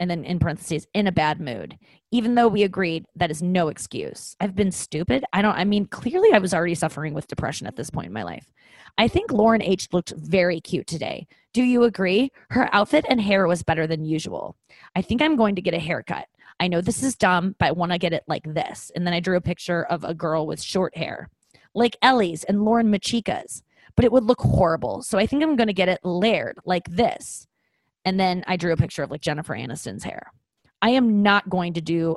And 0.00 0.08
then 0.08 0.24
in 0.24 0.38
parentheses, 0.38 0.86
in 0.94 1.08
a 1.08 1.12
bad 1.12 1.40
mood. 1.40 1.76
Even 2.12 2.36
though 2.36 2.46
we 2.46 2.62
agreed 2.62 3.04
that 3.16 3.30
is 3.30 3.42
no 3.42 3.68
excuse. 3.68 4.36
I've 4.40 4.54
been 4.54 4.70
stupid. 4.70 5.24
I 5.32 5.42
don't, 5.42 5.56
I 5.56 5.64
mean, 5.64 5.86
clearly 5.86 6.32
I 6.32 6.38
was 6.38 6.54
already 6.54 6.76
suffering 6.76 7.14
with 7.14 7.26
depression 7.26 7.66
at 7.66 7.74
this 7.74 7.90
point 7.90 8.06
in 8.06 8.12
my 8.12 8.22
life. 8.22 8.52
I 8.96 9.08
think 9.08 9.32
Lauren 9.32 9.62
H 9.62 9.88
looked 9.92 10.12
very 10.16 10.60
cute 10.60 10.86
today. 10.86 11.26
Do 11.52 11.62
you 11.62 11.82
agree? 11.82 12.30
Her 12.50 12.72
outfit 12.72 13.06
and 13.08 13.20
hair 13.20 13.46
was 13.46 13.62
better 13.62 13.86
than 13.86 14.04
usual. 14.04 14.56
I 14.94 15.02
think 15.02 15.20
I'm 15.20 15.36
going 15.36 15.56
to 15.56 15.62
get 15.62 15.74
a 15.74 15.80
haircut. 15.80 16.26
I 16.60 16.68
know 16.68 16.80
this 16.80 17.02
is 17.02 17.16
dumb, 17.16 17.56
but 17.58 17.66
I 17.66 17.72
want 17.72 17.92
to 17.92 17.98
get 17.98 18.12
it 18.12 18.24
like 18.26 18.44
this. 18.44 18.90
And 18.94 19.06
then 19.06 19.14
I 19.14 19.20
drew 19.20 19.36
a 19.36 19.40
picture 19.40 19.84
of 19.84 20.04
a 20.04 20.14
girl 20.14 20.46
with 20.46 20.62
short 20.62 20.96
hair, 20.96 21.28
like 21.74 21.96
Ellie's 22.02 22.44
and 22.44 22.64
Lauren 22.64 22.90
Machika's 22.90 23.62
but 23.98 24.04
it 24.04 24.12
would 24.12 24.22
look 24.22 24.40
horrible. 24.40 25.02
So 25.02 25.18
I 25.18 25.26
think 25.26 25.42
I'm 25.42 25.56
going 25.56 25.66
to 25.66 25.72
get 25.72 25.88
it 25.88 25.98
layered 26.04 26.56
like 26.64 26.88
this. 26.88 27.48
And 28.04 28.18
then 28.20 28.44
I 28.46 28.56
drew 28.56 28.72
a 28.72 28.76
picture 28.76 29.02
of 29.02 29.10
like 29.10 29.22
Jennifer 29.22 29.56
Aniston's 29.56 30.04
hair. 30.04 30.30
I 30.80 30.90
am 30.90 31.24
not 31.24 31.50
going 31.50 31.72
to 31.72 31.80
do 31.80 32.14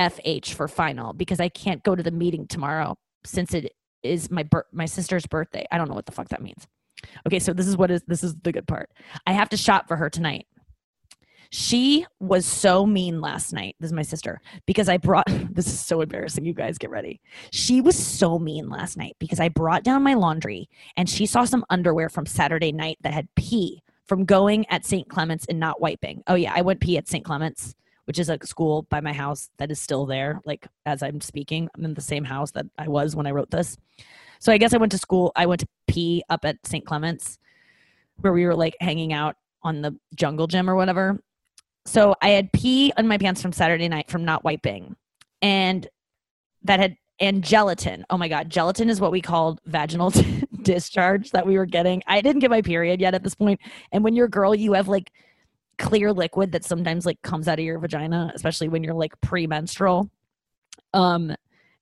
FH 0.00 0.54
for 0.54 0.66
final 0.66 1.12
because 1.12 1.38
I 1.38 1.48
can't 1.48 1.84
go 1.84 1.94
to 1.94 2.02
the 2.02 2.10
meeting 2.10 2.48
tomorrow 2.48 2.96
since 3.24 3.54
it 3.54 3.72
is 4.02 4.28
my 4.28 4.42
bir- 4.42 4.66
my 4.72 4.86
sister's 4.86 5.24
birthday. 5.24 5.64
I 5.70 5.78
don't 5.78 5.88
know 5.88 5.94
what 5.94 6.06
the 6.06 6.10
fuck 6.10 6.30
that 6.30 6.42
means. 6.42 6.66
Okay, 7.24 7.38
so 7.38 7.52
this 7.52 7.68
is 7.68 7.76
what 7.76 7.92
is 7.92 8.02
this 8.08 8.24
is 8.24 8.34
the 8.42 8.50
good 8.50 8.66
part. 8.66 8.90
I 9.24 9.32
have 9.32 9.50
to 9.50 9.56
shop 9.56 9.86
for 9.86 9.96
her 9.96 10.10
tonight. 10.10 10.48
She 11.52 12.06
was 12.20 12.46
so 12.46 12.86
mean 12.86 13.20
last 13.20 13.52
night. 13.52 13.74
This 13.80 13.88
is 13.88 13.92
my 13.92 14.02
sister 14.02 14.40
because 14.66 14.88
I 14.88 14.98
brought 14.98 15.26
this 15.50 15.66
is 15.66 15.80
so 15.80 16.00
embarrassing. 16.00 16.44
You 16.44 16.54
guys 16.54 16.78
get 16.78 16.90
ready. 16.90 17.20
She 17.50 17.80
was 17.80 17.96
so 17.96 18.38
mean 18.38 18.68
last 18.68 18.96
night 18.96 19.16
because 19.18 19.40
I 19.40 19.48
brought 19.48 19.82
down 19.82 20.04
my 20.04 20.14
laundry 20.14 20.68
and 20.96 21.08
she 21.08 21.26
saw 21.26 21.44
some 21.44 21.64
underwear 21.68 22.08
from 22.08 22.24
Saturday 22.24 22.70
night 22.70 22.98
that 23.02 23.12
had 23.12 23.28
pee 23.34 23.82
from 24.06 24.24
going 24.24 24.64
at 24.70 24.86
St. 24.86 25.08
Clement's 25.08 25.44
and 25.46 25.58
not 25.58 25.80
wiping. 25.80 26.22
Oh 26.28 26.36
yeah, 26.36 26.52
I 26.54 26.62
went 26.62 26.80
pee 26.80 26.96
at 26.96 27.08
St. 27.08 27.24
Clement's, 27.24 27.74
which 28.04 28.20
is 28.20 28.28
a 28.28 28.38
school 28.44 28.82
by 28.88 29.00
my 29.00 29.12
house 29.12 29.50
that 29.58 29.72
is 29.72 29.80
still 29.80 30.06
there. 30.06 30.40
Like 30.44 30.68
as 30.86 31.02
I'm 31.02 31.20
speaking, 31.20 31.68
I'm 31.74 31.84
in 31.84 31.94
the 31.94 32.00
same 32.00 32.24
house 32.24 32.52
that 32.52 32.66
I 32.78 32.86
was 32.86 33.16
when 33.16 33.26
I 33.26 33.32
wrote 33.32 33.50
this. 33.50 33.76
So 34.38 34.52
I 34.52 34.58
guess 34.58 34.72
I 34.72 34.78
went 34.78 34.92
to 34.92 34.98
school. 34.98 35.32
I 35.34 35.46
went 35.46 35.62
to 35.62 35.68
pee 35.88 36.22
up 36.30 36.44
at 36.44 36.64
St. 36.64 36.86
Clement's 36.86 37.40
where 38.20 38.32
we 38.32 38.46
were 38.46 38.54
like 38.54 38.76
hanging 38.80 39.12
out 39.12 39.34
on 39.64 39.82
the 39.82 39.96
jungle 40.14 40.46
gym 40.46 40.70
or 40.70 40.76
whatever 40.76 41.18
so 41.86 42.14
I 42.22 42.30
had 42.30 42.52
pee 42.52 42.92
on 42.96 43.08
my 43.08 43.18
pants 43.18 43.42
from 43.42 43.52
Saturday 43.52 43.88
night 43.88 44.10
from 44.10 44.24
not 44.24 44.44
wiping, 44.44 44.96
and 45.42 45.88
that 46.62 46.80
had 46.80 46.96
and 47.20 47.44
gelatin. 47.44 48.04
Oh 48.10 48.16
my 48.16 48.28
god, 48.28 48.50
gelatin 48.50 48.88
is 48.88 49.00
what 49.00 49.12
we 49.12 49.20
called 49.20 49.60
vaginal 49.66 50.12
discharge 50.62 51.30
that 51.32 51.46
we 51.46 51.58
were 51.58 51.66
getting. 51.66 52.02
I 52.06 52.20
didn't 52.20 52.40
get 52.40 52.50
my 52.50 52.62
period 52.62 53.00
yet 53.00 53.14
at 53.14 53.22
this 53.22 53.34
point, 53.34 53.60
and 53.92 54.04
when 54.04 54.14
you're 54.14 54.26
a 54.26 54.30
girl, 54.30 54.54
you 54.54 54.72
have 54.74 54.88
like 54.88 55.12
clear 55.78 56.12
liquid 56.12 56.52
that 56.52 56.64
sometimes 56.64 57.06
like 57.06 57.20
comes 57.22 57.48
out 57.48 57.58
of 57.58 57.64
your 57.64 57.78
vagina, 57.78 58.30
especially 58.34 58.68
when 58.68 58.84
you're 58.84 58.94
like 58.94 59.18
premenstrual. 59.22 60.10
Um, 60.92 61.34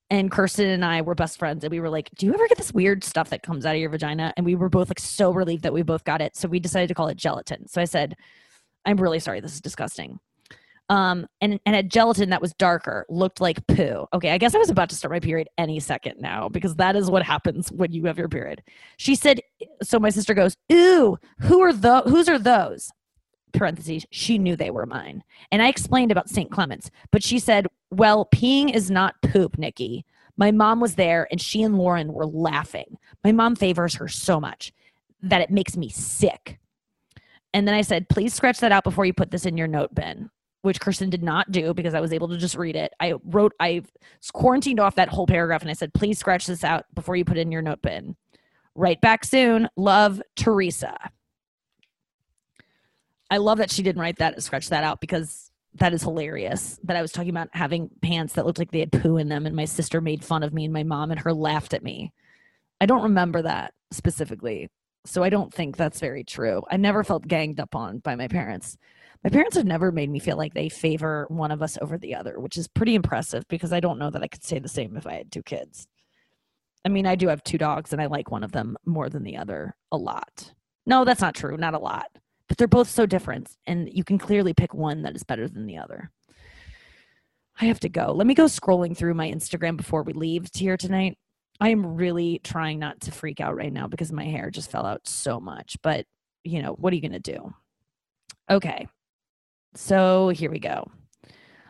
and 0.09 0.31
Kirsten 0.31 0.67
and 0.67 0.83
I 0.83 1.01
were 1.01 1.13
best 1.13 1.37
friends, 1.37 1.63
and 1.63 1.71
we 1.71 1.79
were 1.79 1.89
like, 1.89 2.09
"Do 2.17 2.25
you 2.25 2.33
ever 2.33 2.47
get 2.47 2.57
this 2.57 2.73
weird 2.73 3.03
stuff 3.03 3.29
that 3.29 3.43
comes 3.43 3.65
out 3.65 3.75
of 3.75 3.81
your 3.81 3.91
vagina?" 3.91 4.33
And 4.37 4.45
we 4.45 4.55
were 4.55 4.69
both 4.69 4.89
like 4.89 4.99
so 4.99 5.31
relieved 5.31 5.63
that 5.63 5.73
we 5.73 5.83
both 5.83 6.03
got 6.03 6.21
it, 6.21 6.35
so 6.35 6.47
we 6.47 6.59
decided 6.59 6.87
to 6.87 6.95
call 6.95 7.09
it 7.09 7.17
gelatin. 7.17 7.67
So 7.67 7.81
I 7.81 7.85
said 7.85 8.15
I'm 8.85 8.97
really 8.97 9.19
sorry. 9.19 9.39
This 9.39 9.53
is 9.53 9.61
disgusting. 9.61 10.19
Um, 10.89 11.27
and 11.39 11.59
and 11.67 11.75
a 11.75 11.83
gelatin 11.83 12.31
that 12.31 12.41
was 12.41 12.53
darker 12.53 13.05
looked 13.09 13.39
like 13.39 13.65
poo. 13.67 14.07
Okay, 14.11 14.31
I 14.31 14.39
guess 14.39 14.55
I 14.55 14.57
was 14.57 14.71
about 14.71 14.89
to 14.89 14.95
start 14.95 15.11
my 15.11 15.19
period 15.19 15.47
any 15.57 15.79
second 15.79 16.15
now 16.19 16.49
because 16.49 16.75
that 16.75 16.95
is 16.95 17.11
what 17.11 17.21
happens 17.21 17.71
when 17.71 17.91
you 17.91 18.05
have 18.05 18.17
your 18.17 18.27
period. 18.27 18.63
She 18.97 19.13
said, 19.13 19.39
so 19.83 19.99
my 19.99 20.09
sister 20.09 20.33
goes, 20.33 20.55
"Ooh, 20.71 21.17
who 21.41 21.61
are 21.61 21.73
the 21.73 22.01
whose 22.01 22.27
are 22.27 22.39
those?" 22.39 22.91
Parentheses. 23.53 24.05
She 24.09 24.39
knew 24.39 24.55
they 24.55 24.71
were 24.71 24.87
mine, 24.87 25.23
and 25.51 25.61
I 25.61 25.69
explained 25.69 26.11
about 26.11 26.29
St. 26.29 26.51
Clements, 26.51 26.89
but 27.11 27.23
she 27.23 27.37
said, 27.37 27.67
"Well, 27.91 28.27
peeing 28.33 28.73
is 28.73 28.89
not 28.89 29.21
poop, 29.21 29.59
Nikki." 29.59 30.05
My 30.37 30.51
mom 30.51 30.79
was 30.79 30.95
there, 30.95 31.27
and 31.29 31.39
she 31.39 31.61
and 31.61 31.77
Lauren 31.77 32.13
were 32.13 32.25
laughing. 32.25 32.97
My 33.23 33.31
mom 33.31 33.55
favors 33.55 33.95
her 33.95 34.07
so 34.07 34.39
much 34.39 34.73
that 35.21 35.41
it 35.41 35.51
makes 35.51 35.75
me 35.77 35.89
sick. 35.89 36.59
And 37.53 37.67
then 37.67 37.75
I 37.75 37.81
said, 37.81 38.09
please 38.09 38.33
scratch 38.33 38.59
that 38.59 38.71
out 38.71 38.83
before 38.83 39.05
you 39.05 39.13
put 39.13 39.31
this 39.31 39.45
in 39.45 39.57
your 39.57 39.67
note 39.67 39.93
bin 39.93 40.29
which 40.61 40.79
Kirsten 40.79 41.09
did 41.09 41.23
not 41.23 41.51
do 41.51 41.73
because 41.73 41.93
I 41.93 42.01
was 42.01 42.11
able 42.11 42.27
to 42.29 42.37
just 42.37 42.55
read 42.55 42.75
it. 42.75 42.93
I 42.99 43.13
wrote, 43.23 43.53
I 43.59 43.83
quarantined 44.33 44.79
off 44.79 44.95
that 44.95 45.09
whole 45.09 45.27
paragraph 45.27 45.61
and 45.61 45.69
I 45.69 45.73
said, 45.73 45.93
please 45.93 46.19
scratch 46.19 46.47
this 46.47 46.63
out 46.63 46.85
before 46.93 47.15
you 47.15 47.23
put 47.23 47.37
it 47.37 47.41
in 47.41 47.51
your 47.51 47.61
note 47.61 47.81
bin. 47.81 48.15
Right 48.75 48.99
back 48.99 49.23
soon. 49.23 49.69
Love, 49.77 50.21
Teresa. 50.35 50.97
I 53.31 53.37
love 53.37 53.59
that 53.59 53.71
she 53.71 53.83
didn't 53.83 54.01
write 54.01 54.17
that, 54.17 54.41
scratch 54.41 54.69
that 54.69 54.83
out 54.83 54.99
because 54.99 55.51
that 55.75 55.93
is 55.93 56.01
hilarious. 56.01 56.79
That 56.83 56.97
I 56.97 57.01
was 57.01 57.11
talking 57.11 57.29
about 57.29 57.49
having 57.53 57.89
pants 58.01 58.33
that 58.33 58.45
looked 58.45 58.59
like 58.59 58.71
they 58.71 58.79
had 58.79 58.91
poo 58.91 59.17
in 59.17 59.29
them 59.29 59.45
and 59.45 59.55
my 59.55 59.65
sister 59.65 60.01
made 60.01 60.25
fun 60.25 60.43
of 60.43 60.53
me 60.53 60.65
and 60.65 60.73
my 60.73 60.83
mom 60.83 61.11
and 61.11 61.19
her 61.21 61.33
laughed 61.33 61.73
at 61.73 61.83
me. 61.83 62.11
I 62.81 62.85
don't 62.85 63.03
remember 63.03 63.41
that 63.43 63.73
specifically. 63.91 64.69
So 65.05 65.23
I 65.23 65.29
don't 65.29 65.53
think 65.53 65.77
that's 65.77 65.99
very 65.99 66.23
true. 66.23 66.63
I 66.69 66.77
never 66.77 67.03
felt 67.03 67.27
ganged 67.27 67.59
up 67.59 67.75
on 67.75 67.99
by 67.99 68.15
my 68.15 68.27
parents 68.27 68.77
my 69.23 69.29
parents 69.29 69.57
have 69.57 69.65
never 69.65 69.91
made 69.91 70.09
me 70.09 70.19
feel 70.19 70.37
like 70.37 70.53
they 70.53 70.69
favor 70.69 71.25
one 71.29 71.51
of 71.51 71.61
us 71.61 71.77
over 71.81 71.97
the 71.97 72.15
other, 72.15 72.39
which 72.39 72.57
is 72.57 72.69
pretty 72.69 72.95
impressive 72.95 73.45
because 73.49 73.73
I 73.73 73.81
don't 73.81 73.99
know 73.99 74.09
that 74.09 74.23
I 74.23 74.27
could 74.27 74.43
say 74.43 74.59
the 74.59 74.69
same 74.69 74.95
if 74.95 75.05
I 75.05 75.15
had 75.15 75.31
two 75.31 75.43
kids. 75.43 75.87
I 76.85 76.89
mean, 76.89 77.05
I 77.05 77.15
do 77.15 77.27
have 77.27 77.43
two 77.43 77.57
dogs 77.57 77.91
and 77.91 78.01
I 78.01 78.05
like 78.05 78.31
one 78.31 78.45
of 78.45 78.53
them 78.53 78.77
more 78.85 79.09
than 79.09 79.23
the 79.23 79.35
other 79.35 79.75
a 79.91 79.97
lot. 79.97 80.53
No, 80.85 81.03
that's 81.03 81.19
not 81.19 81.35
true, 81.35 81.57
not 81.57 81.73
a 81.73 81.79
lot. 81.79 82.07
But 82.47 82.57
they're 82.57 82.67
both 82.67 82.89
so 82.89 83.05
different 83.05 83.49
and 83.67 83.89
you 83.91 84.05
can 84.05 84.17
clearly 84.17 84.53
pick 84.53 84.73
one 84.73 85.01
that 85.01 85.15
is 85.15 85.23
better 85.23 85.49
than 85.49 85.65
the 85.65 85.77
other. 85.77 86.11
I 87.59 87.65
have 87.65 87.81
to 87.81 87.89
go. 87.89 88.13
Let 88.13 88.25
me 88.25 88.33
go 88.33 88.45
scrolling 88.45 88.95
through 88.95 89.15
my 89.15 89.29
Instagram 89.29 89.75
before 89.75 90.03
we 90.03 90.13
leave 90.13 90.47
here 90.53 90.77
tonight. 90.77 91.17
I 91.59 91.69
am 91.69 91.95
really 91.95 92.39
trying 92.43 92.79
not 92.79 93.01
to 93.01 93.11
freak 93.11 93.41
out 93.41 93.55
right 93.55 93.73
now 93.73 93.87
because 93.87 94.11
my 94.11 94.25
hair 94.25 94.49
just 94.49 94.71
fell 94.71 94.85
out 94.85 95.07
so 95.07 95.39
much. 95.39 95.77
But, 95.81 96.05
you 96.43 96.61
know, 96.61 96.73
what 96.73 96.93
are 96.93 96.95
you 96.95 97.01
going 97.01 97.11
to 97.11 97.19
do? 97.19 97.53
Okay. 98.49 98.87
So 99.75 100.29
here 100.29 100.49
we 100.49 100.59
go. 100.59 100.89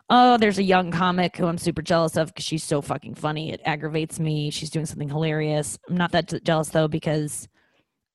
Oh, 0.10 0.38
there's 0.38 0.58
a 0.58 0.63
young 0.63 0.91
comic 0.91 1.38
who 1.38 1.45
I'm 1.45 1.60
super 1.60 1.84
jealous 1.84 2.17
of 2.17 2.28
because 2.30 2.45
she's 2.45 2.63
so 2.63 2.82
fucking 2.82 3.15
funny. 3.15 3.52
It 3.52 3.62
aggravates 3.63 4.19
me. 4.19 4.49
She's 4.49 4.71
doing 4.71 4.88
something 4.88 5.10
hilarious. 5.10 5.78
I'm 5.88 5.97
not 5.97 6.12
that 6.13 6.43
jealous 6.43 6.69
though 6.69 6.88
because 6.88 7.47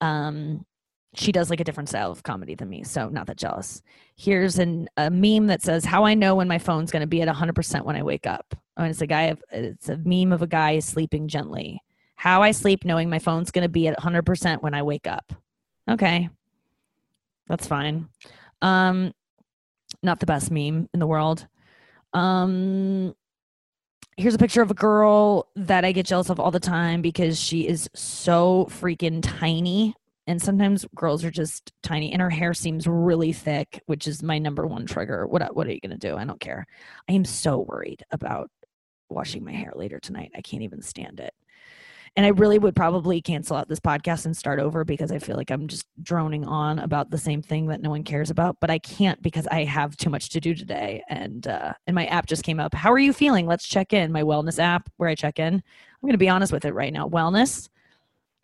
um 0.01 0.67
she 1.15 1.31
does 1.31 1.51
like 1.51 1.61
a 1.61 1.65
different 1.65 1.89
style 1.89 2.11
of 2.11 2.25
comedy 2.25 2.57
than 2.57 2.69
me. 2.69 2.83
So 2.83 3.09
not 3.09 3.29
that 3.29 3.37
jealous. 3.37 3.81
Here's 4.17 4.59
an, 4.59 4.89
a 4.97 5.11
meme 5.11 5.49
that 5.49 5.63
says 5.63 5.85
how 5.85 6.05
I 6.05 6.15
know 6.15 6.37
when 6.37 6.49
my 6.49 6.59
phone's 6.59 6.91
going 6.91 7.01
to 7.01 7.07
be 7.07 7.21
at 7.23 7.29
100% 7.29 7.85
when 7.85 7.97
I 7.97 8.03
wake 8.03 8.27
up. 8.27 8.55
Oh, 8.77 8.83
and 8.83 8.91
it's 8.91 9.01
a 9.01 9.07
guy 9.07 9.35
it's 9.51 9.89
a 9.89 9.97
meme 9.99 10.33
of 10.33 10.43
a 10.43 10.47
guy 10.47 10.79
sleeping 10.79 11.29
gently. 11.29 11.81
How 12.17 12.43
I 12.43 12.53
sleep 12.53 12.85
knowing 12.85 13.11
my 13.11 13.19
phone's 13.19 13.51
going 13.51 13.63
to 13.63 13.69
be 13.69 13.89
at 13.89 13.99
100% 13.99 14.63
when 14.63 14.75
I 14.75 14.83
wake 14.83 15.07
up. 15.07 15.33
Okay. 15.91 16.29
That's 17.49 17.67
fine. 17.67 18.09
Um 18.63 19.13
not 20.05 20.21
the 20.21 20.27
best 20.27 20.51
meme 20.51 20.89
in 20.93 21.01
the 21.01 21.07
world. 21.07 21.47
Um, 22.13 23.15
here's 24.17 24.35
a 24.35 24.39
picture 24.39 24.63
of 24.63 24.71
a 24.71 24.75
girl 24.75 25.49
that 25.57 25.85
I 25.85 25.91
get 25.91 26.07
jealous 26.07 26.31
of 26.31 26.39
all 26.39 26.53
the 26.53 26.61
time 26.61 27.03
because 27.03 27.41
she 27.41 27.67
is 27.67 27.91
so 27.95 28.69
freaking 28.71 29.21
tiny. 29.23 29.95
And 30.27 30.41
sometimes 30.41 30.87
girls 30.95 31.25
are 31.25 31.31
just 31.31 31.73
tiny, 31.83 32.13
and 32.13 32.23
her 32.23 32.31
hair 32.31 32.55
seems 32.55 32.87
really 32.87 33.33
thick, 33.33 33.83
which 33.87 34.07
is 34.09 34.23
my 34.23 34.39
number 34.39 34.67
one 34.67 34.87
trigger. 34.87 35.27
What 35.27 35.55
what 35.55 35.67
are 35.67 35.73
you 35.73 35.81
gonna 35.81 35.99
do? 35.99 36.17
I 36.17 36.25
don't 36.25 36.41
care. 36.41 36.67
I 37.09 37.13
am 37.13 37.25
so 37.25 37.59
worried 37.59 38.03
about 38.11 38.51
washing 39.11 39.45
my 39.45 39.53
hair 39.53 39.73
later 39.75 40.01
tonight. 40.01 40.33
I 40.35 40.41
can't 40.41 40.63
even 40.63 40.81
stand 40.81 41.21
it 41.21 41.35
and 42.17 42.25
I 42.25 42.31
really 42.31 42.59
would 42.59 42.77
probably 42.77 43.21
cancel 43.21 43.57
out 43.57 43.69
this 43.69 43.81
podcast 43.81 44.25
and 44.25 44.37
start 44.37 44.61
over 44.61 44.85
because 44.85 45.11
I 45.11 45.19
feel 45.19 45.37
like 45.37 45.51
I'm 45.51 45.67
just 45.67 45.87
droning 46.03 46.45
on 46.45 46.79
about 46.79 47.11
the 47.11 47.19
same 47.19 47.43
thing 47.43 47.67
that 47.67 47.83
no 47.83 47.91
one 47.91 48.05
cares 48.05 48.31
about. 48.31 48.59
But 48.61 48.71
I 48.71 48.79
can't 48.79 49.21
because 49.21 49.49
I 49.49 49.65
have 49.65 49.97
too 49.97 50.11
much 50.11 50.29
to 50.31 50.41
do 50.41 50.55
today, 50.55 51.03
and 51.09 51.47
uh, 51.47 51.73
and 51.87 51.95
my 51.95 52.07
app 52.07 52.27
just 52.27 52.45
came 52.45 52.61
up. 52.61 52.73
How 52.73 52.93
are 52.93 52.99
you 52.99 53.13
feeling? 53.13 53.47
Let's 53.47 53.67
check 53.67 53.93
in. 53.93 54.13
My 54.13 54.23
wellness 54.23 54.61
app 54.61 54.89
where 54.97 55.09
I 55.09 55.15
check 55.15 55.39
in. 55.39 55.55
I'm 55.55 56.01
going 56.01 56.13
to 56.13 56.19
be 56.19 56.29
honest 56.29 56.53
with 56.53 56.65
it 56.65 56.75
right 56.75 56.93
now. 56.93 57.09
Wellness, 57.09 57.69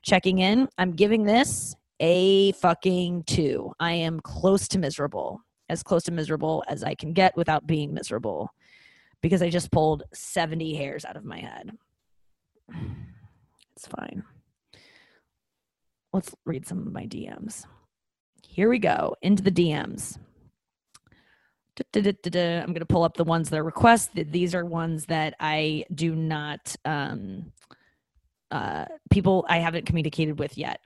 checking 0.03 0.39
in. 0.39 0.69
I'm 0.79 0.93
giving 0.93 1.25
this 1.25 1.75
a 2.01 2.53
fucking 2.53 3.25
two. 3.25 3.73
I 3.79 3.93
am 3.93 4.21
close 4.21 4.69
to 4.69 4.79
miserable, 4.79 5.41
as 5.69 5.83
close 5.83 6.05
to 6.05 6.13
miserable 6.13 6.65
as 6.69 6.83
I 6.83 6.95
can 6.95 7.13
get 7.13 7.37
without 7.37 7.67
being 7.67 7.93
miserable, 7.93 8.51
because 9.21 9.43
I 9.43 9.51
just 9.51 9.71
pulled 9.71 10.03
70 10.13 10.75
hairs 10.75 11.05
out 11.05 11.17
of 11.17 11.25
my 11.25 11.39
head. 11.39 11.73
It's 13.77 13.87
fine. 13.87 14.25
Let's 16.13 16.35
read 16.45 16.67
some 16.67 16.79
of 16.87 16.93
my 16.93 17.07
DMs. 17.07 17.67
Here 18.47 18.69
we 18.69 18.79
go 18.79 19.15
into 19.23 19.43
the 19.43 19.53
DMs. 19.53 20.19
I'm 21.95 22.03
going 22.03 22.75
to 22.75 22.87
pull 22.87 23.05
up 23.05 23.17
the 23.17 23.25
ones 23.25 23.49
that 23.49 23.59
are 23.59 23.65
requests. 23.65 24.11
These 24.13 24.55
are 24.55 24.65
ones 24.65 25.07
that 25.07 25.35
I 25.41 25.85
do 25.95 26.15
not, 26.15 26.75
um, 26.85 27.53
uh, 28.51 28.87
people 29.11 29.45
I 29.49 29.59
haven't 29.59 29.87
communicated 29.87 30.39
with 30.39 30.57
yet. 30.59 30.81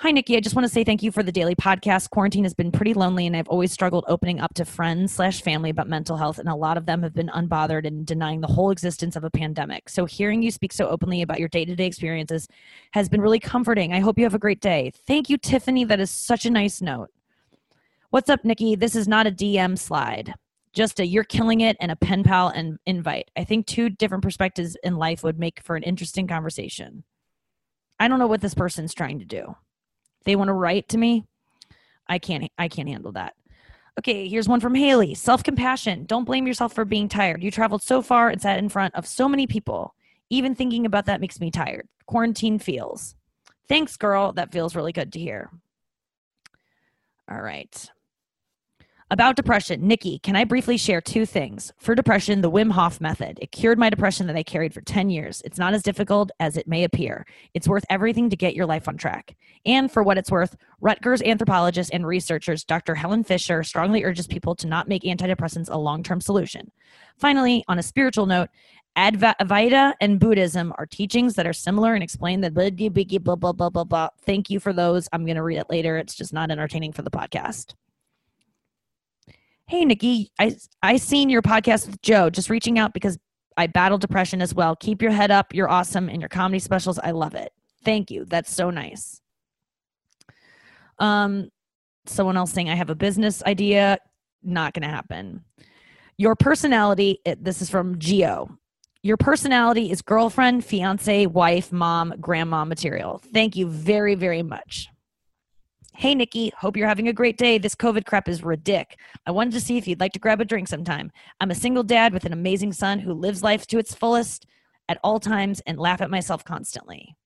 Hi, 0.00 0.12
Nikki. 0.12 0.36
I 0.36 0.40
just 0.40 0.54
want 0.54 0.64
to 0.64 0.72
say 0.72 0.84
thank 0.84 1.02
you 1.02 1.10
for 1.10 1.24
the 1.24 1.32
daily 1.32 1.56
podcast. 1.56 2.10
Quarantine 2.10 2.44
has 2.44 2.54
been 2.54 2.70
pretty 2.70 2.94
lonely, 2.94 3.26
and 3.26 3.36
I've 3.36 3.48
always 3.48 3.72
struggled 3.72 4.04
opening 4.06 4.38
up 4.38 4.54
to 4.54 4.64
friends 4.64 5.12
slash 5.12 5.42
family 5.42 5.70
about 5.70 5.88
mental 5.88 6.16
health, 6.16 6.38
and 6.38 6.48
a 6.48 6.54
lot 6.54 6.76
of 6.76 6.86
them 6.86 7.02
have 7.02 7.12
been 7.14 7.26
unbothered 7.30 7.84
and 7.84 8.06
denying 8.06 8.40
the 8.40 8.46
whole 8.46 8.70
existence 8.70 9.16
of 9.16 9.24
a 9.24 9.30
pandemic. 9.30 9.88
So, 9.88 10.04
hearing 10.04 10.40
you 10.40 10.52
speak 10.52 10.72
so 10.72 10.86
openly 10.86 11.20
about 11.22 11.40
your 11.40 11.48
day 11.48 11.64
to 11.64 11.74
day 11.74 11.86
experiences 11.86 12.46
has 12.92 13.08
been 13.08 13.20
really 13.20 13.40
comforting. 13.40 13.92
I 13.92 13.98
hope 13.98 14.18
you 14.18 14.24
have 14.24 14.36
a 14.36 14.38
great 14.38 14.60
day. 14.60 14.92
Thank 15.08 15.28
you, 15.28 15.36
Tiffany. 15.36 15.84
That 15.84 15.98
is 15.98 16.12
such 16.12 16.46
a 16.46 16.50
nice 16.50 16.80
note. 16.80 17.10
What's 18.10 18.30
up, 18.30 18.44
Nikki? 18.44 18.76
This 18.76 18.94
is 18.94 19.08
not 19.08 19.26
a 19.26 19.32
DM 19.32 19.76
slide, 19.76 20.32
just 20.78 21.00
a 21.00 21.06
you're 21.06 21.24
killing 21.24 21.60
it 21.62 21.76
and 21.80 21.90
a 21.90 21.96
pen 21.96 22.22
pal 22.22 22.50
and 22.50 22.78
invite. 22.86 23.32
I 23.36 23.42
think 23.42 23.66
two 23.66 23.90
different 23.90 24.22
perspectives 24.22 24.76
in 24.84 24.94
life 24.94 25.24
would 25.24 25.36
make 25.36 25.60
for 25.64 25.74
an 25.74 25.82
interesting 25.82 26.28
conversation. 26.28 27.02
I 27.98 28.06
don't 28.06 28.20
know 28.20 28.28
what 28.28 28.40
this 28.40 28.54
person's 28.54 28.94
trying 28.94 29.18
to 29.18 29.24
do. 29.24 29.56
They 30.24 30.36
want 30.36 30.48
to 30.48 30.54
write 30.54 30.88
to 30.90 30.98
me? 30.98 31.24
I 32.06 32.20
can't 32.20 32.48
i 32.58 32.68
can't 32.68 32.88
handle 32.88 33.10
that. 33.12 33.34
Okay 33.98 34.28
here's 34.28 34.48
one 34.48 34.60
from 34.60 34.76
haley. 34.76 35.14
Self-compassion. 35.14 36.04
Don't 36.04 36.24
blame 36.24 36.46
yourself 36.46 36.74
for 36.74 36.84
being 36.84 37.08
tired. 37.08 37.42
You 37.42 37.50
traveled 37.50 37.82
so 37.82 38.00
far 38.00 38.28
and 38.28 38.40
sat 38.40 38.60
in 38.60 38.68
front 38.68 38.94
of 38.94 39.04
so 39.04 39.28
many 39.28 39.48
people. 39.48 39.96
Even 40.30 40.54
thinking 40.54 40.86
about 40.86 41.06
that 41.06 41.20
makes 41.20 41.40
me 41.40 41.50
tired. 41.50 41.88
Quarantine 42.06 42.60
feels. 42.60 43.16
Thanks 43.68 43.96
girl. 43.96 44.32
That 44.32 44.52
feels 44.52 44.76
really 44.76 44.92
good 44.92 45.12
to 45.14 45.18
hear. 45.18 45.50
All 47.28 47.42
right 47.42 47.90
about 49.10 49.36
depression, 49.36 49.88
Nikki, 49.88 50.18
can 50.18 50.36
I 50.36 50.44
briefly 50.44 50.76
share 50.76 51.00
two 51.00 51.24
things? 51.24 51.72
For 51.78 51.94
depression, 51.94 52.42
the 52.42 52.50
Wim 52.50 52.70
Hof 52.72 53.00
method. 53.00 53.38
It 53.40 53.52
cured 53.52 53.78
my 53.78 53.88
depression 53.88 54.26
that 54.26 54.36
I 54.36 54.42
carried 54.42 54.74
for 54.74 54.82
10 54.82 55.08
years. 55.08 55.40
It's 55.46 55.58
not 55.58 55.72
as 55.72 55.82
difficult 55.82 56.30
as 56.40 56.58
it 56.58 56.68
may 56.68 56.84
appear. 56.84 57.24
It's 57.54 57.66
worth 57.66 57.86
everything 57.88 58.28
to 58.28 58.36
get 58.36 58.54
your 58.54 58.66
life 58.66 58.86
on 58.86 58.98
track. 58.98 59.34
And 59.64 59.90
for 59.90 60.02
what 60.02 60.18
it's 60.18 60.30
worth, 60.30 60.56
Rutgers 60.82 61.22
anthropologist 61.22 61.90
and 61.94 62.06
researchers 62.06 62.64
Dr. 62.64 62.94
Helen 62.94 63.24
Fisher 63.24 63.62
strongly 63.62 64.04
urges 64.04 64.26
people 64.26 64.54
to 64.56 64.66
not 64.66 64.88
make 64.88 65.04
antidepressants 65.04 65.70
a 65.70 65.78
long 65.78 66.02
term 66.02 66.20
solution. 66.20 66.70
Finally, 67.16 67.64
on 67.66 67.78
a 67.78 67.82
spiritual 67.82 68.26
note, 68.26 68.50
Advaita 68.94 69.94
and 70.02 70.20
Buddhism 70.20 70.74
are 70.76 70.84
teachings 70.84 71.34
that 71.36 71.46
are 71.46 71.54
similar 71.54 71.94
and 71.94 72.02
explain 72.02 72.42
the 72.42 72.50
blah, 72.50 72.68
blah, 72.70 73.36
blah, 73.36 73.52
blah, 73.52 73.70
blah, 73.70 73.84
blah. 73.84 74.08
Thank 74.26 74.50
you 74.50 74.60
for 74.60 74.74
those. 74.74 75.08
I'm 75.14 75.24
going 75.24 75.36
to 75.36 75.42
read 75.42 75.58
it 75.58 75.70
later. 75.70 75.96
It's 75.96 76.14
just 76.14 76.34
not 76.34 76.50
entertaining 76.50 76.92
for 76.92 77.00
the 77.00 77.10
podcast 77.10 77.74
hey 79.68 79.84
nikki 79.84 80.30
i 80.38 80.54
i 80.82 80.96
seen 80.96 81.28
your 81.28 81.42
podcast 81.42 81.86
with 81.86 82.00
joe 82.02 82.30
just 82.30 82.50
reaching 82.50 82.78
out 82.78 82.94
because 82.94 83.18
i 83.58 83.66
battle 83.66 83.98
depression 83.98 84.40
as 84.40 84.54
well. 84.54 84.76
Keep 84.76 85.02
your 85.02 85.10
head 85.10 85.30
up. 85.30 85.52
You're 85.52 85.68
awesome 85.68 86.08
and 86.08 86.22
your 86.22 86.28
comedy 86.28 86.60
specials. 86.60 86.98
I 86.98 87.10
love 87.10 87.34
it. 87.34 87.52
Thank 87.84 88.10
you. 88.10 88.24
That's 88.24 88.52
so 88.52 88.70
nice. 88.70 89.20
Um 90.98 91.50
someone 92.06 92.38
else 92.38 92.52
saying 92.52 92.70
i 92.70 92.74
have 92.74 92.90
a 92.90 92.94
business 92.94 93.42
idea. 93.42 93.98
Not 94.42 94.72
gonna 94.72 94.88
happen. 94.88 95.44
Your 96.16 96.34
personality 96.34 97.18
it, 97.26 97.44
this 97.44 97.60
is 97.60 97.68
from 97.68 97.98
geo 97.98 98.48
your 99.02 99.16
personality 99.16 99.90
is 99.90 100.02
girlfriend 100.02 100.64
fiance 100.64 101.26
wife 101.26 101.70
mom 101.72 102.14
grandma 102.20 102.64
material. 102.64 103.20
Thank 103.32 103.56
you 103.56 103.68
very 103.68 104.14
very 104.14 104.42
much 104.42 104.88
Hey, 105.98 106.14
Nikki, 106.14 106.52
hope 106.56 106.76
you're 106.76 106.86
having 106.86 107.08
a 107.08 107.12
great 107.12 107.36
day. 107.36 107.58
This 107.58 107.74
COVID 107.74 108.06
crap 108.06 108.28
is 108.28 108.42
ridic. 108.42 108.92
I 109.26 109.32
wanted 109.32 109.54
to 109.54 109.60
see 109.60 109.78
if 109.78 109.88
you'd 109.88 109.98
like 109.98 110.12
to 110.12 110.20
grab 110.20 110.40
a 110.40 110.44
drink 110.44 110.68
sometime. 110.68 111.10
I'm 111.40 111.50
a 111.50 111.56
single 111.56 111.82
dad 111.82 112.12
with 112.12 112.24
an 112.24 112.32
amazing 112.32 112.72
son 112.72 113.00
who 113.00 113.12
lives 113.12 113.42
life 113.42 113.66
to 113.66 113.78
its 113.78 113.96
fullest 113.96 114.46
at 114.88 115.00
all 115.02 115.18
times 115.18 115.60
and 115.66 115.76
laugh 115.76 116.00
at 116.00 116.08
myself 116.08 116.44
constantly. 116.44 117.16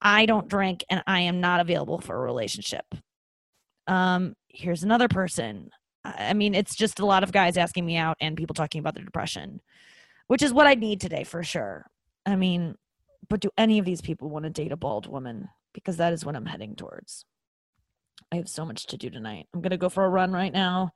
I 0.00 0.24
don't 0.24 0.48
drink 0.48 0.86
and 0.88 1.02
I 1.06 1.20
am 1.20 1.42
not 1.42 1.60
available 1.60 1.98
for 1.98 2.16
a 2.16 2.24
relationship. 2.24 2.86
Um, 3.86 4.36
here's 4.48 4.82
another 4.82 5.08
person. 5.08 5.68
I 6.02 6.32
mean, 6.32 6.54
it's 6.54 6.76
just 6.76 7.00
a 7.00 7.04
lot 7.04 7.24
of 7.24 7.30
guys 7.30 7.58
asking 7.58 7.84
me 7.84 7.98
out 7.98 8.16
and 8.22 8.38
people 8.38 8.54
talking 8.54 8.78
about 8.78 8.94
their 8.94 9.04
depression, 9.04 9.60
which 10.28 10.42
is 10.42 10.54
what 10.54 10.66
I 10.66 10.76
need 10.76 10.98
today 10.98 11.24
for 11.24 11.42
sure. 11.42 11.84
I 12.24 12.36
mean, 12.36 12.76
but 13.28 13.40
do 13.40 13.50
any 13.58 13.78
of 13.78 13.84
these 13.84 14.00
people 14.00 14.30
want 14.30 14.44
to 14.44 14.50
date 14.50 14.72
a 14.72 14.78
bald 14.78 15.06
woman? 15.06 15.50
Because 15.74 15.98
that 15.98 16.14
is 16.14 16.24
what 16.24 16.36
I'm 16.36 16.46
heading 16.46 16.74
towards. 16.74 17.26
I 18.32 18.36
have 18.36 18.48
so 18.48 18.64
much 18.64 18.86
to 18.86 18.96
do 18.96 19.10
tonight. 19.10 19.46
I'm 19.54 19.60
going 19.60 19.70
to 19.70 19.76
go 19.76 19.88
for 19.88 20.04
a 20.04 20.08
run 20.08 20.32
right 20.32 20.52
now. 20.52 20.92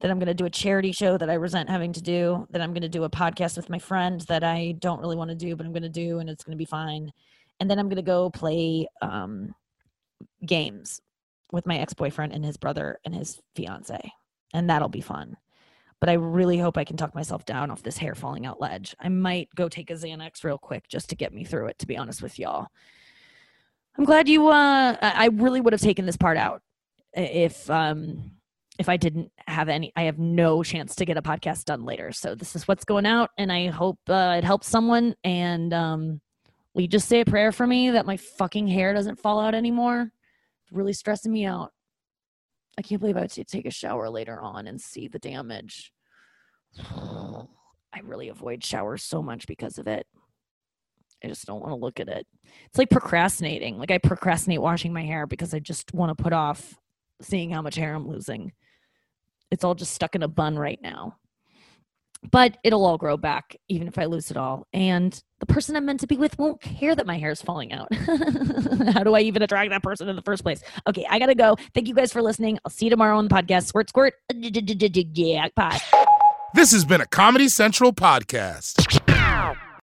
Then 0.00 0.10
I'm 0.10 0.18
going 0.18 0.28
to 0.28 0.34
do 0.34 0.44
a 0.44 0.50
charity 0.50 0.92
show 0.92 1.18
that 1.18 1.28
I 1.28 1.34
resent 1.34 1.68
having 1.68 1.92
to 1.94 2.02
do. 2.02 2.46
Then 2.50 2.62
I'm 2.62 2.72
going 2.72 2.82
to 2.82 2.88
do 2.88 3.04
a 3.04 3.10
podcast 3.10 3.56
with 3.56 3.68
my 3.68 3.80
friend 3.80 4.20
that 4.22 4.44
I 4.44 4.76
don't 4.78 5.00
really 5.00 5.16
want 5.16 5.30
to 5.30 5.36
do, 5.36 5.56
but 5.56 5.66
I'm 5.66 5.72
going 5.72 5.82
to 5.82 5.88
do, 5.88 6.20
and 6.20 6.30
it's 6.30 6.44
going 6.44 6.56
to 6.56 6.58
be 6.58 6.64
fine. 6.64 7.12
And 7.58 7.68
then 7.68 7.78
I'm 7.78 7.88
going 7.88 7.96
to 7.96 8.02
go 8.02 8.30
play 8.30 8.86
um, 9.02 9.54
games 10.46 11.00
with 11.50 11.66
my 11.66 11.78
ex 11.78 11.94
boyfriend 11.94 12.32
and 12.32 12.44
his 12.44 12.56
brother 12.56 13.00
and 13.04 13.14
his 13.14 13.40
fiance. 13.56 14.12
And 14.54 14.70
that'll 14.70 14.88
be 14.88 15.00
fun. 15.00 15.36
But 16.00 16.08
I 16.08 16.12
really 16.12 16.58
hope 16.58 16.78
I 16.78 16.84
can 16.84 16.96
talk 16.96 17.14
myself 17.14 17.44
down 17.44 17.72
off 17.72 17.82
this 17.82 17.98
hair 17.98 18.14
falling 18.14 18.46
out 18.46 18.60
ledge. 18.60 18.94
I 19.00 19.08
might 19.08 19.48
go 19.56 19.68
take 19.68 19.90
a 19.90 19.94
Xanax 19.94 20.44
real 20.44 20.58
quick 20.58 20.86
just 20.88 21.08
to 21.10 21.16
get 21.16 21.34
me 21.34 21.42
through 21.42 21.66
it, 21.66 21.78
to 21.80 21.86
be 21.86 21.96
honest 21.96 22.22
with 22.22 22.38
y'all. 22.38 22.68
I'm 23.98 24.04
glad 24.04 24.28
you 24.28 24.46
uh 24.48 24.96
I 25.00 25.30
really 25.32 25.60
would 25.60 25.72
have 25.72 25.82
taken 25.82 26.06
this 26.06 26.16
part 26.16 26.36
out 26.36 26.62
if 27.12 27.68
um 27.68 28.30
if 28.78 28.88
I 28.88 28.96
didn't 28.96 29.32
have 29.48 29.68
any 29.68 29.92
I 29.96 30.02
have 30.02 30.18
no 30.20 30.62
chance 30.62 30.94
to 30.96 31.04
get 31.04 31.16
a 31.16 31.22
podcast 31.22 31.64
done 31.64 31.84
later. 31.84 32.12
So 32.12 32.36
this 32.36 32.54
is 32.54 32.68
what's 32.68 32.84
going 32.84 33.06
out 33.06 33.30
and 33.36 33.50
I 33.50 33.66
hope 33.66 33.98
uh, 34.08 34.36
it 34.38 34.44
helps 34.44 34.68
someone 34.68 35.16
and 35.24 35.74
um 35.74 36.20
will 36.74 36.82
you 36.82 36.88
just 36.88 37.08
say 37.08 37.20
a 37.20 37.24
prayer 37.24 37.50
for 37.50 37.66
me 37.66 37.90
that 37.90 38.06
my 38.06 38.16
fucking 38.16 38.68
hair 38.68 38.94
doesn't 38.94 39.18
fall 39.18 39.40
out 39.40 39.54
anymore? 39.54 40.12
It's 40.62 40.72
really 40.72 40.92
stressing 40.92 41.32
me 41.32 41.44
out. 41.44 41.72
I 42.78 42.82
can't 42.82 43.00
believe 43.00 43.16
I 43.16 43.22
would 43.22 43.48
take 43.48 43.66
a 43.66 43.72
shower 43.72 44.08
later 44.08 44.40
on 44.40 44.68
and 44.68 44.80
see 44.80 45.08
the 45.08 45.18
damage. 45.18 45.92
I 46.94 48.00
really 48.04 48.28
avoid 48.28 48.62
showers 48.62 49.02
so 49.02 49.22
much 49.22 49.48
because 49.48 49.78
of 49.78 49.88
it. 49.88 50.06
I 51.24 51.28
just 51.28 51.46
don't 51.46 51.60
want 51.60 51.72
to 51.72 51.76
look 51.76 52.00
at 52.00 52.08
it. 52.08 52.26
It's 52.66 52.78
like 52.78 52.90
procrastinating. 52.90 53.78
Like 53.78 53.90
I 53.90 53.98
procrastinate 53.98 54.62
washing 54.62 54.92
my 54.92 55.04
hair 55.04 55.26
because 55.26 55.52
I 55.54 55.58
just 55.58 55.92
want 55.94 56.16
to 56.16 56.22
put 56.22 56.32
off 56.32 56.78
seeing 57.20 57.50
how 57.50 57.62
much 57.62 57.74
hair 57.74 57.94
I'm 57.94 58.08
losing. 58.08 58.52
It's 59.50 59.64
all 59.64 59.74
just 59.74 59.94
stuck 59.94 60.14
in 60.14 60.22
a 60.22 60.28
bun 60.28 60.58
right 60.58 60.78
now. 60.82 61.16
But 62.32 62.58
it'll 62.64 62.84
all 62.84 62.98
grow 62.98 63.16
back 63.16 63.56
even 63.68 63.86
if 63.86 63.96
I 63.96 64.06
lose 64.06 64.30
it 64.32 64.36
all. 64.36 64.66
And 64.72 65.20
the 65.38 65.46
person 65.46 65.76
I'm 65.76 65.84
meant 65.86 66.00
to 66.00 66.08
be 66.08 66.16
with 66.16 66.36
won't 66.36 66.60
care 66.60 66.94
that 66.96 67.06
my 67.06 67.16
hair 67.16 67.30
is 67.30 67.40
falling 67.40 67.72
out. 67.72 67.92
how 68.92 69.04
do 69.04 69.14
I 69.14 69.20
even 69.20 69.42
attract 69.42 69.70
that 69.70 69.84
person 69.84 70.08
in 70.08 70.16
the 70.16 70.22
first 70.22 70.42
place? 70.42 70.60
Okay, 70.88 71.06
I 71.08 71.20
gotta 71.20 71.36
go. 71.36 71.56
Thank 71.74 71.86
you 71.86 71.94
guys 71.94 72.12
for 72.12 72.20
listening. 72.20 72.58
I'll 72.64 72.70
see 72.70 72.86
you 72.86 72.90
tomorrow 72.90 73.16
on 73.18 73.28
the 73.28 73.34
podcast. 73.34 73.66
Squirt, 73.66 73.88
squirt. 73.88 74.14
Yeah. 75.14 75.48
This 76.54 76.72
has 76.72 76.84
been 76.84 77.00
a 77.00 77.06
Comedy 77.06 77.48
Central 77.48 77.92
podcast. 77.92 79.07